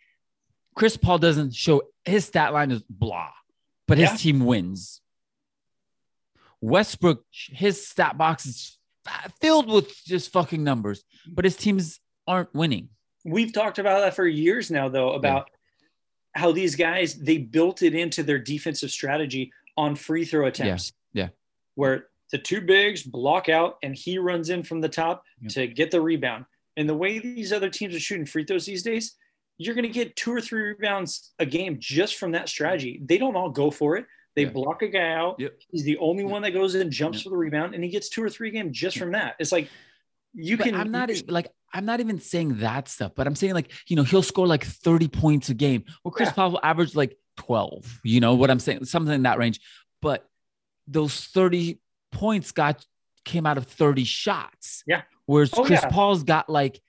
Chris 0.74 0.96
Paul 0.96 1.18
doesn't 1.18 1.54
show 1.54 1.82
his 2.04 2.24
stat 2.24 2.52
line 2.52 2.70
is 2.70 2.82
blah, 2.88 3.30
but 3.88 3.98
his 3.98 4.10
yeah. 4.10 4.16
team 4.16 4.40
wins. 4.40 5.00
Westbrook, 6.60 7.24
his 7.30 7.86
stat 7.86 8.16
box 8.16 8.46
is 8.46 8.75
filled 9.40 9.70
with 9.70 9.94
just 10.04 10.32
fucking 10.32 10.62
numbers, 10.62 11.04
but 11.26 11.44
his 11.44 11.56
teams 11.56 12.00
aren't 12.26 12.54
winning. 12.54 12.88
We've 13.24 13.52
talked 13.52 13.78
about 13.78 14.00
that 14.00 14.14
for 14.14 14.26
years 14.26 14.70
now, 14.70 14.88
though, 14.88 15.12
about 15.12 15.48
yeah. 15.48 16.40
how 16.40 16.52
these 16.52 16.76
guys 16.76 17.14
they 17.14 17.38
built 17.38 17.82
it 17.82 17.94
into 17.94 18.22
their 18.22 18.38
defensive 18.38 18.90
strategy 18.90 19.52
on 19.76 19.96
free 19.96 20.24
throw 20.24 20.46
attempts. 20.46 20.92
Yeah. 21.12 21.24
yeah. 21.24 21.28
Where 21.74 22.06
the 22.32 22.38
two 22.38 22.60
bigs 22.60 23.02
block 23.02 23.48
out 23.48 23.78
and 23.82 23.94
he 23.94 24.18
runs 24.18 24.50
in 24.50 24.62
from 24.62 24.80
the 24.80 24.88
top 24.88 25.24
yep. 25.40 25.52
to 25.52 25.66
get 25.66 25.90
the 25.90 26.00
rebound. 26.00 26.44
And 26.76 26.88
the 26.88 26.94
way 26.94 27.18
these 27.18 27.52
other 27.52 27.70
teams 27.70 27.94
are 27.94 28.00
shooting 28.00 28.26
free 28.26 28.44
throws 28.44 28.66
these 28.66 28.82
days, 28.82 29.14
you're 29.58 29.74
going 29.74 29.86
to 29.86 29.92
get 29.92 30.16
two 30.16 30.32
or 30.32 30.40
three 30.40 30.62
rebounds 30.62 31.32
a 31.38 31.46
game 31.46 31.78
just 31.80 32.16
from 32.16 32.32
that 32.32 32.48
strategy. 32.48 33.00
They 33.04 33.18
don't 33.18 33.36
all 33.36 33.50
go 33.50 33.70
for 33.70 33.96
it. 33.96 34.06
They 34.36 34.42
yeah. 34.42 34.50
block 34.50 34.82
a 34.82 34.88
guy 34.88 35.12
out. 35.12 35.40
Yep. 35.40 35.58
He's 35.70 35.84
the 35.84 35.96
only 35.96 36.24
one 36.24 36.42
that 36.42 36.52
goes 36.52 36.74
in, 36.74 36.90
jumps 36.90 37.18
yep. 37.18 37.24
for 37.24 37.30
the 37.30 37.36
rebound, 37.36 37.74
and 37.74 37.82
he 37.82 37.90
gets 37.90 38.10
two 38.10 38.22
or 38.22 38.28
three 38.28 38.50
games 38.50 38.78
just 38.78 38.98
from 38.98 39.12
that. 39.12 39.34
It's 39.38 39.50
like 39.50 39.68
you 40.34 40.58
but 40.58 40.64
can. 40.64 40.74
I'm 40.74 40.90
not 40.90 41.10
like 41.28 41.50
I'm 41.72 41.86
not 41.86 42.00
even 42.00 42.20
saying 42.20 42.58
that 42.58 42.88
stuff, 42.88 43.12
but 43.16 43.26
I'm 43.26 43.34
saying 43.34 43.54
like 43.54 43.72
you 43.88 43.96
know 43.96 44.02
he'll 44.02 44.22
score 44.22 44.46
like 44.46 44.64
30 44.64 45.08
points 45.08 45.48
a 45.48 45.54
game. 45.54 45.84
Well, 46.04 46.12
Chris 46.12 46.28
yeah. 46.28 46.34
Paul 46.34 46.60
averaged 46.62 46.94
like 46.94 47.16
12. 47.38 48.00
You 48.04 48.20
know 48.20 48.34
what 48.34 48.50
I'm 48.50 48.60
saying? 48.60 48.84
Something 48.84 49.14
in 49.14 49.22
that 49.22 49.38
range. 49.38 49.60
But 50.02 50.28
those 50.86 51.18
30 51.18 51.80
points 52.12 52.52
got 52.52 52.84
came 53.24 53.46
out 53.46 53.58
of 53.58 53.66
30 53.66 54.04
shots. 54.04 54.84
Yeah. 54.86 55.02
Whereas 55.24 55.50
oh, 55.54 55.64
Chris 55.64 55.80
yeah. 55.82 55.88
Paul's 55.88 56.22
got 56.22 56.48
like 56.48 56.80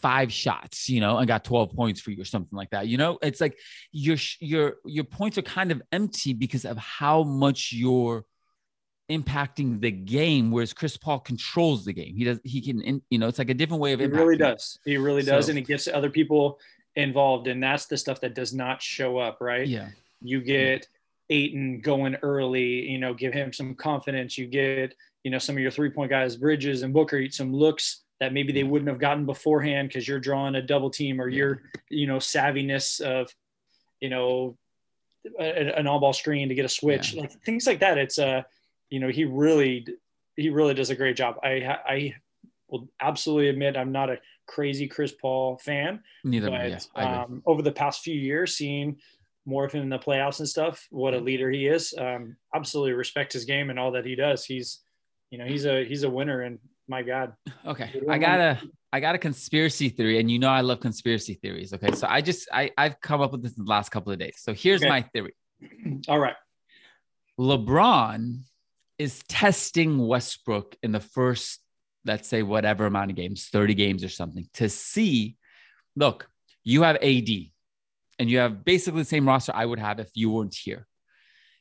five 0.00 0.32
shots, 0.32 0.88
you 0.88 1.00
know, 1.00 1.18
and 1.18 1.26
got 1.26 1.44
12 1.44 1.72
points 1.72 2.00
for 2.00 2.10
you 2.10 2.20
or 2.20 2.24
something 2.24 2.56
like 2.56 2.70
that. 2.70 2.88
You 2.88 2.96
know, 2.96 3.18
it's 3.22 3.40
like 3.40 3.58
your 3.92 4.16
your 4.40 4.76
your 4.84 5.04
points 5.04 5.38
are 5.38 5.42
kind 5.42 5.70
of 5.70 5.82
empty 5.92 6.32
because 6.32 6.64
of 6.64 6.76
how 6.76 7.22
much 7.22 7.72
you're 7.72 8.24
impacting 9.10 9.80
the 9.80 9.90
game 9.90 10.50
whereas 10.50 10.74
Chris 10.74 10.96
Paul 10.96 11.20
controls 11.20 11.84
the 11.84 11.92
game. 11.92 12.14
He 12.14 12.24
does 12.24 12.40
he 12.44 12.60
can 12.60 13.02
you 13.10 13.18
know, 13.18 13.28
it's 13.28 13.38
like 13.38 13.50
a 13.50 13.54
different 13.54 13.80
way 13.80 13.92
of 13.92 14.00
He 14.00 14.06
really 14.06 14.36
does. 14.36 14.78
He 14.84 14.96
really 14.98 15.22
does 15.22 15.46
so, 15.46 15.50
and 15.50 15.58
he 15.58 15.64
gets 15.64 15.88
other 15.88 16.10
people 16.10 16.58
involved 16.96 17.46
and 17.46 17.62
that's 17.62 17.86
the 17.86 17.96
stuff 17.96 18.20
that 18.20 18.34
does 18.34 18.52
not 18.52 18.82
show 18.82 19.18
up, 19.18 19.38
right? 19.40 19.66
Yeah. 19.66 19.88
You 20.20 20.40
get 20.40 20.86
Ayton 21.30 21.80
going 21.80 22.16
early, 22.22 22.88
you 22.90 22.98
know, 22.98 23.14
give 23.14 23.32
him 23.32 23.52
some 23.52 23.74
confidence. 23.74 24.36
You 24.36 24.46
get, 24.46 24.94
you 25.22 25.30
know, 25.30 25.38
some 25.38 25.56
of 25.56 25.62
your 25.62 25.70
three 25.70 25.90
point 25.90 26.10
guys, 26.10 26.36
Bridges 26.36 26.82
and 26.82 26.92
Booker, 26.92 27.30
some 27.30 27.54
looks 27.54 28.02
that 28.20 28.32
maybe 28.32 28.52
they 28.52 28.64
wouldn't 28.64 28.88
have 28.88 28.98
gotten 28.98 29.26
beforehand 29.26 29.88
because 29.88 30.06
you're 30.06 30.20
drawing 30.20 30.54
a 30.54 30.62
double 30.62 30.90
team 30.90 31.20
or 31.20 31.28
your 31.28 31.62
you 31.88 32.06
know 32.06 32.16
savviness 32.16 33.00
of 33.00 33.34
you 34.00 34.08
know 34.08 34.56
a, 35.38 35.78
an 35.78 35.86
all 35.86 36.00
ball 36.00 36.12
screen 36.12 36.48
to 36.48 36.54
get 36.54 36.64
a 36.64 36.68
switch 36.68 37.14
yeah. 37.14 37.22
like 37.22 37.32
things 37.44 37.66
like 37.66 37.80
that. 37.80 37.98
It's 37.98 38.18
uh 38.18 38.42
you 38.90 39.00
know 39.00 39.08
he 39.08 39.24
really 39.24 39.86
he 40.36 40.50
really 40.50 40.74
does 40.74 40.90
a 40.90 40.96
great 40.96 41.16
job. 41.16 41.36
I 41.42 41.78
i 41.86 42.14
will 42.68 42.86
absolutely 43.00 43.48
admit 43.48 43.78
i'm 43.78 43.92
not 43.92 44.10
a 44.10 44.18
crazy 44.46 44.86
chris 44.86 45.10
paul 45.10 45.56
fan 45.56 46.02
neither 46.22 46.50
but, 46.50 46.68
yeah, 46.68 47.22
um, 47.22 47.42
over 47.46 47.62
the 47.62 47.72
past 47.72 48.02
few 48.02 48.14
years 48.14 48.54
seeing 48.54 48.98
more 49.48 49.64
of 49.64 49.72
him 49.72 49.82
in 49.82 49.88
the 49.88 49.98
playoffs 49.98 50.40
and 50.40 50.48
stuff 50.48 50.86
what 50.90 51.14
a 51.14 51.18
leader 51.18 51.50
he 51.50 51.66
is 51.66 51.94
um, 51.96 52.36
absolutely 52.54 52.92
respect 52.92 53.32
his 53.32 53.46
game 53.46 53.70
and 53.70 53.78
all 53.78 53.92
that 53.92 54.04
he 54.04 54.14
does. 54.14 54.44
He's 54.44 54.80
you 55.30 55.38
know 55.38 55.46
he's 55.46 55.64
a 55.64 55.84
he's 55.84 56.02
a 56.02 56.10
winner 56.10 56.42
and 56.42 56.58
my 56.88 57.02
God. 57.02 57.34
Okay. 57.66 58.00
I 58.08 58.18
got 58.18 58.40
a 58.40 58.60
I 58.92 59.00
got 59.00 59.14
a 59.14 59.18
conspiracy 59.18 59.90
theory, 59.90 60.18
and 60.18 60.30
you 60.30 60.38
know 60.38 60.48
I 60.48 60.62
love 60.62 60.80
conspiracy 60.80 61.34
theories. 61.34 61.72
Okay. 61.74 61.92
So 61.92 62.06
I 62.08 62.20
just 62.20 62.48
I, 62.52 62.70
I've 62.78 63.00
come 63.00 63.20
up 63.20 63.32
with 63.32 63.42
this 63.42 63.56
in 63.56 63.64
the 63.64 63.70
last 63.70 63.90
couple 63.90 64.12
of 64.12 64.18
days. 64.18 64.36
So 64.38 64.54
here's 64.54 64.82
okay. 64.82 64.88
my 64.88 65.02
theory. 65.02 65.34
All 66.08 66.18
right. 66.18 66.36
LeBron 67.38 68.40
is 68.98 69.22
testing 69.28 70.06
Westbrook 70.06 70.74
in 70.82 70.90
the 70.90 71.00
first, 71.00 71.60
let's 72.04 72.28
say, 72.28 72.42
whatever 72.42 72.86
amount 72.86 73.10
of 73.10 73.16
games, 73.16 73.48
30 73.52 73.74
games 73.74 74.02
or 74.02 74.08
something, 74.08 74.48
to 74.54 74.68
see, 74.68 75.36
look, 75.94 76.28
you 76.64 76.82
have 76.82 76.96
AD 76.96 77.28
and 78.18 78.28
you 78.28 78.38
have 78.38 78.64
basically 78.64 79.02
the 79.02 79.08
same 79.08 79.28
roster 79.28 79.52
I 79.54 79.64
would 79.64 79.78
have 79.78 80.00
if 80.00 80.10
you 80.14 80.30
weren't 80.30 80.54
here. 80.54 80.86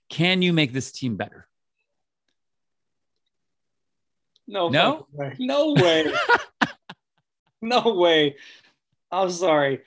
Can 0.10 0.42
you 0.42 0.52
make 0.52 0.74
this 0.74 0.92
team 0.92 1.16
better? 1.16 1.48
No, 4.48 4.70
no, 4.70 5.08
way. 5.12 5.36
no 5.40 5.74
way, 5.74 6.12
no 7.62 7.94
way. 7.96 8.36
I'm 9.12 9.30
sorry. 9.30 9.82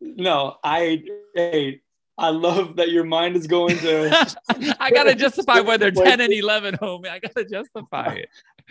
No, 0.00 0.58
I 0.62 1.02
hey, 1.34 1.80
I 2.18 2.30
love 2.30 2.76
that 2.76 2.90
your 2.90 3.04
mind 3.04 3.36
is 3.36 3.46
going 3.46 3.78
to. 3.78 4.36
I 4.80 4.90
gotta 4.90 5.14
justify 5.14 5.60
whether 5.60 5.90
ten 5.90 6.20
and 6.20 6.32
eleven, 6.32 6.76
homie. 6.76 7.08
I 7.08 7.18
gotta 7.18 7.44
justify 7.44 8.14
it. 8.14 8.28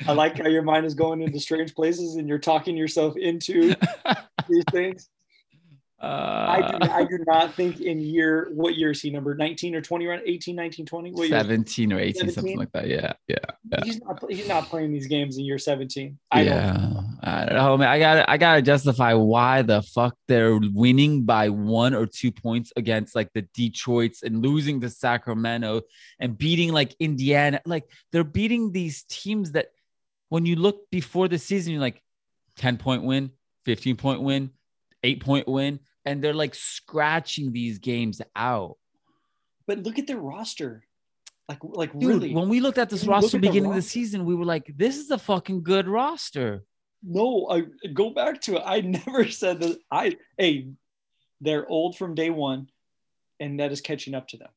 I 0.08 0.12
like 0.12 0.38
how 0.38 0.48
your 0.48 0.64
mind 0.64 0.86
is 0.86 0.94
going 0.94 1.22
into 1.22 1.40
strange 1.40 1.74
places 1.74 2.16
and 2.16 2.28
you're 2.28 2.40
talking 2.40 2.76
yourself 2.76 3.16
into 3.18 3.76
these 4.50 4.64
things. 4.72 5.10
Uh, 6.02 6.46
I 6.50 6.78
do, 6.78 6.92
I 6.92 7.04
do 7.06 7.24
not 7.26 7.54
think 7.54 7.80
in 7.80 8.02
year 8.02 8.50
what 8.54 8.76
year 8.76 8.92
is 8.92 9.02
he 9.02 9.10
number 9.10 9.34
19 9.34 9.76
or 9.76 9.82
20 9.82 10.06
around 10.06 10.24
18 10.26 10.54
19 10.54 10.86
20 10.86 11.12
what 11.12 11.30
year? 11.30 11.40
17 11.40 11.94
or 11.94 12.00
18 12.00 12.32
something 12.32 12.58
like 12.58 12.72
that. 12.74 12.88
Yeah 12.90 13.14
yeah 13.30 13.38
yeah. 13.72 13.80
He's 13.86 14.02
not 14.02 14.24
he's 14.30 14.48
not 14.48 14.66
playing 14.66 14.92
these 14.92 15.08
games 15.08 15.38
in 15.38 15.46
year 15.46 15.58
17 15.58 16.20
I 16.32 16.42
yeah. 16.42 16.74
Don't 16.74 17.18
i 17.24 17.46
don't 17.46 17.56
know 17.56 17.78
man 17.78 17.88
i 17.88 17.98
gotta 17.98 18.30
i 18.30 18.36
gotta 18.36 18.62
justify 18.62 19.14
why 19.14 19.62
the 19.62 19.82
fuck 19.82 20.16
they're 20.28 20.60
winning 20.74 21.24
by 21.24 21.48
one 21.48 21.96
or 21.96 22.06
two 22.06 22.32
points 22.32 22.74
against 22.76 23.16
like 23.16 23.32
the 23.34 23.44
detroits 23.54 24.22
and 24.22 24.44
losing 24.44 24.82
to 24.82 24.90
sacramento 24.90 25.82
and 26.20 26.38
beating 26.38 26.74
like 26.74 26.94
indiana. 27.00 27.62
Like 27.66 27.90
they're 28.12 28.26
beating 28.26 28.74
these 28.74 29.04
teams 29.04 29.54
that 29.54 29.68
when 30.28 30.46
you 30.46 30.58
look 30.58 30.90
before 30.92 31.30
the 31.30 31.40
season 31.40 31.72
you're 31.72 31.82
like 31.82 32.02
10 32.58 32.78
point 32.78 33.04
win 33.04 33.32
15 33.64 33.96
point 33.96 34.22
win 34.22 34.52
8 35.06 35.24
point 35.24 35.48
win 35.48 35.80
and 36.06 36.22
they're 36.24 36.34
like 36.34 36.56
scratching 36.56 37.52
these 37.52 37.80
games 37.80 38.22
out. 38.36 38.78
But 39.68 39.80
look 39.80 39.98
at 40.00 40.08
their 40.08 40.18
roster. 40.20 40.84
Like 41.48 41.60
like 41.64 41.92
Dude, 41.94 42.04
really. 42.10 42.34
when 42.34 42.50
we 42.50 42.60
looked 42.60 42.78
at 42.80 42.90
this 42.90 43.02
When 43.04 43.10
you 43.10 43.16
look 43.16 43.24
roster 43.24 43.38
at 43.38 43.42
beginning 43.42 43.70
of 43.70 43.76
the 43.76 43.82
season, 43.82 44.26
we 44.26 44.34
were 44.36 44.46
like, 44.46 44.72
this 44.76 44.98
is 44.98 45.12
a 45.12 45.18
fucking 45.18 45.64
good 45.64 45.88
roster. 45.88 46.64
no 47.04 47.48
I 47.52 47.64
go 47.94 48.10
back 48.10 48.42
to 48.42 48.56
it. 48.58 48.64
I 48.66 48.82
never 49.06 49.28
said 49.30 49.60
that 49.62 49.78
I 49.92 50.18
hey 50.38 50.70
they're 51.42 51.68
old 51.70 51.98
from 51.98 52.16
day 52.16 52.30
one 52.32 52.70
and 53.40 53.60
that 53.60 53.72
is 53.72 53.82
catching 53.82 54.16
up 54.16 54.28
to 54.30 54.38
them. 54.38 54.50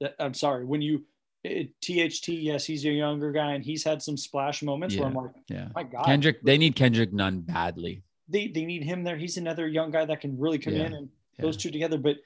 That- 0.00 0.16
I'm 0.18 0.34
sorry. 0.34 0.64
When 0.66 0.82
you 0.82 1.04
eh, 1.44 1.64
it, 1.64 2.10
THT 2.12 2.28
yes 2.28 2.64
he's 2.66 2.84
a 2.84 2.90
younger 2.90 3.32
guy 3.32 3.52
and 3.52 3.64
he's 3.64 3.84
had 3.84 4.02
some 4.02 4.16
splash 4.16 4.62
moments 4.62 4.96
where 4.96 5.06
I'm 5.08 5.14
like 5.14 5.30
Yeah. 5.48 5.68
my 5.74 5.84
god 5.84 6.04
Kendrick, 6.04 6.42
they 6.42 6.58
need 6.58 6.76
Kendrick 6.76 7.12
Nunn 7.14 7.40
badly. 7.40 8.02
They, 8.28 8.48
they 8.48 8.64
need 8.64 8.82
him 8.84 9.04
there. 9.04 9.16
He's 9.16 9.36
another 9.36 9.66
young 9.68 9.90
guy 9.90 10.04
that 10.04 10.20
can 10.20 10.38
really 10.38 10.58
come 10.58 10.74
Yeah, 10.74 10.86
in 10.86 10.92
and 10.94 11.08
yeah. 11.38 11.42
those 11.42 11.56
two 11.56 11.70
together. 11.70 11.98
But 11.98 12.16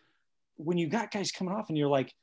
when 0.57 0.79
you 0.79 0.89
got 0.89 1.11
guys 1.11 1.31
coming 1.33 1.55
off 1.55 1.69
and 1.69 1.77
you're 1.79 1.89
like, 1.89 2.15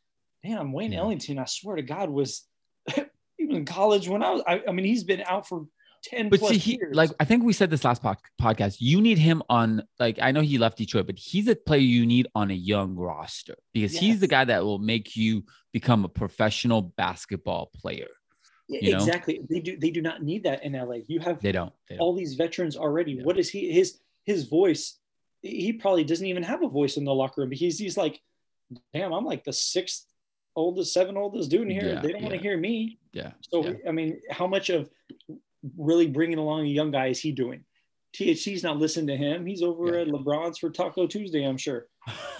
damn, 0.43 0.71
Wayne 0.71 0.91
Yeah. 0.91 0.99
Ellington, 0.99 1.39
I 1.39 1.45
swear 1.45 1.75
to 1.75 1.81
God, 1.81 2.09
was 2.09 2.45
was 2.87 3.05
in 3.39 3.65
college 3.65 4.07
when 4.07 4.23
I 4.23 4.31
was. 4.31 4.41
I, 4.47 4.61
I 4.67 4.71
mean, 4.71 4.85
he's 4.85 5.03
been 5.03 5.21
out 5.21 5.47
for 5.47 5.65
ten 6.03 6.29
But 6.29 6.39
plus 6.39 6.51
see, 6.51 6.57
he 6.57 6.71
years. 6.77 6.95
like 6.95 7.11
I 7.19 7.25
think 7.25 7.43
we 7.43 7.53
said 7.53 7.69
this 7.69 7.83
last 7.83 8.01
pod- 8.01 8.17
podcast. 8.41 8.77
You 8.79 9.01
need 9.01 9.17
him 9.17 9.41
on 9.49 9.83
like 9.99 10.19
I 10.21 10.31
know 10.31 10.41
he 10.41 10.57
left 10.57 10.77
Detroit, 10.77 11.05
but 11.07 11.17
he's 11.17 11.47
a 11.47 11.55
player 11.55 11.79
you 11.81 12.05
need 12.05 12.27
on 12.35 12.51
a 12.51 12.55
young 12.55 12.95
roster 12.95 13.55
because 13.73 13.95
he's 13.97 14.19
the 14.19 14.27
guy 14.27 14.45
that 14.45 14.63
will 14.63 14.79
make 14.79 15.15
you 15.15 15.43
become 15.73 16.05
a 16.05 16.09
professional 16.09 16.81
basketball 16.81 17.71
player. 17.75 18.07
Yeah, 18.67 18.79
you 18.81 18.91
know? 18.91 18.97
exactly. 18.97 19.41
They 19.49 19.59
do. 19.59 19.77
They 19.77 19.91
do 19.91 20.01
not 20.01 20.23
need 20.23 20.43
that 20.43 20.63
in 20.63 20.73
LA. 20.73 20.97
You 21.07 21.19
have 21.21 21.41
They 21.41 21.51
don't. 21.51 21.71
They 21.87 21.95
don't. 21.95 22.01
all 22.01 22.13
these 22.13 22.35
veterans 22.35 22.75
already. 22.75 23.13
Yeah. 23.13 23.23
What 23.23 23.37
is 23.39 23.49
he? 23.49 23.71
His 23.71 23.99
his 24.25 24.43
voice. 24.45 24.99
He 25.41 25.71
probably 25.73 26.03
doesn't 26.03 26.25
even 26.25 26.43
have 26.43 26.63
a 26.63 26.67
voice 26.67 26.97
in 26.97 27.05
the 27.05 27.13
locker 27.13 27.41
room 27.41 27.49
because 27.49 27.77
he's 27.77 27.95
like, 27.95 28.19
damn, 28.93 29.13
I'm 29.13 29.23
like 29.23 29.43
the 29.43 29.53
sixth 29.53 30.05
oldest, 30.55 30.91
seven 30.93 31.15
oldest 31.15 31.49
dude 31.49 31.61
in 31.61 31.69
here. 31.69 31.93
Yeah, 31.93 32.01
they 32.01 32.11
don't 32.11 32.23
want 32.23 32.33
to 32.35 32.41
hear 32.41 32.57
me. 32.57 32.97
Yeah. 33.13 33.31
So 33.41 33.63
yeah. 33.65 33.73
I 33.87 33.91
mean, 33.91 34.19
how 34.31 34.47
much 34.47 34.69
of 34.69 34.89
really 35.77 36.07
bringing 36.07 36.39
along 36.39 36.65
a 36.65 36.69
young 36.69 36.91
guy 36.91 37.07
is 37.07 37.19
he 37.19 37.31
doing? 37.31 37.63
THT's 38.13 38.63
not 38.63 38.77
listening 38.77 39.07
to 39.07 39.15
him. 39.17 39.45
He's 39.45 39.61
over 39.61 39.95
Yeah. 39.95 40.01
at 40.01 40.07
LeBron's 40.07 40.57
for 40.57 40.71
Taco 40.71 41.07
Tuesday, 41.07 41.43
I'm 41.45 41.57
sure. 41.57 41.87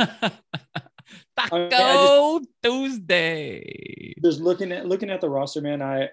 Taco 1.38 1.54
mean, 1.54 1.70
I 1.74 2.40
Tuesday. 2.64 4.07
Just 4.24 4.40
looking 4.40 4.72
at 4.72 4.88
looking 4.88 5.10
at 5.10 5.22
the 5.22 5.30
roster, 5.30 5.62
man. 5.62 5.82
I 5.82 6.10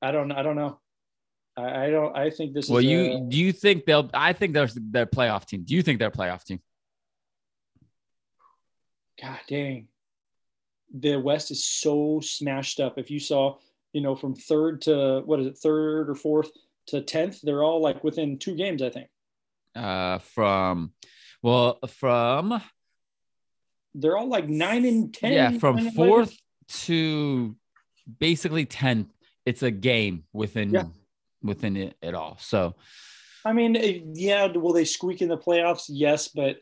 I 0.00 0.10
don't 0.12 0.32
I 0.32 0.42
don't 0.42 0.56
know. 0.56 0.80
I, 1.56 1.86
I 1.86 1.90
don't. 1.90 2.16
I 2.16 2.30
think 2.30 2.54
this 2.54 2.66
is. 2.66 2.70
Well, 2.70 2.78
is. 2.80 2.86
you 2.86 3.00
a- 3.00 3.20
do 3.28 3.36
you 3.36 3.52
think 3.52 3.84
they'll? 3.84 4.10
I 4.14 4.32
think 4.32 4.54
they're 4.54 4.68
their 4.74 5.06
playoff 5.06 5.46
team. 5.46 5.64
Do 5.64 5.74
you 5.74 5.82
think 5.82 5.98
they're 5.98 6.08
a 6.08 6.12
playoff 6.12 6.44
team? 6.44 6.60
God 9.20 9.38
dang. 9.48 9.88
The 10.94 11.16
West 11.16 11.50
is 11.50 11.64
so 11.64 12.20
smashed 12.20 12.80
up. 12.80 12.98
If 12.98 13.10
you 13.10 13.20
saw, 13.20 13.58
you 13.92 14.00
know, 14.00 14.14
from 14.14 14.34
third 14.34 14.82
to 14.82 15.22
what 15.24 15.40
is 15.40 15.46
it, 15.46 15.58
third 15.58 16.10
or 16.10 16.14
fourth 16.14 16.50
to 16.88 17.00
tenth, 17.02 17.40
they're 17.42 17.62
all 17.62 17.80
like 17.80 18.02
within 18.02 18.38
two 18.38 18.56
games, 18.56 18.82
I 18.82 18.90
think. 18.90 19.08
Uh, 19.74 20.18
from 20.18 20.92
well, 21.42 21.78
from 21.88 22.60
They're 23.94 24.16
all 24.16 24.28
like 24.28 24.48
nine 24.48 24.84
and 24.84 25.14
ten. 25.14 25.32
yeah, 25.32 25.58
from 25.58 25.90
fourth 25.92 26.36
to 26.68 27.56
basically 28.18 28.64
tenth. 28.66 29.08
It's 29.46 29.62
a 29.62 29.70
game 29.70 30.24
within 30.32 30.70
Yeah. 30.70 30.84
within 31.42 31.76
it, 31.76 31.96
at 32.02 32.14
all. 32.14 32.36
So 32.40 32.74
I 33.44 33.52
mean, 33.52 33.76
eh, 33.76 34.00
yeah, 34.14 34.46
will 34.46 34.72
they 34.72 34.84
squeak 34.84 35.20
in 35.22 35.28
the 35.28 35.36
playoffs? 35.38 35.86
Yes, 35.88 36.28
but 36.28 36.60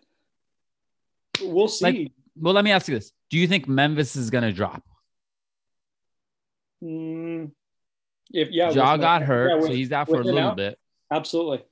we'll 1.42 1.68
see. 1.68 1.84
Like- 1.84 2.12
well, 2.36 2.54
let 2.54 2.64
me 2.64 2.70
ask 2.72 2.88
you 2.88 2.94
this: 2.94 3.12
Do 3.28 3.36
you 3.38 3.46
think 3.46 3.68
Memphis 3.68 4.16
is 4.16 4.30
gonna 4.30 4.52
drop? 4.52 4.82
Mm, 6.82 7.52
if 8.32 8.48
yeah, 8.50 8.70
Ja 8.70 8.92
with- 8.92 9.00
got 9.02 9.22
hurt, 9.22 9.48
yeah, 9.50 9.54
with- 9.56 9.66
so 9.66 9.72
he's 9.72 9.92
out 9.92 10.08
for 10.08 10.20
a 10.20 10.24
little 10.24 10.40
out? 10.40 10.56
bit. 10.56 10.78
absolutely 11.10 11.64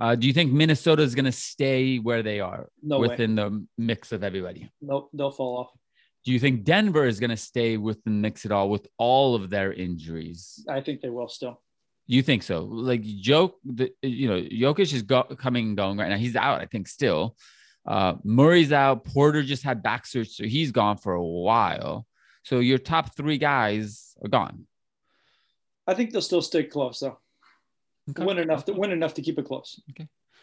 Uh, 0.00 0.14
do 0.16 0.26
you 0.26 0.32
think 0.32 0.50
Minnesota 0.50 1.02
is 1.02 1.14
gonna 1.14 1.30
stay 1.30 1.98
where 1.98 2.22
they 2.22 2.40
are 2.40 2.70
no 2.82 2.98
way. 2.98 3.08
within 3.08 3.34
the 3.36 3.64
mix 3.78 4.10
of 4.12 4.24
everybody? 4.24 4.68
Nope, 4.80 5.10
they'll 5.12 5.30
fall 5.30 5.58
off. 5.58 5.70
Do 6.24 6.32
you 6.32 6.38
think 6.38 6.64
Denver 6.64 7.06
is 7.06 7.18
going 7.18 7.30
to 7.30 7.36
stay 7.36 7.76
with 7.76 8.02
the 8.04 8.10
mix 8.10 8.44
at 8.44 8.52
all 8.52 8.68
with 8.68 8.86
all 8.98 9.34
of 9.34 9.48
their 9.48 9.72
injuries? 9.72 10.64
I 10.68 10.80
think 10.80 11.00
they 11.00 11.08
will 11.08 11.28
still. 11.28 11.60
You 12.06 12.22
think 12.22 12.42
so? 12.42 12.64
Like 12.64 13.02
Joke, 13.02 13.56
the, 13.64 13.92
you 14.02 14.28
know, 14.28 14.40
Jokic 14.40 14.92
is 14.92 15.02
go, 15.02 15.22
coming 15.22 15.68
and 15.68 15.76
going 15.76 15.96
right 15.96 16.08
now. 16.08 16.16
He's 16.16 16.36
out, 16.36 16.60
I 16.60 16.66
think, 16.66 16.88
still. 16.88 17.36
Uh, 17.86 18.14
Murray's 18.24 18.72
out. 18.72 19.04
Porter 19.04 19.42
just 19.42 19.62
had 19.62 19.82
back 19.82 20.06
surgery, 20.06 20.32
so 20.32 20.44
he's 20.44 20.72
gone 20.72 20.98
for 20.98 21.14
a 21.14 21.24
while. 21.24 22.06
So 22.42 22.58
your 22.58 22.78
top 22.78 23.16
three 23.16 23.38
guys 23.38 24.14
are 24.22 24.28
gone. 24.28 24.66
I 25.86 25.94
think 25.94 26.10
they'll 26.10 26.22
still 26.22 26.42
stay 26.42 26.64
close 26.64 27.00
though. 27.00 27.18
Okay. 28.10 28.24
Win 28.24 28.38
enough 28.38 28.64
to 28.66 28.72
win 28.72 28.90
enough 28.90 29.14
to 29.14 29.22
keep 29.22 29.38
it 29.38 29.44
close. 29.44 29.80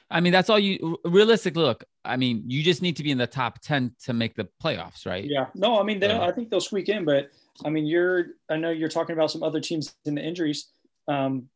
I 0.09 0.21
mean, 0.21 0.31
that's 0.31 0.49
all 0.49 0.57
you 0.59 0.97
realistically 1.03 1.63
look. 1.63 1.83
I 2.05 2.15
mean, 2.15 2.43
you 2.47 2.63
just 2.63 2.81
need 2.81 2.95
to 2.97 3.03
be 3.03 3.11
in 3.11 3.17
the 3.17 3.27
top 3.27 3.59
10 3.59 3.93
to 4.05 4.13
make 4.13 4.35
the 4.35 4.47
playoffs, 4.63 5.05
right? 5.05 5.25
Yeah. 5.25 5.47
No, 5.53 5.79
I 5.79 5.83
mean, 5.83 5.99
they, 5.99 6.07
Yeah. 6.07 6.21
I 6.21 6.31
think 6.31 6.49
they'll 6.49 6.61
squeak 6.61 6.87
in, 6.89 7.03
but 7.03 7.29
I 7.65 7.69
mean, 7.69 7.85
you're. 7.85 8.27
I 8.49 8.55
know 8.55 8.69
you're 8.69 8.87
talking 8.89 9.13
about 9.13 9.31
some 9.31 9.43
other 9.43 9.59
teams 9.59 9.95
in 10.05 10.15
the 10.15 10.21
injuries. 10.21 10.67
Um, 11.07 11.49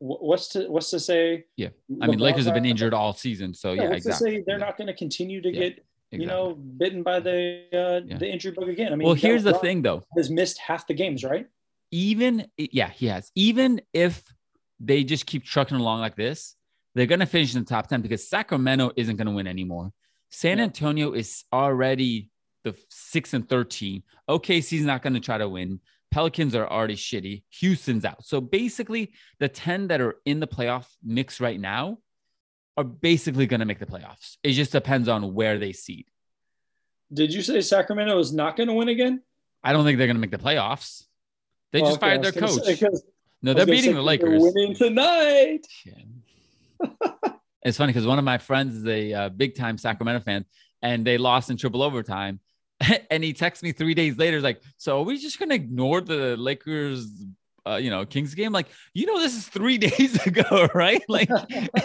what's 0.00 0.48
to 0.48 0.68
what's 0.68 0.90
to 0.90 1.00
say? 1.00 1.44
Yeah. 1.56 1.68
I 2.02 2.06
mean, 2.08 2.18
LeBron's 2.18 2.20
Lakers 2.22 2.44
have 2.46 2.54
been 2.54 2.64
injured 2.64 2.92
all 2.92 3.12
season. 3.12 3.54
So, 3.54 3.72
Yeah, 3.72 3.82
yeah, 3.84 3.88
what's 3.90 4.06
exactly. 4.06 4.30
to 4.30 4.36
say 4.38 4.44
they're 4.46 4.58
Yeah, 4.58 4.64
not 4.66 4.76
going 4.76 4.88
to 4.88 4.94
continue 4.94 5.40
to 5.40 5.50
get 5.52 5.76
you 6.10 6.18
exactly. 6.22 6.26
know 6.26 6.54
bitten 6.54 7.02
by 7.02 7.20
the 7.20 7.64
uh, 7.72 8.18
the 8.18 8.28
injury 8.28 8.52
bug 8.52 8.68
again? 8.68 8.92
I 8.92 8.96
mean, 8.96 9.06
well, 9.06 9.14
here's 9.14 9.44
the 9.44 9.54
thing, 9.54 9.82
though. 9.82 10.02
Has 10.16 10.28
missed 10.28 10.58
half 10.58 10.86
the 10.86 10.94
games, 10.94 11.24
right? 11.24 11.46
even 11.94 12.46
yeah, 12.56 12.88
he 12.88 13.06
has. 13.06 13.30
Even 13.34 13.80
if 13.92 14.22
they 14.80 15.04
just 15.04 15.26
keep 15.26 15.44
trucking 15.44 15.76
along 15.76 16.00
like 16.00 16.16
this, 16.16 16.56
they're 16.94 17.06
gonna 17.06 17.26
finish 17.26 17.54
in 17.54 17.60
the 17.62 17.66
top 17.68 17.88
10 17.88 18.02
because 18.02 18.28
Sacramento 18.28 18.92
isn't 18.96 19.16
gonna 19.16 19.32
win 19.32 19.46
anymore. 19.46 19.92
San 20.30 20.58
Yeah. 20.58 20.64
Antonio 20.64 21.12
is 21.12 21.44
already 21.52 22.28
the 22.64 22.74
six 22.88 23.34
and 23.34 23.48
13. 23.48 24.02
OKC's 24.28 24.84
not 24.84 25.02
gonna 25.02 25.20
try 25.20 25.38
to 25.38 25.48
win. 25.48 25.80
Pelicans 26.10 26.54
are 26.54 26.68
already 26.68 26.94
shitty. 26.96 27.42
Houston's 27.60 28.04
out. 28.04 28.24
So 28.24 28.40
basically, 28.40 29.12
the 29.38 29.48
10 29.48 29.88
that 29.88 30.00
are 30.00 30.16
in 30.26 30.40
the 30.40 30.46
playoff 30.46 30.86
mix 31.02 31.40
right 31.40 31.58
now 31.58 31.98
are 32.76 32.84
basically 32.84 33.46
gonna 33.46 33.64
make 33.64 33.78
the 33.78 33.86
playoffs. 33.86 34.36
It 34.42 34.52
just 34.52 34.72
depends 34.72 35.08
on 35.08 35.34
where 35.34 35.58
they 35.58 35.72
seed. 35.72 36.06
Did 37.12 37.32
you 37.34 37.42
say 37.42 37.60
Sacramento 37.60 38.18
is 38.18 38.32
not 38.32 38.56
going 38.56 38.68
to 38.68 38.72
win 38.74 38.88
again? 38.88 39.22
I 39.62 39.72
don't 39.74 39.84
think 39.84 39.98
they're 39.98 40.06
gonna 40.06 40.18
make 40.18 40.30
the 40.30 40.38
playoffs. 40.38 41.04
They 41.70 41.80
Oh, 41.82 41.84
just 41.86 41.98
okay, 41.98 42.06
fired 42.06 42.22
their 42.22 42.32
coach. 42.32 42.50
say- 42.62 42.78
no, 43.42 43.52
they're 43.54 43.66
beating 43.66 43.94
the 43.94 44.00
the 44.02 44.16
'cause 44.16 44.18
they're 44.20 44.30
Lakers. 44.38 44.42
winning 44.54 44.74
tonight. 44.74 45.66
Shit. 45.68 45.94
It's 47.62 47.76
funny 47.76 47.92
because 47.92 48.06
one 48.06 48.18
of 48.18 48.24
my 48.24 48.38
friends 48.38 48.76
is 48.76 48.86
a 48.86 49.12
uh, 49.12 49.28
big 49.28 49.56
time 49.56 49.78
Sacramento 49.78 50.24
fan, 50.24 50.44
and 50.82 51.06
they 51.06 51.18
lost 51.18 51.50
in 51.50 51.56
triple 51.56 51.82
overtime. 51.82 52.40
and 53.10 53.22
he 53.22 53.32
texts 53.32 53.62
me 53.62 53.72
three 53.72 53.94
days 53.94 54.18
later, 54.18 54.40
like, 54.40 54.62
"So 54.76 55.00
are 55.00 55.04
we 55.04 55.18
just 55.18 55.38
gonna 55.38 55.54
ignore 55.54 56.00
the 56.00 56.36
Lakers, 56.36 57.06
uh, 57.66 57.76
you 57.76 57.90
know, 57.90 58.04
Kings 58.04 58.34
game? 58.34 58.52
Like, 58.52 58.66
you 58.94 59.06
know, 59.06 59.18
this 59.20 59.36
is 59.36 59.46
three 59.46 59.78
days 59.88 60.24
ago, 60.26 60.68
right? 60.74 61.02
Like, 61.08 61.28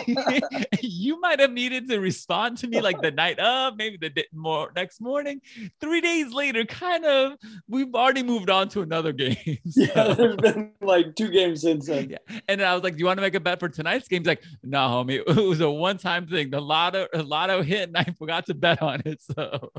you 0.82 1.20
might 1.20 1.40
have 1.40 1.52
needed 1.52 1.88
to 1.90 2.00
respond 2.00 2.58
to 2.60 2.68
me 2.68 2.82
like 2.82 3.02
the 3.02 3.12
night 3.12 3.40
of, 3.40 3.76
maybe 3.78 3.98
the 3.98 4.10
day, 4.10 4.26
more 4.34 4.72
next 4.76 5.02
morning. 5.02 5.42
Three 5.80 6.02
days 6.02 6.32
later, 6.34 6.66
kind 6.66 7.06
of, 7.06 7.34
we've 7.68 7.94
already 7.94 8.24
moved 8.24 8.50
on 8.50 8.70
to 8.70 8.82
another 8.82 9.12
game. 9.14 9.38
Yeah, 9.64 10.14
there's 10.14 10.36
been 10.38 10.72
like 10.82 11.16
two 11.16 11.30
games 11.30 11.62
since 11.62 11.88
then. 11.88 12.10
yeah. 12.10 12.18
And 12.48 12.62
then 12.62 12.68
I 12.68 12.74
was 12.74 12.84
like, 12.84 12.94
"Do 12.94 13.00
you 13.00 13.06
want 13.06 13.18
to 13.18 13.22
make 13.22 13.36
a 13.36 13.40
bet 13.40 13.60
for 13.60 13.70
tonight's 13.70 14.08
game?" 14.08 14.22
He's 14.22 14.28
like, 14.28 14.44
"No, 14.64 14.80
homie. 14.80 15.22
It 15.28 15.48
was 15.48 15.62
a 15.62 15.70
one-time 15.70 16.28
thing. 16.28 16.50
The 16.50 16.62
lotto, 16.62 17.08
lotto 17.14 17.62
hit, 17.62 17.90
and 17.90 17.98
I 17.98 18.04
forgot 18.18 18.46
to 18.48 18.54
bet 18.54 18.82
on 18.82 19.02
it." 19.06 19.22
So 19.22 19.72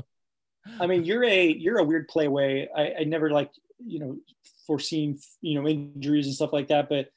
I 0.79 0.87
mean, 0.87 1.03
you're 1.03 1.23
a 1.23 1.47
you're 1.47 1.79
a 1.79 1.83
weird 1.83 2.07
play 2.07 2.25
away. 2.25 2.67
I, 2.75 2.93
I 2.99 3.03
never 3.03 3.29
like 3.29 3.51
you 3.85 3.99
know 3.99 4.17
foreseen 4.69 5.17
you 5.41 5.59
know 5.59 5.67
injuries 5.67 6.27
and 6.27 6.35
stuff 6.35 6.53
like 6.53 6.67
that. 6.67 6.89
But 6.89 7.07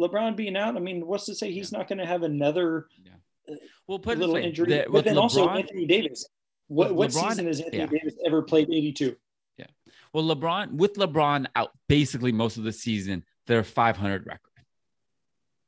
LeBron 0.00 0.34
being 0.34 0.56
out, 0.56 0.76
I 0.76 0.80
mean, 0.80 1.06
what's 1.06 1.26
to 1.26 1.34
say 1.36 1.52
he's 1.52 1.70
not 1.70 1.86
going 1.86 1.98
to 1.98 2.06
have 2.06 2.24
another 2.24 2.88
Yeah. 3.04 3.12
Uh, 3.48 3.54
well, 3.86 4.00
put 4.00 4.18
little 4.18 4.34
way, 4.34 4.42
injury, 4.42 4.66
the, 4.66 4.86
but 4.90 5.04
then 5.04 5.14
LeBron, 5.14 5.22
also 5.22 5.48
Anthony 5.48 5.86
Davis. 5.86 6.28
What 6.66 6.92
what 6.92 7.10
LeBron, 7.10 7.28
season 7.28 7.46
has 7.46 7.60
Anthony 7.60 7.78
yeah. 7.78 7.86
Davis 7.86 8.14
ever 8.26 8.42
played 8.42 8.68
82? 8.68 9.16
Yeah. 9.56 9.66
Well, 10.12 10.24
LeBron 10.24 10.72
with 10.72 10.94
LeBron 10.94 11.46
out 11.54 11.70
basically 11.88 12.32
most 12.32 12.56
of 12.56 12.64
the 12.64 12.72
season, 12.72 13.24
they're 13.46 13.62
500 13.62 14.26
record. 14.26 14.40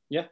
Yeah. 0.08 0.24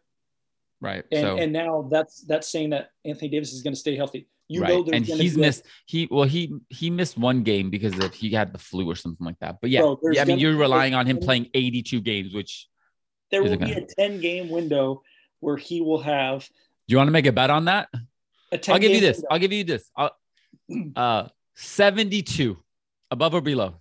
Right. 0.81 1.05
And 1.13 1.21
so 1.21 1.37
and 1.39 1.53
now 1.53 1.89
that's 1.89 2.23
that's 2.23 2.51
saying 2.51 2.71
that 2.71 2.91
Anthony 3.05 3.29
Davis 3.29 3.53
is 3.53 3.63
going 3.63 3.75
to 3.75 3.81
stay 3.81 3.95
healthy. 3.95 4.27
You 4.51 4.63
right. 4.63 4.71
know, 4.71 4.93
and 4.93 5.05
he's 5.05 5.35
be 5.35 5.43
missed 5.43 5.65
he 5.85 6.09
well 6.11 6.25
he 6.25 6.55
he 6.71 6.89
missed 6.89 7.19
one 7.19 7.43
game 7.43 7.69
because 7.69 7.99
of 7.99 8.15
he 8.15 8.31
had 8.31 8.53
the 8.53 8.59
flu 8.59 8.91
or 8.91 8.95
something 8.95 9.25
like 9.25 9.39
that. 9.41 9.59
But 9.61 9.69
yeah, 9.69 9.81
Bro, 9.81 10.01
yeah 10.13 10.23
I 10.23 10.25
mean 10.25 10.39
you're 10.39 10.57
relying 10.57 10.95
on 10.95 11.05
him 11.05 11.19
playing 11.19 11.51
82 11.53 12.01
games, 12.01 12.33
which 12.33 12.67
there 13.31 13.43
will 13.43 13.59
be 13.59 13.73
a 13.73 13.85
10 13.85 14.21
game 14.21 14.49
window 14.49 15.03
where 15.41 15.59
he 15.59 15.83
will 15.83 16.01
have 16.01 16.49
do 16.89 16.95
you 16.95 16.97
want 16.97 17.09
to 17.09 17.13
make 17.13 17.27
a 17.27 17.33
bet 17.33 17.51
on 17.51 17.67
that? 17.67 17.89
I'll 18.69 18.79
give 18.79 18.93
you 18.93 19.01
this. 19.01 19.19
window. 19.19 19.29
I'll 19.31 19.39
give 19.39 19.53
you 19.53 19.65
this. 19.65 19.91
I'll, 19.95 20.17
uh 20.97 21.29
72 21.55 22.57
above 23.11 23.35
or 23.35 23.43
below. 23.43 23.75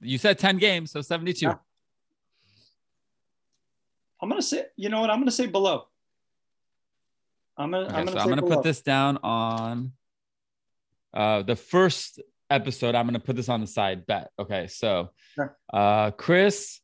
You 0.00 0.18
said 0.18 0.38
10 0.38 0.58
games, 0.58 0.90
so 0.90 1.00
72. 1.00 1.46
Yeah. 1.46 1.54
I'm 4.20 4.28
gonna 4.28 4.42
say, 4.42 4.66
you 4.76 4.88
know 4.88 5.00
what? 5.00 5.10
I'm 5.10 5.20
gonna 5.20 5.30
say 5.30 5.46
below. 5.46 5.86
I'm 7.56 7.70
gonna. 7.70 7.86
Okay, 7.86 7.94
I'm 7.96 8.04
gonna. 8.06 8.12
so 8.12 8.18
I'm 8.18 8.28
gonna 8.28 8.42
put 8.42 8.62
this 8.62 8.82
down 8.82 9.18
on 9.22 9.92
uh 11.14 11.42
the 11.42 11.56
first 11.56 12.20
episode. 12.50 12.94
I'm 12.94 13.06
gonna 13.06 13.18
put 13.20 13.36
this 13.36 13.48
on 13.48 13.60
the 13.60 13.66
side 13.66 14.06
bet. 14.06 14.30
Okay, 14.38 14.66
so 14.66 15.10
Sure. 15.34 15.56
uh 15.72 16.10
Chris 16.12 16.80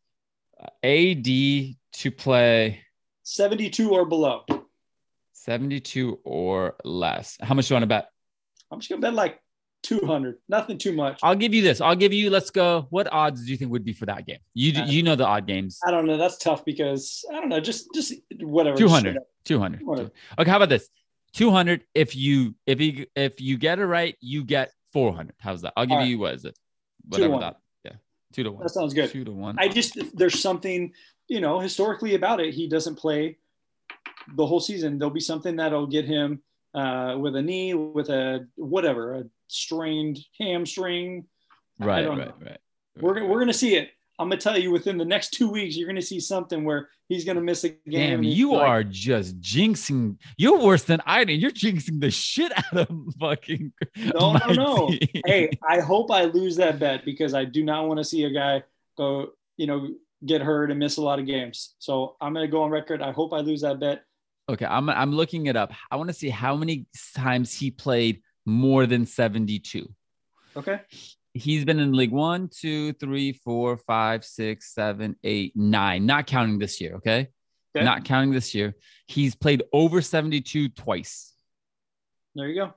uh, 0.60 0.66
AD 0.82 1.24
to 1.24 2.10
play 2.16 2.80
72 3.24 3.90
or 3.90 4.04
below. 4.06 4.44
72 5.32 6.20
or 6.24 6.76
less. 6.84 7.36
How 7.40 7.54
much 7.54 7.68
do 7.68 7.72
you 7.72 7.76
want 7.76 7.82
to 7.82 7.86
bet? 7.88 8.08
I'm 8.70 8.78
just 8.80 8.88
gonna 8.88 9.00
bet 9.02 9.14
like 9.14 9.40
200. 9.82 10.36
Nothing 10.48 10.78
too 10.78 10.92
much. 10.92 11.18
I'll 11.22 11.34
give 11.34 11.52
you 11.52 11.62
this. 11.62 11.80
I'll 11.80 11.96
give 11.96 12.12
you. 12.12 12.30
Let's 12.30 12.50
go. 12.50 12.86
What 12.90 13.12
odds 13.12 13.44
do 13.44 13.50
you 13.50 13.56
think 13.56 13.70
would 13.72 13.84
be 13.84 13.92
for 13.92 14.06
that 14.06 14.26
game? 14.26 14.38
You 14.54 14.80
Uh, 14.80 14.86
you 14.86 15.02
know 15.02 15.16
the 15.16 15.26
odd 15.26 15.46
games. 15.46 15.80
I 15.86 15.90
don't 15.90 16.06
know. 16.06 16.16
That's 16.16 16.38
tough 16.38 16.64
because 16.64 17.24
I 17.30 17.34
don't 17.40 17.48
know. 17.48 17.60
Just 17.60 17.88
just 17.94 18.14
whatever. 18.40 18.76
200. 18.76 19.00
Straight 19.00 19.16
up. 19.16 19.26
200. 19.44 19.80
200. 19.80 20.10
Okay, 20.38 20.50
how 20.50 20.56
about 20.56 20.68
this? 20.68 20.88
200 21.34 21.84
if 21.94 22.14
you 22.14 22.54
if 22.66 22.80
you 22.80 23.06
if 23.16 23.40
you 23.40 23.56
get 23.58 23.78
it 23.78 23.86
right, 23.86 24.16
you 24.20 24.44
get 24.44 24.70
400. 24.92 25.34
How's 25.38 25.62
that? 25.62 25.72
I'll 25.76 25.86
give 25.86 25.92
All 25.92 25.98
right. 25.98 26.08
you 26.08 26.18
what 26.18 26.34
is 26.34 26.44
it? 26.44 26.56
Two 27.10 27.16
to 27.18 27.28
Whatever 27.28 27.32
one. 27.32 27.40
that. 27.40 27.56
Yeah. 27.84 27.92
2 28.34 28.42
to 28.44 28.50
1. 28.52 28.62
That 28.62 28.68
sounds 28.68 28.94
good. 28.94 29.10
2 29.10 29.24
to 29.24 29.32
1. 29.32 29.56
I 29.58 29.68
just 29.68 29.98
there's 30.16 30.40
something 30.40 30.92
you 31.28 31.40
know 31.40 31.58
historically 31.58 32.14
about 32.14 32.40
it. 32.40 32.54
He 32.54 32.68
doesn't 32.68 32.96
play 32.96 33.38
the 34.36 34.46
whole 34.46 34.60
season. 34.60 34.98
There'll 34.98 35.12
be 35.12 35.20
something 35.20 35.56
that'll 35.56 35.86
get 35.88 36.04
him 36.04 36.42
uh, 36.74 37.16
with 37.18 37.36
a 37.36 37.42
knee, 37.42 37.74
with 37.74 38.08
a 38.08 38.46
whatever, 38.56 39.14
a 39.14 39.24
strained 39.48 40.18
hamstring. 40.40 41.24
I 41.80 41.84
right, 41.86 42.08
right, 42.08 42.32
right. 42.40 42.58
We're 43.00 43.14
gonna- 43.14 43.26
we're 43.26 43.38
gonna 43.40 43.52
see 43.52 43.76
it. 43.76 43.90
I'm 44.18 44.28
gonna 44.28 44.40
tell 44.40 44.56
you 44.58 44.70
within 44.70 44.98
the 44.98 45.04
next 45.04 45.30
two 45.30 45.50
weeks, 45.50 45.76
you're 45.76 45.88
gonna 45.88 46.00
see 46.02 46.20
something 46.20 46.64
where 46.64 46.90
he's 47.08 47.24
gonna 47.24 47.40
miss 47.40 47.64
a 47.64 47.70
game. 47.70 48.20
Damn, 48.20 48.22
you 48.22 48.52
like- 48.52 48.68
are 48.68 48.84
just 48.84 49.40
jinxing. 49.40 50.16
You're 50.36 50.58
worse 50.60 50.84
than 50.84 51.00
I. 51.06 51.22
You're 51.22 51.50
jinxing 51.50 52.00
the 52.00 52.10
shit 52.10 52.52
out 52.56 52.76
of 52.76 52.88
fucking. 53.20 53.72
No, 53.96 54.34
no, 54.34 54.52
no. 54.52 54.88
team. 54.88 55.22
hey, 55.26 55.50
I 55.68 55.80
hope 55.80 56.10
I 56.10 56.24
lose 56.24 56.56
that 56.56 56.78
bet 56.78 57.04
because 57.04 57.34
I 57.34 57.44
do 57.46 57.64
not 57.64 57.88
want 57.88 57.98
to 57.98 58.04
see 58.04 58.24
a 58.24 58.30
guy 58.30 58.62
go, 58.96 59.28
you 59.56 59.66
know, 59.66 59.88
get 60.24 60.40
hurt 60.42 60.70
and 60.70 60.78
miss 60.78 60.98
a 60.98 61.02
lot 61.02 61.18
of 61.18 61.26
games. 61.26 61.74
So 61.78 62.16
I'm 62.20 62.32
gonna 62.34 62.46
go 62.48 62.62
on 62.62 62.70
record. 62.70 63.02
I 63.02 63.10
hope 63.12 63.32
I 63.32 63.40
lose 63.40 63.62
that 63.62 63.80
bet. 63.80 64.04
Okay, 64.48 64.66
I'm 64.66 64.90
I'm 64.90 65.12
looking 65.12 65.46
it 65.46 65.56
up. 65.56 65.72
I 65.90 65.96
want 65.96 66.08
to 66.08 66.14
see 66.14 66.28
how 66.30 66.56
many 66.56 66.86
times 67.14 67.54
he 67.54 67.70
played 67.70 68.22
more 68.44 68.86
than 68.86 69.06
72. 69.06 69.88
Okay. 70.56 70.80
He's 71.34 71.64
been 71.64 71.78
in 71.80 71.92
league 71.92 72.10
one, 72.10 72.48
two, 72.48 72.92
three, 72.94 73.32
four, 73.32 73.76
five, 73.78 74.24
six, 74.24 74.74
seven, 74.74 75.16
eight, 75.24 75.56
nine. 75.56 76.04
Not 76.04 76.26
counting 76.26 76.58
this 76.58 76.80
year. 76.80 76.96
Okay, 76.96 77.28
Okay. 77.74 77.84
not 77.84 78.04
counting 78.04 78.32
this 78.32 78.54
year. 78.54 78.74
He's 79.06 79.34
played 79.34 79.62
over 79.72 80.02
72 80.02 80.68
twice, 80.70 81.32
There 82.34 82.48
you 82.48 82.54
go. 82.56 82.74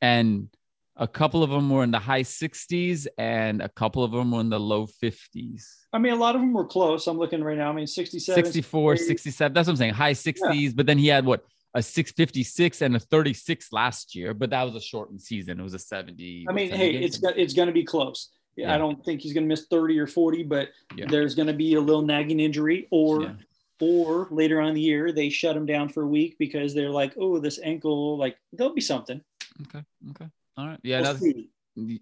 and 0.00 0.48
a 0.96 1.08
couple 1.08 1.42
of 1.42 1.50
them 1.50 1.68
were 1.70 1.82
in 1.82 1.90
the 1.90 1.98
high 1.98 2.22
60s, 2.22 3.06
and 3.18 3.60
a 3.60 3.68
couple 3.68 4.04
of 4.04 4.12
them 4.12 4.30
were 4.30 4.40
in 4.40 4.48
the 4.48 4.60
low 4.60 4.86
50s. 4.86 5.64
I 5.92 5.98
mean, 5.98 6.12
a 6.12 6.16
lot 6.16 6.34
of 6.34 6.40
them 6.40 6.52
were 6.52 6.64
close. 6.64 7.06
I'm 7.06 7.18
looking 7.18 7.42
right 7.42 7.58
now. 7.58 7.70
I 7.70 7.72
mean, 7.72 7.86
67, 7.86 8.44
64, 8.44 8.96
68. 8.96 9.08
67. 9.08 9.52
That's 9.54 9.66
what 9.66 9.72
I'm 9.72 9.76
saying. 9.76 9.94
High 9.94 10.12
60s, 10.12 10.74
but 10.74 10.86
then 10.86 10.98
he 10.98 11.08
had 11.08 11.24
what 11.24 11.44
a 11.74 11.82
656 11.82 12.82
and 12.82 12.94
a 12.94 13.00
36 13.00 13.72
last 13.72 14.14
year, 14.14 14.32
but 14.34 14.50
that 14.50 14.62
was 14.62 14.76
a 14.76 14.80
shortened 14.80 15.20
season. 15.20 15.58
It 15.58 15.62
was 15.62 15.74
a 15.74 15.78
70. 15.78 16.46
I 16.48 16.52
mean, 16.52 16.68
70 16.70 16.76
hey, 16.84 16.92
games? 16.92 17.04
it's 17.06 17.18
got, 17.18 17.36
it's 17.36 17.54
going 17.54 17.66
to 17.66 17.72
be 17.72 17.84
close. 17.84 18.30
Yeah. 18.56 18.72
I 18.72 18.78
don't 18.78 19.04
think 19.04 19.20
he's 19.20 19.32
going 19.32 19.42
to 19.44 19.48
miss 19.48 19.66
30 19.68 19.98
or 19.98 20.06
40, 20.06 20.44
but 20.44 20.68
Yeah. 20.94 21.06
there's 21.08 21.34
going 21.34 21.48
to 21.48 21.52
be 21.52 21.74
a 21.74 21.80
little 21.80 22.02
nagging 22.02 22.38
injury, 22.38 22.86
or 22.92 23.22
Yeah. 23.22 23.32
or 23.80 24.28
later 24.30 24.60
on 24.60 24.68
in 24.68 24.74
the 24.74 24.80
year 24.80 25.10
they 25.10 25.28
shut 25.28 25.56
him 25.56 25.66
down 25.66 25.88
for 25.88 26.04
a 26.04 26.06
week 26.06 26.36
because 26.38 26.72
they're 26.74 26.90
like, 26.90 27.14
oh, 27.18 27.40
this 27.40 27.58
ankle, 27.60 28.16
like 28.16 28.36
there'll 28.52 28.72
be 28.72 28.80
something. 28.80 29.20
okay. 29.62 29.82
Okay. 30.10 30.26
All 30.56 30.66
right. 30.66 30.80
Yeah. 30.82 31.12
We'll 31.12 31.34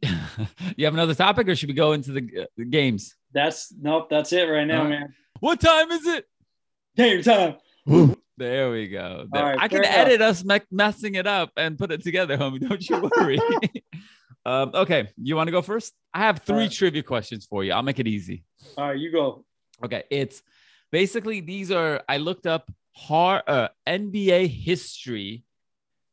you 0.77 0.85
have 0.85 0.93
another 0.95 1.15
topic, 1.15 1.49
or 1.49 1.57
should 1.57 1.69
we 1.71 1.75
go 1.75 1.93
into 1.93 2.13
the, 2.13 2.43
uh, 2.43 2.45
the 2.59 2.65
games? 2.67 3.15
That's 3.33 3.73
nope. 3.81 4.11
That's 4.11 4.33
it 4.33 4.43
right 4.45 4.67
now, 4.67 4.79
All 4.79 4.85
right. 4.85 4.91
man. 4.91 5.15
What 5.41 5.61
time 5.61 5.91
is 5.91 6.07
it? 6.07 6.27
Game 6.97 7.15
your 7.15 7.23
time. 7.23 8.17
There 8.37 8.71
we 8.71 8.89
go. 8.89 9.27
There. 9.31 9.43
All 9.43 9.49
right, 9.51 9.59
I 9.59 9.69
can 9.69 9.83
fair 9.83 9.93
enough. 9.93 10.07
edit 10.07 10.21
us 10.23 10.45
me- 10.45 10.61
messing 10.71 11.15
it 11.15 11.27
up 11.27 11.53
and 11.57 11.79
put 11.79 11.93
it 11.93 12.03
together, 12.03 12.37
homie. 12.37 12.61
Don't 12.69 12.89
you 12.89 13.11
worry. 13.17 13.39
um, 14.47 14.71
okay, 14.75 15.09
you 15.17 15.37
want 15.37 15.49
to 15.49 15.53
go 15.53 15.63
first? 15.63 15.93
I 16.13 16.21
have 16.21 16.41
three 16.41 16.55
All 16.55 16.61
right. 16.63 16.73
trivia 16.73 17.03
questions 17.03 17.47
for 17.47 17.65
you. 17.65 17.73
I'll 17.73 17.83
make 17.83 17.99
it 17.99 18.07
easy. 18.07 18.45
All 18.77 18.89
right, 18.89 18.99
you 18.99 19.13
go. 19.13 19.45
Okay, 19.85 20.03
it's 20.11 20.43
basically 20.91 21.41
these 21.41 21.71
are 21.71 22.03
I 22.09 22.19
looked 22.19 22.47
up 22.47 22.71
hard 22.95 23.43
uh, 23.47 23.69
NBA 23.87 24.49
history 24.49 25.45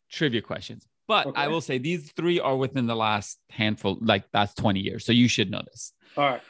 trivia 0.10 0.42
questions, 0.42 0.88
but 1.10 1.36
I 1.36 1.48
will 1.50 1.60
say 1.60 1.80
these 1.80 2.12
three 2.14 2.40
are 2.40 2.56
within 2.56 2.86
the 2.86 2.96
last 2.96 3.40
handful, 3.50 3.98
like 4.00 4.24
that's 4.32 4.54
20 4.54 4.80
years, 4.80 5.04
so 5.06 5.12
you 5.12 5.28
should 5.28 5.50
know 5.52 5.62
this. 5.66 5.92
All 6.16 6.24
right. 6.24 6.42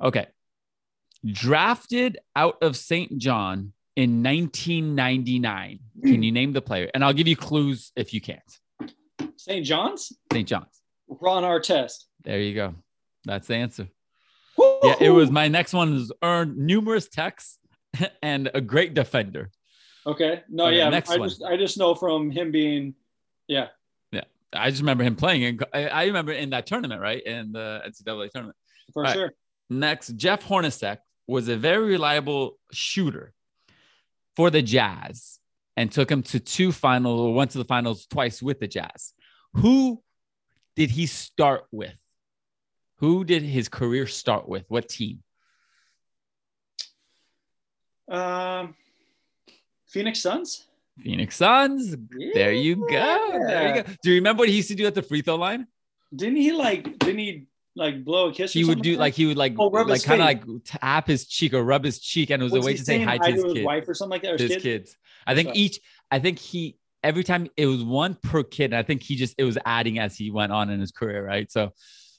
Okay, 0.00 0.26
drafted 1.24 2.18
out 2.34 2.56
of 2.62 2.76
St. 2.76 3.16
John 3.18 3.72
in 3.94 4.22
1999. 4.22 5.78
Can 6.02 6.22
you 6.22 6.32
name 6.32 6.52
the 6.52 6.62
player? 6.62 6.90
And 6.94 7.04
I'll 7.04 7.12
give 7.12 7.28
you 7.28 7.36
clues 7.36 7.92
if 7.96 8.12
you 8.12 8.20
can't. 8.20 8.40
St. 9.36 9.64
John's. 9.64 10.12
St. 10.32 10.48
John's. 10.48 10.82
Ron 11.08 11.42
Artest. 11.44 12.04
There 12.24 12.40
you 12.40 12.54
go. 12.54 12.74
That's 13.24 13.46
the 13.46 13.56
answer. 13.56 13.88
Yeah, 14.82 14.94
it 15.00 15.10
was 15.10 15.30
my 15.30 15.48
next 15.48 15.72
one 15.74 15.94
is 15.94 16.12
earned 16.22 16.56
numerous 16.56 17.08
texts 17.08 17.58
and 18.22 18.50
a 18.54 18.60
great 18.60 18.94
defender. 18.94 19.50
Okay. 20.06 20.42
No, 20.48 20.66
Okay, 20.66 20.78
yeah. 20.78 20.88
next 20.88 21.10
I 21.10 21.18
one. 21.18 21.28
just 21.28 21.42
I 21.42 21.56
just 21.56 21.78
know 21.78 21.94
from 21.94 22.30
him 22.30 22.50
being, 22.52 22.94
yeah, 23.48 23.68
I 24.52 24.70
just 24.70 24.82
remember 24.82 25.04
him 25.04 25.16
playing, 25.16 25.44
and 25.44 25.64
I 25.72 25.86
I 25.88 26.04
remember 26.04 26.32
in 26.32 26.50
that 26.50 26.66
tournament, 26.66 27.00
right, 27.00 27.22
in 27.22 27.52
the 27.52 27.82
NCAA 27.86 28.30
tournament. 28.30 28.56
for 28.92 29.04
All 29.04 29.10
right. 29.10 29.14
sure. 29.14 29.32
Next, 29.68 30.16
Jeff 30.16 30.44
Hornacek 30.44 30.98
was 31.26 31.48
a 31.48 31.56
very 31.56 31.86
reliable 31.86 32.58
shooter 32.72 33.32
for 34.36 34.50
the 34.50 34.62
Jazz, 34.62 35.40
and 35.76 35.90
took 35.90 36.10
him 36.10 36.22
to 36.24 36.40
two 36.40 36.72
finals, 36.72 37.20
or 37.20 37.34
went 37.34 37.50
to 37.52 37.58
the 37.58 37.64
finals 37.64 38.06
twice 38.06 38.42
with 38.42 38.60
the 38.60 38.68
Jazz. 38.68 39.12
Who 39.54 40.02
did 40.76 40.90
he 40.90 41.06
start 41.06 41.64
with? 41.72 41.96
Who 42.98 43.24
did 43.24 43.42
his 43.42 43.68
career 43.68 44.06
start 44.06 44.48
with? 44.48 44.64
What 44.68 44.88
team? 44.88 45.22
Um, 48.08 48.74
Phoenix 49.86 50.20
Suns. 50.20 50.66
Phoenix 51.02 51.36
Suns. 51.36 51.94
There 52.34 52.52
you 52.52 52.76
go. 52.76 52.86
There 52.88 53.76
you 53.76 53.82
go. 53.82 53.92
Do 54.02 54.10
you 54.10 54.16
remember 54.16 54.40
what 54.40 54.48
he 54.48 54.56
used 54.56 54.68
to 54.68 54.74
do 54.74 54.86
at 54.86 54.94
the 54.94 55.02
free 55.02 55.22
throw 55.22 55.36
line? 55.36 55.66
Didn't 56.14 56.36
he 56.36 56.52
like? 56.52 56.98
Didn't 56.98 57.18
he 57.18 57.46
like 57.74 58.04
blow 58.04 58.28
a 58.28 58.32
kiss? 58.32 58.54
Or 58.54 58.58
He 58.58 58.64
would 58.64 58.82
do 58.82 58.96
like 58.96 59.14
he 59.14 59.26
would 59.26 59.36
like 59.36 59.54
Oh, 59.58 59.66
like 59.66 60.02
kind 60.02 60.22
of 60.22 60.26
like 60.26 60.44
tap 60.64 61.06
his 61.06 61.26
cheek 61.26 61.52
or 61.54 61.62
rub 61.62 61.84
his 61.84 61.98
cheek, 61.98 62.30
and 62.30 62.42
it 62.42 62.44
was 62.44 62.52
Was 62.52 62.64
a 62.64 62.66
way 62.66 62.74
to 62.74 62.84
say 62.84 63.02
hi 63.02 63.18
to 63.18 63.32
his 63.32 63.44
his 63.44 63.64
wife 63.64 63.88
or 63.88 63.94
something 63.94 64.10
like 64.12 64.22
that? 64.22 64.32
Or 64.32 64.42
his 64.42 64.54
his 64.54 64.62
kids. 64.62 64.90
kid? 64.92 64.98
I 65.26 65.34
think 65.34 65.54
each. 65.54 65.80
I 66.10 66.18
think 66.18 66.38
he 66.38 66.78
every 67.02 67.24
time 67.24 67.48
it 67.56 67.66
was 67.66 67.84
one 67.84 68.14
per 68.14 68.42
kid. 68.42 68.66
And 68.66 68.76
I 68.76 68.82
think 68.82 69.02
he 69.02 69.16
just 69.16 69.34
it 69.38 69.44
was 69.44 69.58
adding 69.64 69.98
as 69.98 70.16
he 70.16 70.30
went 70.30 70.52
on 70.52 70.70
in 70.70 70.80
his 70.80 70.92
career, 70.92 71.24
right? 71.24 71.50
So, 71.52 71.72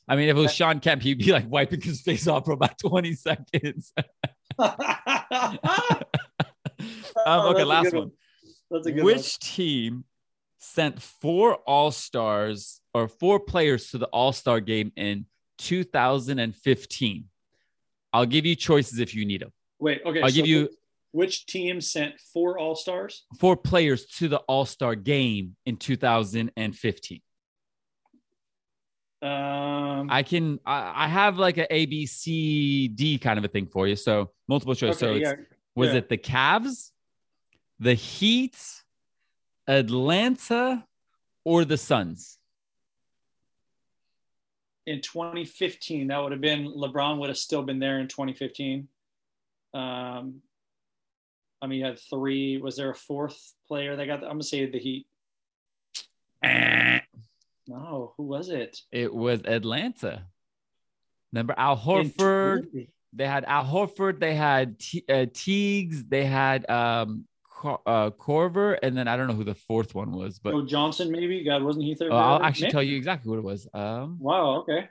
I 0.08 0.16
mean, 0.16 0.30
if 0.30 0.38
it 0.38 0.40
was 0.40 0.54
Shawn 0.54 0.80
Kemp, 0.80 1.02
he'd 1.02 1.18
be 1.18 1.32
like 1.32 1.50
wiping 1.50 1.82
his 1.82 2.02
face 2.02 2.28
off 2.28 2.46
for 2.46 2.52
about 2.52 2.78
twenty 2.78 3.14
seconds. 3.14 3.94
um, 4.60 5.58
Oh, 7.26 7.52
okay, 7.54 7.64
last 7.64 7.94
one. 7.94 8.04
one. 8.04 8.12
That's 8.70 8.88
a 8.88 8.92
good 8.92 9.04
Which 9.04 9.18
one. 9.18 9.26
team 9.42 10.04
sent 10.58 11.02
four 11.02 11.56
All 11.56 11.92
Stars 11.92 12.82
or 12.94 13.08
four 13.08 13.40
players 13.40 13.92
to 13.92 13.98
the 13.98 14.08
All 14.08 14.34
Star 14.34 14.60
game 14.60 14.92
in 14.96 15.26
2015? 15.60 17.26
I'll 18.14 18.26
give 18.26 18.46
you 18.46 18.56
choices 18.56 19.00
if 19.00 19.14
you 19.14 19.26
need 19.26 19.42
them. 19.42 19.52
Wait, 19.80 20.02
okay. 20.06 20.22
I'll 20.22 20.30
so 20.30 20.36
give 20.36 20.48
you 20.48 20.70
Which 21.12 21.46
team 21.46 21.82
sent 21.82 22.20
four 22.34 22.58
All 22.60 22.76
Stars? 22.76 23.26
Four 23.40 23.56
players 23.58 24.06
to 24.18 24.28
the 24.28 24.38
All 24.40 24.66
Star 24.66 24.96
game 24.96 25.56
in 25.66 25.78
2015. 25.78 27.22
Um, 29.20 30.10
I 30.12 30.22
can. 30.22 30.60
I, 30.66 31.06
I 31.06 31.08
have 31.08 31.40
like 31.40 31.58
a 31.58 31.74
A 31.74 31.88
B 31.88 32.06
C 32.06 32.88
D 32.88 33.18
kind 33.18 33.40
of 33.40 33.46
a 33.46 33.48
thing 33.48 33.66
for 33.66 33.88
you. 33.88 33.96
So 33.96 34.30
multiple 34.48 34.76
choice. 34.76 34.92
okay, 34.92 35.00
so 35.00 35.14
it's, 35.14 35.22
yeah. 35.22 35.46
was 35.76 35.90
yeah. 35.90 35.96
it 35.96 36.10
the 36.10 36.18
Cavs, 36.18 36.92
the 37.80 37.94
Heat, 37.94 38.58
Atlanta, 39.68 40.86
or 41.44 41.66
the 41.66 41.78
Suns? 41.78 42.38
in 44.88 45.02
2015, 45.02 46.08
that 46.08 46.18
would 46.18 46.32
have 46.32 46.42
been 46.42 46.72
LeBron 46.74 47.20
would 47.20 47.28
have 47.28 47.38
still 47.38 47.62
been 47.62 47.78
there 47.78 48.00
in 48.00 48.08
2015. 48.08 48.88
Um, 49.74 50.42
I 51.62 51.68
mean, 51.68 51.80
you 51.80 51.86
had 51.86 52.00
three. 52.00 52.58
Was 52.58 52.78
there 52.78 52.90
a 52.90 52.96
fourth 52.96 53.54
player 53.68 53.96
that 53.96 54.08
got? 54.08 54.22
The, 54.22 54.28
I'm 54.28 54.34
gonna 54.34 54.44
say 54.44 54.66
the 54.66 54.80
Heat. 54.80 55.06
No, 57.68 58.14
who 58.16 58.24
was 58.24 58.48
it? 58.50 58.82
It 58.94 59.14
was 59.14 59.42
Atlanta. 59.44 60.24
Remember 61.34 61.54
Al 61.58 61.76
Horford? 61.76 62.88
They 63.12 63.28
had 63.28 63.44
Al 63.44 63.66
Horford. 63.66 64.22
They 64.22 64.36
had 64.36 64.80
T- 64.80 65.04
uh, 65.10 65.26
Teagues. 65.26 66.08
They 66.08 66.24
had 66.24 66.70
um, 66.70 67.26
uh, 67.64 68.10
Korver, 68.12 68.78
and 68.82 68.96
then 68.98 69.08
I 69.08 69.18
don't 69.18 69.28
know 69.28 69.34
who 69.34 69.44
the 69.44 69.56
fourth 69.56 69.96
one 69.96 70.12
was, 70.12 70.40
but 70.40 70.52
Joe 70.52 70.66
Johnson, 70.66 71.12
maybe. 71.12 71.44
God, 71.44 71.64
wasn't 71.64 71.86
he 71.86 71.96
there? 71.96 72.12
oh, 72.12 72.16
I'll 72.18 72.44
actually 72.44 72.64
Maybe. 72.66 72.72
tell 72.72 72.84
you 72.84 72.98
exactly 72.98 73.30
what 73.30 73.40
it 73.40 73.44
was. 73.44 73.68
Um, 73.74 74.18
Wow. 74.20 74.58
Okay. 74.62 74.90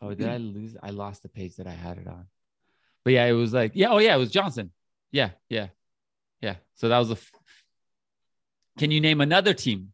oh, 0.00 0.14
did 0.14 0.28
I 0.28 0.36
lose? 0.36 0.76
I 0.82 0.90
lost 0.90 1.22
the 1.22 1.28
page 1.28 1.56
that 1.56 1.66
I 1.66 1.72
had 1.72 1.98
it 1.98 2.06
on. 2.06 2.26
But 3.04 3.14
yeah, 3.14 3.26
it 3.26 3.32
was 3.32 3.52
like 3.52 3.72
yeah. 3.74 3.88
Oh 3.90 3.98
yeah, 3.98 4.14
it 4.14 4.18
was 4.18 4.30
Johnson. 4.30 4.70
Yeah, 5.10 5.30
yeah, 5.48 5.68
yeah. 6.40 6.56
So 6.74 6.88
that 6.88 6.98
was 6.98 7.10
a. 7.10 7.14
F- 7.14 7.32
Can 8.78 8.90
you 8.90 9.00
name 9.00 9.20
another 9.20 9.52
team 9.54 9.92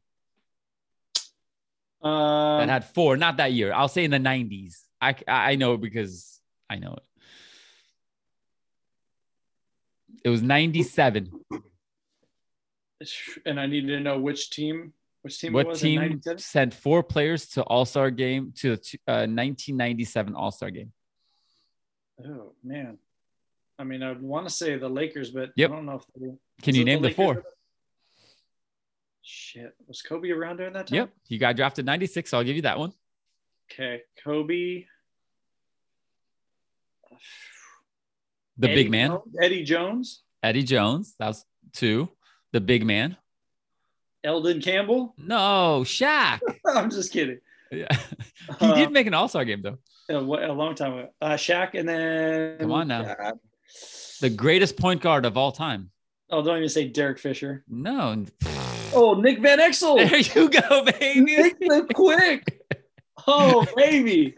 Um, 2.02 2.58
that 2.58 2.68
had 2.68 2.84
four? 2.84 3.16
Not 3.16 3.38
that 3.38 3.52
year. 3.52 3.72
I'll 3.72 3.88
say 3.88 4.04
in 4.04 4.10
the 4.10 4.18
'90s. 4.18 4.76
I 5.00 5.14
I 5.26 5.54
know 5.56 5.74
it 5.74 5.80
because 5.80 6.40
I 6.68 6.76
know 6.76 6.92
it. 6.98 7.02
It 10.24 10.28
was 10.28 10.42
'97. 10.42 11.32
And 13.46 13.60
I 13.60 13.66
needed 13.66 13.88
to 13.88 14.00
know 14.00 14.18
which 14.18 14.50
team. 14.50 14.92
Which 15.22 15.38
team? 15.40 15.52
What 15.52 15.66
was 15.66 15.80
team 15.80 16.20
sent 16.36 16.74
four 16.74 17.02
players 17.02 17.48
to 17.50 17.62
All 17.64 17.84
Star 17.84 18.10
game 18.10 18.52
to 18.58 18.72
uh, 19.06 19.26
1997 19.26 20.34
All 20.34 20.50
Star 20.50 20.70
game? 20.70 20.92
Oh 22.24 22.52
man. 22.64 22.98
I 23.80 23.84
mean, 23.84 24.02
I'd 24.02 24.20
want 24.20 24.48
to 24.48 24.52
say 24.52 24.76
the 24.76 24.88
Lakers, 24.88 25.30
but 25.30 25.50
Yep. 25.54 25.70
I 25.70 25.74
don't 25.74 25.86
know 25.86 25.94
if 25.96 26.02
they, 26.16 26.32
Can 26.62 26.74
you 26.74 26.84
name 26.84 27.00
the 27.00 27.08
Lakers 27.08 27.16
four? 27.16 27.42
Shit, 29.22 29.74
was 29.86 30.02
Kobe 30.02 30.30
around 30.30 30.56
during 30.56 30.72
that 30.72 30.86
time? 30.88 30.96
Yep, 30.96 31.10
you 31.28 31.38
got 31.38 31.54
drafted 31.54 31.84
96, 31.86 32.30
so 32.30 32.38
I'll 32.38 32.44
give 32.44 32.56
you 32.56 32.62
that 32.62 32.78
one. 32.78 32.92
Okay, 33.70 34.00
Kobe. 34.24 34.84
The 38.56 38.70
Eddie 38.70 38.74
big 38.74 38.90
man, 38.90 39.10
Jones- 39.10 39.36
Eddie 39.40 39.64
Jones, 39.64 40.22
Eddie 40.42 40.62
Jones. 40.64 41.14
That 41.18 41.28
was 41.28 41.44
two. 41.72 42.08
The 42.52 42.60
big 42.60 42.84
man. 42.84 43.16
Elden 44.24 44.60
Campbell. 44.60 45.14
No, 45.18 45.82
Shaq. 45.84 46.40
I'm 46.66 46.90
just 46.90 47.12
kidding. 47.12 47.38
Yeah. 47.70 47.86
he 48.58 48.66
Uh, 48.66 48.74
did 48.74 48.90
make 48.92 49.06
an 49.06 49.14
All 49.14 49.28
Star 49.28 49.44
game 49.44 49.62
though. 49.62 49.78
a, 50.08 50.16
a 50.16 50.52
long 50.52 50.74
time 50.74 50.94
ago. 50.94 51.08
Uh, 51.20 51.34
Shaq, 51.34 51.74
and 51.78 51.88
then 51.88 52.58
Come 52.58 52.72
on 52.72 52.88
now. 52.88 53.02
Uh, 53.02 53.32
The 54.20 54.30
greatest 54.30 54.76
point 54.76 55.00
guard 55.02 55.24
of 55.26 55.36
all 55.36 55.52
time. 55.52 55.90
oh, 56.30 56.42
don't 56.42 56.56
even 56.56 56.68
say 56.68 56.88
Derek 56.88 57.18
Fisher. 57.18 57.64
No. 57.68 58.24
Oh, 58.94 59.12
Nick 59.12 59.40
Van 59.40 59.58
Exel. 59.58 59.96
There 60.08 60.18
you 60.18 60.48
go, 60.48 60.82
baby. 60.98 61.20
Nick 61.20 61.58
the 61.60 61.86
Quick. 61.94 62.62
Oh, 63.26 63.66
baby. 63.76 64.34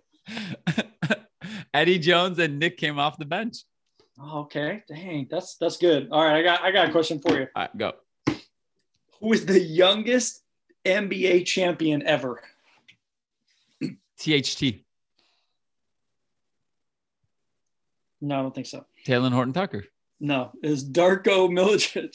Eddie 1.75 2.01
Jones 2.01 2.37
and 2.41 2.59
Nick 2.59 2.77
came 2.77 2.99
off 2.99 3.17
the 3.19 3.25
bench. 3.25 3.59
Okay, 4.23 4.83
dang, 4.87 5.27
that's 5.31 5.57
that's 5.57 5.77
good. 5.79 6.09
All 6.11 6.23
right, 6.23 6.37
I 6.37 6.43
got 6.43 6.61
I 6.63 6.71
got 6.71 6.89
a 6.89 6.93
question 6.93 7.21
for 7.21 7.39
you. 7.39 7.47
All 7.57 7.63
right, 7.63 7.79
go. 7.79 7.93
Who 9.21 9.33
is 9.33 9.47
the 9.47 9.59
youngest 9.59 10.43
NBA 10.85 11.47
champion 11.47 12.03
ever? 12.07 12.43
THT. 14.19 14.83
No, 18.21 18.39
I 18.39 18.43
don't 18.43 18.55
think 18.55 18.67
so. 18.67 18.85
Talen 19.07 19.33
Horton-Tucker. 19.33 19.85
No, 20.21 20.51
it's 20.63 20.85
Darko 20.85 21.49
Milicic. 21.51 22.15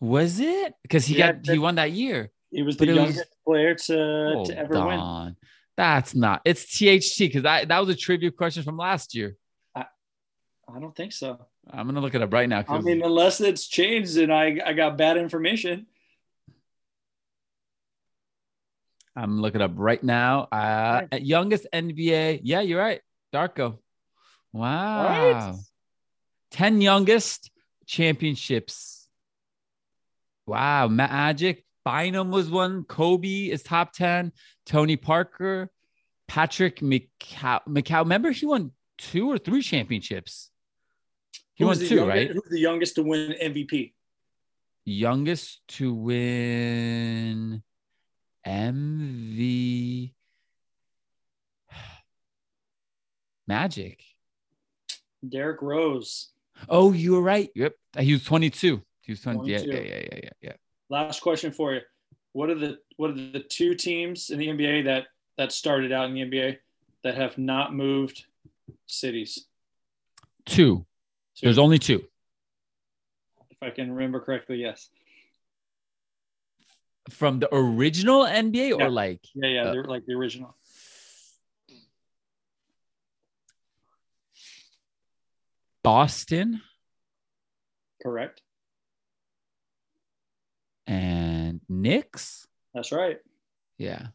Was 0.00 0.40
it? 0.40 0.74
Because 0.82 1.06
he 1.06 1.16
Yeah, 1.16 1.32
got 1.32 1.46
he 1.46 1.58
won 1.58 1.76
that 1.76 1.92
year. 1.92 2.30
He 2.50 2.62
was 2.62 2.76
the 2.76 2.86
But 2.86 2.94
was- 2.96 2.96
youngest 3.16 3.34
player 3.46 3.74
to, 3.74 4.44
to 4.46 4.58
ever 4.58 4.84
win. 4.86 5.36
That's 5.76 6.14
not. 6.14 6.42
It's 6.44 6.64
THT 6.78 7.18
because 7.20 7.42
that 7.44 7.68
that 7.68 7.78
was 7.78 7.88
a 7.88 7.96
trivia 7.96 8.30
question 8.30 8.62
from 8.62 8.76
last 8.76 9.14
year. 9.14 9.36
I 10.74 10.80
don't 10.80 10.94
think 10.94 11.12
so. 11.12 11.46
I'm 11.70 11.86
gonna 11.86 12.00
look 12.00 12.14
it 12.14 12.22
up 12.22 12.32
right 12.32 12.48
now. 12.48 12.64
I 12.68 12.80
mean, 12.80 13.02
unless 13.02 13.40
it's 13.40 13.66
changed 13.66 14.16
and 14.18 14.32
I 14.32 14.60
I 14.64 14.72
got 14.72 14.96
bad 14.96 15.16
information. 15.16 15.86
I'm 19.16 19.40
looking 19.40 19.60
up 19.60 19.72
right 19.74 20.02
now. 20.02 20.48
Uh, 20.52 21.02
at 21.12 21.24
youngest 21.24 21.66
NBA. 21.72 22.40
Yeah, 22.42 22.60
you're 22.60 22.80
right. 22.80 23.00
Darko. 23.34 23.78
Wow. 24.52 25.58
10 26.52 26.80
youngest 26.80 27.50
championships. 27.86 29.08
Wow. 30.46 30.88
Magic. 30.88 31.64
Bynum 31.84 32.30
was 32.30 32.50
one. 32.50 32.84
Kobe 32.84 33.50
is 33.50 33.62
top 33.62 33.92
10. 33.92 34.32
Tony 34.66 34.96
Parker. 34.96 35.70
Patrick 36.28 36.80
McCaw. 36.80 37.60
McCaw. 37.68 38.00
Remember, 38.00 38.30
he 38.30 38.46
won 38.46 38.70
two 38.96 39.30
or 39.30 39.38
three 39.38 39.62
championships. 39.62 40.49
He 41.60 41.64
won 41.66 41.76
two, 41.76 41.84
youngest- 41.96 42.08
right? 42.08 42.30
Who's 42.30 42.50
the 42.50 42.58
youngest 42.58 42.94
to 42.94 43.02
win 43.02 43.32
MVP? 43.32 43.92
Youngest 44.86 45.60
to 45.68 45.92
win 45.92 47.62
MV. 48.46 50.14
Magic. 53.46 54.02
Derrick 55.28 55.60
Rose. 55.60 56.30
Oh, 56.66 56.92
you 56.92 57.12
were 57.12 57.20
right. 57.20 57.50
Yep. 57.54 57.74
He 57.98 58.14
was 58.14 58.24
22. 58.24 58.80
He 59.02 59.12
was 59.12 59.20
20. 59.20 59.50
Yeah, 59.50 59.58
22. 59.58 59.76
yeah, 59.76 59.82
yeah, 59.82 59.96
yeah, 59.96 60.18
yeah, 60.22 60.30
yeah. 60.40 60.52
Last 60.88 61.20
question 61.20 61.52
for 61.52 61.74
you. 61.74 61.82
What 62.32 62.48
are 62.48 62.54
the 62.54 62.78
what 62.96 63.10
are 63.10 63.14
the 63.14 63.44
two 63.46 63.74
teams 63.74 64.30
in 64.30 64.38
the 64.38 64.46
NBA 64.46 64.84
that 64.84 65.08
that 65.36 65.52
started 65.52 65.92
out 65.92 66.08
in 66.08 66.14
the 66.14 66.22
NBA 66.22 66.56
that 67.04 67.16
have 67.16 67.36
not 67.36 67.74
moved 67.74 68.24
cities? 68.86 69.44
Two. 70.46 70.86
Two. 71.40 71.46
There's 71.46 71.58
only 71.58 71.78
two. 71.78 72.04
if 73.50 73.62
I 73.62 73.70
can 73.70 73.90
remember 73.92 74.20
correctly, 74.20 74.58
yes. 74.58 74.90
From 77.08 77.38
the 77.40 77.48
original 77.54 78.24
NBA 78.24 78.68
Yeah. 78.78 78.84
or 78.86 78.90
like 78.90 79.20
Yeah, 79.34 79.48
yeah, 79.48 79.62
Uh, 79.64 79.72
they're 79.72 79.84
like 79.84 80.04
the 80.04 80.12
original. 80.12 80.54
Boston 85.82 86.60
Correct. 88.02 88.40
and 90.86 91.60
Knicks? 91.68 92.46
That's 92.74 92.92
right. 92.92 93.18
Yeah. 93.78 94.08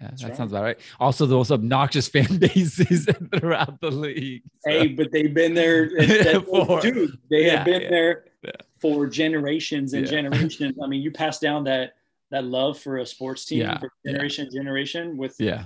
Yeah, 0.00 0.08
That's 0.08 0.22
that 0.22 0.28
right. 0.28 0.36
sounds 0.36 0.52
about 0.52 0.62
right. 0.62 0.78
Also, 0.98 1.26
those 1.26 1.50
obnoxious 1.52 2.08
fan 2.14 2.38
bases 2.38 3.06
throughout 3.38 3.80
the 3.80 3.90
league. 3.90 4.42
So- 4.60 4.70
Hey, 4.70 4.88
but 4.88 5.12
they've 5.12 5.32
been 5.34 5.52
there, 5.54 5.90
For- 6.44 6.80
dude. 6.80 7.18
They 7.30 7.46
Yeah, 7.46 7.56
have 7.56 7.64
been 7.66 7.82
yeah, 7.82 7.90
there 7.90 8.24
yeah. 8.42 8.50
for 8.80 9.06
generations 9.06 9.92
and 9.92 10.06
generations. 10.06 10.78
I 10.82 10.86
mean, 10.86 11.02
you 11.02 11.10
pass 11.10 11.38
down 11.38 11.64
that 11.64 11.92
that 12.30 12.44
love 12.44 12.78
for 12.78 12.98
a 12.98 13.06
sports 13.06 13.44
team 13.44 13.68
for 13.80 13.90
generation 14.06 14.48
to 14.48 14.52
generation. 14.56 15.16
With, 15.16 15.34
yeah. 15.40 15.64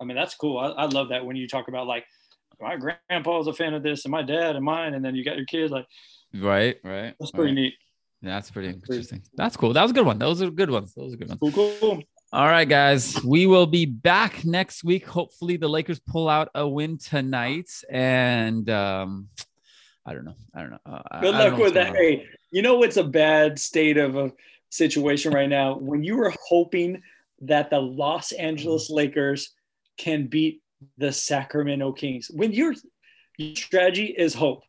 I 0.00 0.04
mean, 0.04 0.16
that's 0.16 0.34
cool. 0.36 0.56
I, 0.58 0.68
I 0.68 0.84
love 0.86 1.08
that 1.08 1.26
when 1.26 1.34
you 1.36 1.48
talk 1.48 1.66
about 1.68 1.86
like 1.88 2.04
my 2.60 2.76
grandpa 2.76 3.36
was 3.38 3.48
a 3.48 3.52
fan 3.52 3.74
of 3.74 3.82
this, 3.82 4.04
and 4.04 4.12
my 4.12 4.22
dad 4.22 4.54
and 4.56 4.64
mine, 4.64 4.94
and 4.94 5.04
then 5.04 5.14
you 5.16 5.24
got 5.24 5.36
your 5.36 5.46
kids. 5.46 5.70
Like 5.72 5.86
Right, 6.32 6.76
right. 6.84 7.14
that's 7.18 7.32
pretty 7.32 7.50
right. 7.50 7.54
neat. 7.54 7.74
That's 8.22 8.50
pretty 8.50 8.68
That's 8.68 8.80
pretty- 8.80 8.98
interesting. 9.00 9.22
That's 9.34 9.56
cool. 9.56 9.72
That 9.74 9.82
was 9.82 9.90
a 9.90 9.94
good 9.94 10.06
one. 10.06 10.18
Those 10.18 10.40
are 10.40 10.50
good 10.50 10.70
ones. 10.70 10.94
Those 10.94 11.12
are 11.14 11.16
good 11.16 11.28
ones. 11.28 11.40
Cool, 11.54 11.72
cool. 11.80 12.02
All 12.32 12.46
right, 12.46 12.68
guys. 12.68 13.22
We 13.22 13.46
will 13.46 13.66
be 13.66 13.84
back 13.86 14.44
next 14.44 14.82
week. 14.82 15.06
Hopefully, 15.06 15.56
the 15.56 15.68
Lakers 15.68 16.00
pull 16.00 16.28
out 16.28 16.48
a 16.54 16.66
win 16.66 16.98
tonight. 16.98 17.70
And 17.88 18.68
um, 18.68 19.28
I 20.04 20.12
don't 20.12 20.24
know. 20.24 20.34
I 20.54 20.60
don't 20.60 20.70
know. 20.70 20.78
Uh, 20.84 21.20
Good 21.20 21.34
luck 21.34 21.58
with 21.58 21.74
that. 21.74 21.94
Hey, 21.94 22.26
you 22.50 22.62
know 22.62 22.76
what's 22.76 22.96
a 22.96 23.04
bad 23.04 23.58
state 23.58 23.96
of 23.96 24.16
a 24.16 24.32
situation 24.70 25.32
right 25.32 25.48
now? 25.48 25.76
When 25.78 26.02
you 26.02 26.16
were 26.16 26.32
hoping 26.44 27.00
that 27.42 27.70
the 27.70 27.78
Los 27.78 28.32
Angeles 28.32 28.90
Lakers 28.90 29.54
can 29.96 30.26
beat 30.26 30.62
the 30.98 31.12
Sacramento 31.12 31.92
Kings. 31.92 32.28
When 32.32 32.52
your 32.52 32.74
your 33.38 33.54
strategy 33.54 34.06
is 34.06 34.34
hope. 34.34 34.62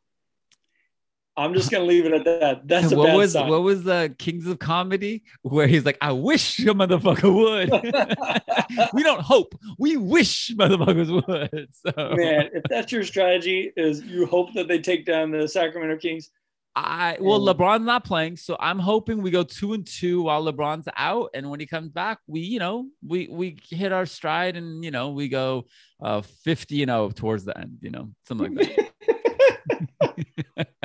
I'm 1.38 1.53
just 1.53 1.69
gonna 1.69 1.85
leave 1.85 2.05
it 2.05 2.13
at 2.13 2.25
that. 2.25 2.67
That's 2.67 2.93
what 2.93 3.15
was 3.15 3.33
sign. 3.33 3.47
what 3.47 3.61
was 3.61 3.83
the 3.83 4.13
Kings 4.17 4.47
of 4.47 4.57
Comedy 4.57 5.23
where 5.43 5.67
he's 5.67 5.85
like, 5.85 5.97
I 6.01 6.11
wish 6.11 6.57
a 6.59 6.73
motherfucker 6.73 7.31
would. 7.31 8.89
we 8.93 9.03
don't 9.03 9.21
hope, 9.21 9.53
we 9.77 9.97
wish 9.97 10.51
motherfuckers 10.55 11.13
would. 11.13 11.67
So 11.71 12.15
man, 12.15 12.49
if 12.53 12.63
that's 12.69 12.91
your 12.91 13.03
strategy, 13.03 13.71
is 13.77 14.01
you 14.01 14.25
hope 14.25 14.53
that 14.55 14.67
they 14.67 14.79
take 14.79 15.05
down 15.05 15.29
the 15.29 15.47
Sacramento 15.47 15.97
Kings. 15.97 16.31
I 16.75 17.17
well, 17.19 17.39
LeBron's 17.39 17.85
not 17.85 18.03
playing, 18.03 18.38
so 18.38 18.55
I'm 18.59 18.77
hoping 18.77 19.21
we 19.21 19.31
go 19.31 19.43
two 19.43 19.73
and 19.73 19.85
two 19.85 20.23
while 20.23 20.43
LeBron's 20.43 20.88
out, 20.95 21.31
and 21.33 21.49
when 21.49 21.59
he 21.59 21.65
comes 21.65 21.89
back, 21.89 22.19
we 22.27 22.41
you 22.41 22.59
know 22.59 22.88
we 23.05 23.27
we 23.27 23.59
hit 23.69 23.91
our 23.91 24.05
stride, 24.05 24.57
and 24.57 24.83
you 24.83 24.91
know 24.91 25.11
we 25.11 25.27
go 25.27 25.65
uh 26.01 26.21
50 26.21 26.83
and 26.83 26.89
0 26.89 27.09
towards 27.11 27.45
the 27.45 27.57
end, 27.57 27.77
you 27.81 27.91
know 27.91 28.09
something 28.27 28.55
like 28.55 28.75
that. 28.75 28.88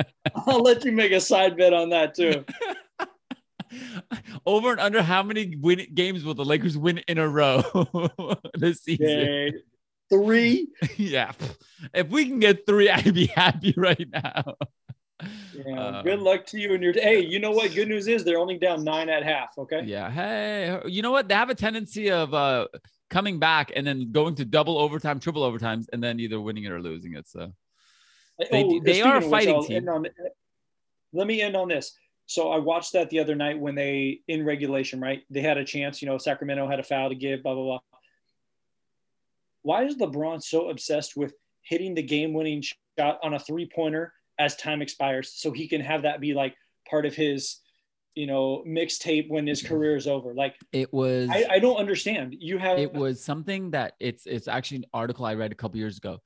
I'll 0.47 0.61
let 0.61 0.83
you 0.85 0.91
make 0.91 1.11
a 1.11 1.19
side 1.19 1.57
bet 1.57 1.73
on 1.73 1.89
that 1.89 2.15
too. 2.15 2.45
Over 4.45 4.71
and 4.71 4.79
under 4.79 5.01
how 5.01 5.23
many 5.23 5.55
win 5.55 5.87
games 5.93 6.23
will 6.23 6.35
the 6.35 6.45
Lakers 6.45 6.77
win 6.77 6.99
in 7.07 7.17
a 7.17 7.27
row 7.27 7.63
this 8.53 8.83
season? 8.83 9.07
Okay. 9.07 9.53
Three. 10.11 10.67
yeah. 10.97 11.31
If 11.93 12.09
we 12.09 12.25
can 12.25 12.39
get 12.39 12.67
three, 12.67 12.89
I'd 12.89 13.13
be 13.13 13.25
happy 13.27 13.73
right 13.75 14.07
now. 14.11 14.55
Yeah, 15.53 15.79
uh, 15.79 16.01
good 16.03 16.19
luck 16.19 16.45
to 16.47 16.59
you 16.59 16.73
and 16.73 16.83
your. 16.83 16.93
Hey, 16.93 17.21
you 17.21 17.39
know 17.39 17.51
what? 17.51 17.73
Good 17.73 17.87
news 17.87 18.07
is 18.07 18.23
they're 18.23 18.37
only 18.37 18.57
down 18.57 18.83
nine 18.83 19.09
at 19.09 19.23
half. 19.23 19.57
Okay. 19.57 19.83
Yeah. 19.85 20.11
Hey, 20.11 20.79
you 20.85 21.01
know 21.01 21.11
what? 21.11 21.27
They 21.27 21.35
have 21.35 21.49
a 21.49 21.55
tendency 21.55 22.11
of 22.11 22.33
uh 22.33 22.67
coming 23.09 23.39
back 23.39 23.71
and 23.75 23.87
then 23.87 24.11
going 24.11 24.35
to 24.35 24.45
double 24.45 24.77
overtime, 24.77 25.19
triple 25.19 25.49
overtimes, 25.49 25.85
and 25.93 26.03
then 26.03 26.19
either 26.19 26.41
winning 26.41 26.65
it 26.65 26.71
or 26.71 26.81
losing 26.81 27.13
it. 27.13 27.27
So 27.27 27.53
they, 28.39 28.63
oh, 28.63 28.81
they 28.83 29.01
are 29.01 29.21
fighting 29.21 29.57
which, 29.57 29.67
team. 29.67 29.87
On, 29.89 30.05
let 31.13 31.27
me 31.27 31.41
end 31.41 31.55
on 31.55 31.67
this. 31.67 31.95
So 32.25 32.51
I 32.51 32.57
watched 32.57 32.93
that 32.93 33.09
the 33.09 33.19
other 33.19 33.35
night 33.35 33.59
when 33.59 33.75
they 33.75 34.21
in 34.27 34.45
regulation, 34.45 34.99
right? 34.99 35.23
They 35.29 35.41
had 35.41 35.57
a 35.57 35.65
chance. 35.65 36.01
You 36.01 36.07
know, 36.07 36.17
Sacramento 36.17 36.67
had 36.67 36.79
a 36.79 36.83
foul 36.83 37.09
to 37.09 37.15
give. 37.15 37.43
Blah 37.43 37.53
blah 37.53 37.63
blah. 37.63 37.79
Why 39.61 39.83
is 39.83 39.97
LeBron 39.97 40.41
so 40.41 40.69
obsessed 40.69 41.15
with 41.15 41.33
hitting 41.61 41.95
the 41.95 42.03
game-winning 42.03 42.61
shot 42.99 43.19
on 43.23 43.33
a 43.33 43.39
three-pointer 43.39 44.13
as 44.39 44.55
time 44.55 44.81
expires, 44.81 45.31
so 45.33 45.51
he 45.51 45.67
can 45.67 45.79
have 45.79 46.01
that 46.01 46.19
be 46.19 46.33
like 46.33 46.55
part 46.89 47.05
of 47.05 47.15
his, 47.15 47.59
you 48.15 48.27
know, 48.27 48.63
mixtape 48.67 49.29
when 49.29 49.47
his 49.47 49.61
career 49.61 49.95
is 49.95 50.07
over? 50.07 50.33
Like 50.33 50.55
it 50.71 50.91
was. 50.93 51.29
I, 51.29 51.45
I 51.51 51.59
don't 51.59 51.77
understand. 51.77 52.35
You 52.39 52.57
have. 52.57 52.79
It 52.79 52.93
was 52.93 53.23
something 53.23 53.71
that 53.71 53.93
it's 53.99 54.25
it's 54.25 54.47
actually 54.47 54.77
an 54.77 54.85
article 54.93 55.25
I 55.25 55.35
read 55.35 55.51
a 55.51 55.55
couple 55.55 55.77
years 55.77 55.97
ago 55.97 56.19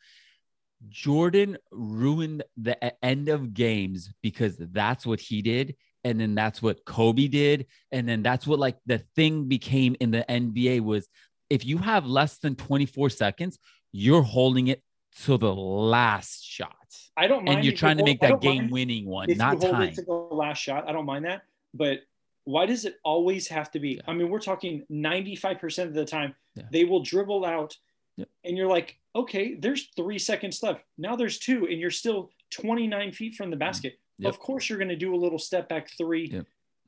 Jordan 0.89 1.57
ruined 1.71 2.43
the 2.55 3.03
end 3.03 3.29
of 3.29 3.53
games 3.53 4.11
because 4.21 4.57
that's 4.57 5.05
what 5.05 5.19
he 5.19 5.41
did. 5.41 5.75
And 6.03 6.19
then 6.19 6.35
that's 6.35 6.61
what 6.61 6.85
Kobe 6.85 7.27
did. 7.27 7.67
And 7.91 8.07
then 8.07 8.23
that's 8.23 8.47
what 8.47 8.59
like 8.59 8.77
the 8.85 8.99
thing 9.15 9.45
became 9.45 9.95
in 9.99 10.11
the 10.11 10.25
NBA 10.29 10.81
was 10.81 11.07
if 11.49 11.65
you 11.65 11.77
have 11.79 12.05
less 12.05 12.37
than 12.37 12.55
24 12.55 13.09
seconds, 13.09 13.57
you're 13.91 14.21
holding 14.21 14.67
it 14.67 14.83
to 15.23 15.37
the 15.37 15.53
last 15.53 16.45
shot. 16.45 16.75
I 17.15 17.27
don't 17.27 17.45
mind. 17.45 17.57
And 17.57 17.65
you're 17.65 17.75
trying 17.75 17.97
to 17.97 18.03
make 18.03 18.21
that 18.21 18.41
game 18.41 18.69
winning 18.69 19.07
one, 19.07 19.27
not 19.35 19.59
time. 19.59 19.93
to 19.93 20.01
the 20.03 20.13
last 20.13 20.59
shot. 20.59 20.87
I 20.87 20.91
don't 20.91 21.05
mind 21.05 21.25
that. 21.25 21.41
But 21.73 22.01
why 22.43 22.65
does 22.65 22.85
it 22.85 22.95
always 23.03 23.47
have 23.47 23.71
to 23.71 23.79
be? 23.79 23.95
Yeah. 23.95 24.01
I 24.07 24.13
mean, 24.13 24.29
we're 24.29 24.39
talking 24.39 24.85
95% 24.91 25.85
of 25.85 25.93
the 25.93 26.05
time, 26.05 26.35
yeah. 26.55 26.63
they 26.71 26.85
will 26.85 27.01
dribble 27.01 27.43
out 27.43 27.75
Yep. 28.17 28.29
And 28.43 28.57
you're 28.57 28.67
like, 28.67 28.97
okay, 29.17 29.55
there's 29.59 29.89
three 29.95 30.19
seconds 30.19 30.61
left. 30.61 30.81
Now 30.97 31.15
there's 31.15 31.39
two, 31.39 31.65
and 31.65 31.79
you're 31.79 31.91
still 31.91 32.29
29 32.51 33.11
feet 33.11 33.35
from 33.35 33.49
the 33.49 33.55
mm-hmm. 33.55 33.59
basket. 33.59 33.99
Yep. 34.19 34.29
Of 34.29 34.39
course, 34.39 34.69
you're 34.69 34.77
going 34.77 34.89
to 34.89 34.95
do 34.95 35.13
a 35.13 35.17
little 35.17 35.39
step 35.39 35.67
back 35.67 35.89
three 35.97 36.29
yep. 36.31 36.45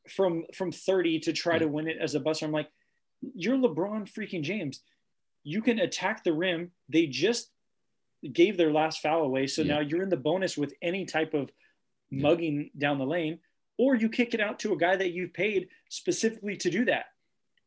from 0.07 0.45
from 0.53 0.71
30 0.71 1.19
to 1.21 1.34
try 1.34 1.57
to 1.57 1.67
win 1.67 1.88
it 1.88 1.97
as 1.99 2.15
a 2.15 2.19
buster. 2.19 2.45
I'm 2.45 2.51
like, 2.51 2.69
you're 3.36 3.57
LeBron 3.57 4.11
freaking 4.11 4.43
James. 4.43 4.82
You 5.43 5.61
can 5.61 5.80
attack 5.80 6.23
the 6.23 6.34
rim. 6.34 6.71
They 6.88 7.07
just 7.07 7.51
gave 8.34 8.57
their 8.57 8.71
last 8.71 9.01
foul 9.01 9.23
away, 9.23 9.47
so 9.47 9.63
now 9.63 9.80
you're 9.80 10.01
in 10.01 10.09
the 10.09 10.17
bonus 10.17 10.57
with 10.57 10.73
any 10.82 11.05
type 11.05 11.34
of 11.34 11.51
mugging 12.11 12.71
down 12.77 12.97
the 12.97 13.05
lane, 13.05 13.39
or 13.77 13.95
you 13.95 14.09
kick 14.09 14.34
it 14.34 14.41
out 14.41 14.59
to 14.59 14.73
a 14.73 14.77
guy 14.77 14.95
that 14.95 15.11
you've 15.11 15.34
paid 15.34 15.69
specifically 15.89 16.57
to 16.57 16.69
do 16.69 16.86
that. 16.86 17.05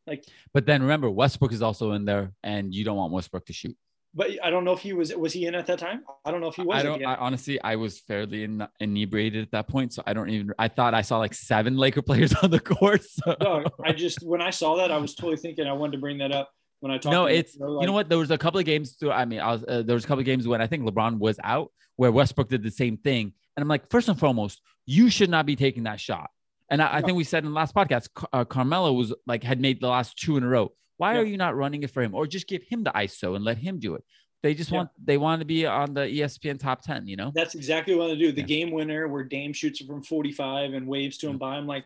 Like, 0.05 0.25
but 0.53 0.65
then 0.65 0.81
remember, 0.81 1.09
Westbrook 1.09 1.53
is 1.53 1.61
also 1.61 1.93
in 1.93 2.05
there, 2.05 2.33
and 2.43 2.73
you 2.73 2.83
don't 2.83 2.97
want 2.97 3.13
Westbrook 3.13 3.45
to 3.45 3.53
shoot. 3.53 3.75
But 4.15 4.31
I 4.43 4.51
don't 4.51 4.63
know 4.63 4.73
if 4.73 4.79
he 4.79 4.93
was 4.93 5.13
was 5.15 5.33
he 5.33 5.47
in 5.47 5.55
at 5.55 5.65
that 5.65 5.79
time. 5.79 6.03
I 6.23 6.29
don't 6.29 6.39
know 6.39 6.47
if 6.47 6.55
he 6.55 6.61
was. 6.61 6.79
I 6.79 6.83
don't. 6.83 7.03
I, 7.03 7.15
honestly, 7.15 7.59
I 7.61 7.77
was 7.77 7.99
fairly 7.99 8.43
in, 8.43 8.65
inebriated 8.79 9.43
at 9.43 9.51
that 9.51 9.67
point, 9.67 9.91
so 9.91 10.03
I 10.05 10.13
don't 10.13 10.29
even. 10.29 10.53
I 10.59 10.67
thought 10.67 10.93
I 10.93 11.01
saw 11.01 11.17
like 11.17 11.33
seven 11.33 11.77
Laker 11.77 12.03
players 12.03 12.33
on 12.43 12.51
the 12.51 12.59
court. 12.59 13.03
So. 13.03 13.35
No, 13.41 13.65
I 13.83 13.91
just 13.91 14.21
when 14.21 14.41
I 14.41 14.51
saw 14.51 14.75
that, 14.77 14.91
I 14.91 14.97
was 14.97 15.15
totally 15.15 15.37
thinking 15.37 15.65
I 15.65 15.73
wanted 15.73 15.93
to 15.93 15.97
bring 15.97 16.19
that 16.19 16.31
up 16.31 16.51
when 16.79 16.91
I 16.91 16.97
talked. 16.99 17.11
No, 17.11 17.25
it's 17.25 17.55
you 17.55 17.61
know, 17.61 17.71
like, 17.71 17.81
you 17.81 17.87
know 17.87 17.93
what? 17.93 18.07
There 18.07 18.19
was 18.19 18.29
a 18.29 18.37
couple 18.37 18.59
of 18.59 18.65
games. 18.65 18.93
Through, 18.99 19.11
I 19.11 19.25
mean, 19.25 19.39
I 19.39 19.51
was 19.51 19.63
uh, 19.67 19.81
there 19.81 19.95
was 19.95 20.05
a 20.05 20.07
couple 20.07 20.19
of 20.19 20.25
games 20.25 20.47
when 20.47 20.61
I 20.61 20.67
think 20.67 20.83
LeBron 20.83 21.17
was 21.17 21.39
out, 21.43 21.71
where 21.95 22.11
Westbrook 22.11 22.49
did 22.49 22.61
the 22.61 22.71
same 22.71 22.97
thing, 22.97 23.33
and 23.57 23.63
I'm 23.63 23.67
like, 23.67 23.89
first 23.89 24.09
and 24.09 24.19
foremost, 24.19 24.61
you 24.85 25.09
should 25.09 25.31
not 25.31 25.47
be 25.47 25.55
taking 25.55 25.83
that 25.83 25.99
shot. 25.99 26.29
And 26.69 26.81
I, 26.81 26.97
I 26.97 27.01
think 27.01 27.17
we 27.17 27.23
said 27.23 27.43
in 27.43 27.49
the 27.51 27.55
last 27.55 27.73
podcast, 27.73 28.09
uh, 28.31 28.45
Carmelo 28.45 28.93
was 28.93 29.13
like 29.25 29.43
had 29.43 29.59
made 29.59 29.81
the 29.81 29.87
last 29.87 30.17
two 30.17 30.37
in 30.37 30.43
a 30.43 30.47
row. 30.47 30.71
Why 30.97 31.13
yeah. 31.13 31.19
are 31.19 31.25
you 31.25 31.37
not 31.37 31.55
running 31.55 31.83
it 31.83 31.91
for 31.91 32.01
him, 32.01 32.13
or 32.13 32.27
just 32.27 32.47
give 32.47 32.63
him 32.63 32.83
the 32.83 32.91
ISO 32.91 33.35
and 33.35 33.43
let 33.43 33.57
him 33.57 33.79
do 33.79 33.95
it? 33.95 34.03
They 34.41 34.53
just 34.53 34.71
yeah. 34.71 34.77
want 34.77 34.89
they 35.03 35.17
want 35.17 35.39
to 35.39 35.45
be 35.45 35.65
on 35.65 35.93
the 35.93 36.01
ESPN 36.01 36.59
top 36.59 36.81
ten. 36.81 37.07
You 37.07 37.15
know, 37.15 37.31
that's 37.33 37.55
exactly 37.55 37.95
what 37.95 38.07
they 38.07 38.15
do. 38.15 38.31
The 38.31 38.41
yeah. 38.41 38.47
game 38.47 38.71
winner 38.71 39.07
where 39.07 39.23
Dame 39.23 39.53
shoots 39.53 39.81
it 39.81 39.87
from 39.87 40.03
forty 40.03 40.31
five 40.31 40.73
and 40.73 40.87
waves 40.87 41.17
to 41.19 41.29
him 41.29 41.37
by. 41.37 41.55
I'm 41.55 41.67
like, 41.67 41.85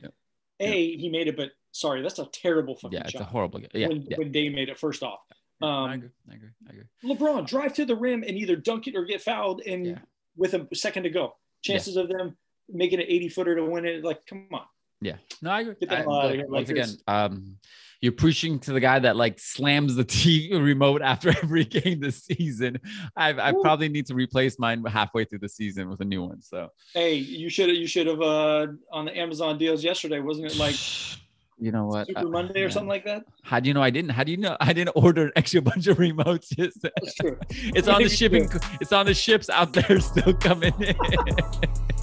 a 0.60 0.98
he 0.98 1.10
made 1.10 1.28
it, 1.28 1.38
but 1.38 1.52
sorry, 1.72 2.02
that's 2.02 2.20
a 2.20 2.26
terrible 2.26 2.76
fucking 2.76 2.98
yeah, 2.98 3.04
it's 3.04 3.12
shot. 3.12 3.22
a 3.22 3.26
horrible. 3.26 3.62
Yeah, 3.74 3.88
when, 3.88 4.08
when 4.16 4.32
Dame 4.32 4.56
made 4.56 4.70
it 4.70 4.80
first 4.80 5.04
off. 5.04 5.20
Um, 5.62 5.70
I 5.70 5.96
agree. 5.96 6.10
I 6.30 6.36
agree. 6.36 6.50
I 6.68 6.70
agree. 6.72 7.16
LeBron 7.16 7.48
drive 7.48 7.74
to 7.76 7.86
the 7.86 7.96
rim 7.96 8.24
and 8.24 8.38
either 8.38 8.56
dunk 8.56 8.88
it 8.88 8.96
or 8.96 9.06
get 9.06 9.22
fouled, 9.22 9.62
and 9.66 10.00
with 10.36 10.54
a 10.54 10.68
second 10.74 11.04
to 11.04 11.10
go, 11.10 11.36
chances 11.64 11.98
of 11.98 12.10
them 12.10 12.38
making 12.70 13.00
an 13.00 13.06
80 13.08 13.30
footer 13.30 13.56
to 13.56 13.66
win 13.66 13.86
it, 13.86 14.04
like, 14.04 14.26
come 14.26 14.48
on. 14.54 14.66
Yeah. 15.02 15.16
No, 15.42 15.52
I 15.52 15.62
agree. 15.62 15.76
I, 15.90 16.44
once 16.48 16.70
again, 16.70 16.90
um, 17.08 17.58
you're 18.02 18.12
preaching 18.12 18.60
to 18.60 18.74
the 18.74 18.80
guy 18.80 19.00
that 19.00 19.16
like 19.16 19.40
slams 19.40 19.96
the 19.96 20.06
TV 20.06 20.52
remote 20.64 21.02
after 21.02 21.30
every 21.30 21.66
game 21.66 22.00
this 22.00 22.24
season. 22.24 22.80
I, 23.16 23.50
I 23.50 23.52
probably 23.52 23.90
need 23.90 24.08
to 24.08 24.16
replace 24.16 24.60
mine 24.60 24.84
halfway 24.86 25.26
through 25.26 25.40
the 25.40 25.50
season 25.50 25.90
with 25.90 26.02
a 26.02 26.06
new 26.06 26.24
one. 26.24 26.42
So 26.42 26.70
hey, 26.94 27.16
you 27.16 27.50
should 27.50 27.70
have 27.70 27.78
you 27.78 27.88
should 27.88 28.08
have 28.08 28.22
uh 28.22 28.68
on 28.92 29.06
the 29.06 29.18
Amazon 29.18 29.58
deals 29.58 29.84
yesterday, 29.84 30.20
wasn't 30.20 30.52
it 30.52 30.58
like 30.58 30.76
you 31.60 31.72
know 31.72 31.86
what 31.86 32.08
Super 32.08 32.28
Monday 32.28 32.64
or 32.64 32.70
something 32.70 32.88
like 32.88 33.06
that? 33.06 33.26
How 33.42 33.60
do 33.60 33.68
you 33.68 33.74
know 33.74 33.82
I 33.82 33.90
didn't? 33.90 34.12
How 34.12 34.24
do 34.24 34.32
you 34.32 34.38
know 34.38 34.56
I 34.60 34.74
didn't 34.74 34.94
order 34.96 35.26
an 35.26 35.32
extra 35.36 35.62
bunch 35.70 35.88
of 35.88 35.98
remotes? 35.98 36.56
Just 36.56 36.82
That's 36.82 37.16
true. 37.16 37.38
it's 37.50 37.88
on 37.88 38.04
the 38.04 38.10
shipping. 38.10 38.50
It's 38.80 38.92
on 38.92 39.08
the 39.08 39.14
ships 39.14 39.50
out 39.50 39.74
there 39.74 40.00
still 40.00 40.34
coming 40.34 40.74
in. 40.82 40.96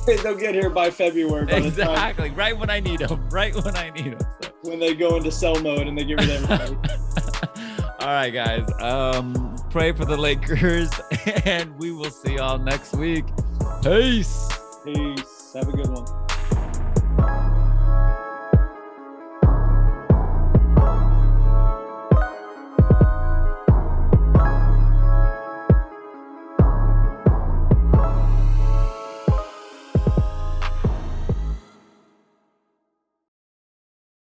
They'll 0.07 0.37
get 0.37 0.55
here 0.55 0.71
by 0.71 0.91
February. 0.91 1.47
By 1.47 1.53
exactly. 1.59 2.31
Right 2.31 2.59
when 2.59 2.69
I 2.69 2.81
need 2.81 3.01
them. 3.01 3.29
Right 3.31 3.55
when 3.55 3.77
I 3.77 3.91
need 3.91 4.19
them. 4.19 4.27
So. 4.43 4.51
When 4.63 4.79
they 4.79 4.95
go 4.95 5.17
into 5.17 5.31
sell 5.31 5.61
mode 5.61 5.87
and 5.87 5.97
they 5.97 6.05
get 6.05 6.21
rid 6.21 6.31
of 6.31 6.51
everybody. 6.51 6.77
all 8.01 8.09
right, 8.09 8.31
guys. 8.31 8.69
Um, 8.81 9.57
pray 9.71 9.93
for 9.93 10.05
the 10.05 10.17
Lakers, 10.17 10.91
and 11.45 11.79
we 11.79 11.93
will 11.93 12.11
see 12.11 12.35
y'all 12.35 12.59
next 12.59 12.95
week. 12.95 13.25
Peace. 13.83 14.49
Peace. 14.85 15.53
Have 15.55 15.69
a 15.69 15.73
good 15.73 15.89
one. 15.89 17.44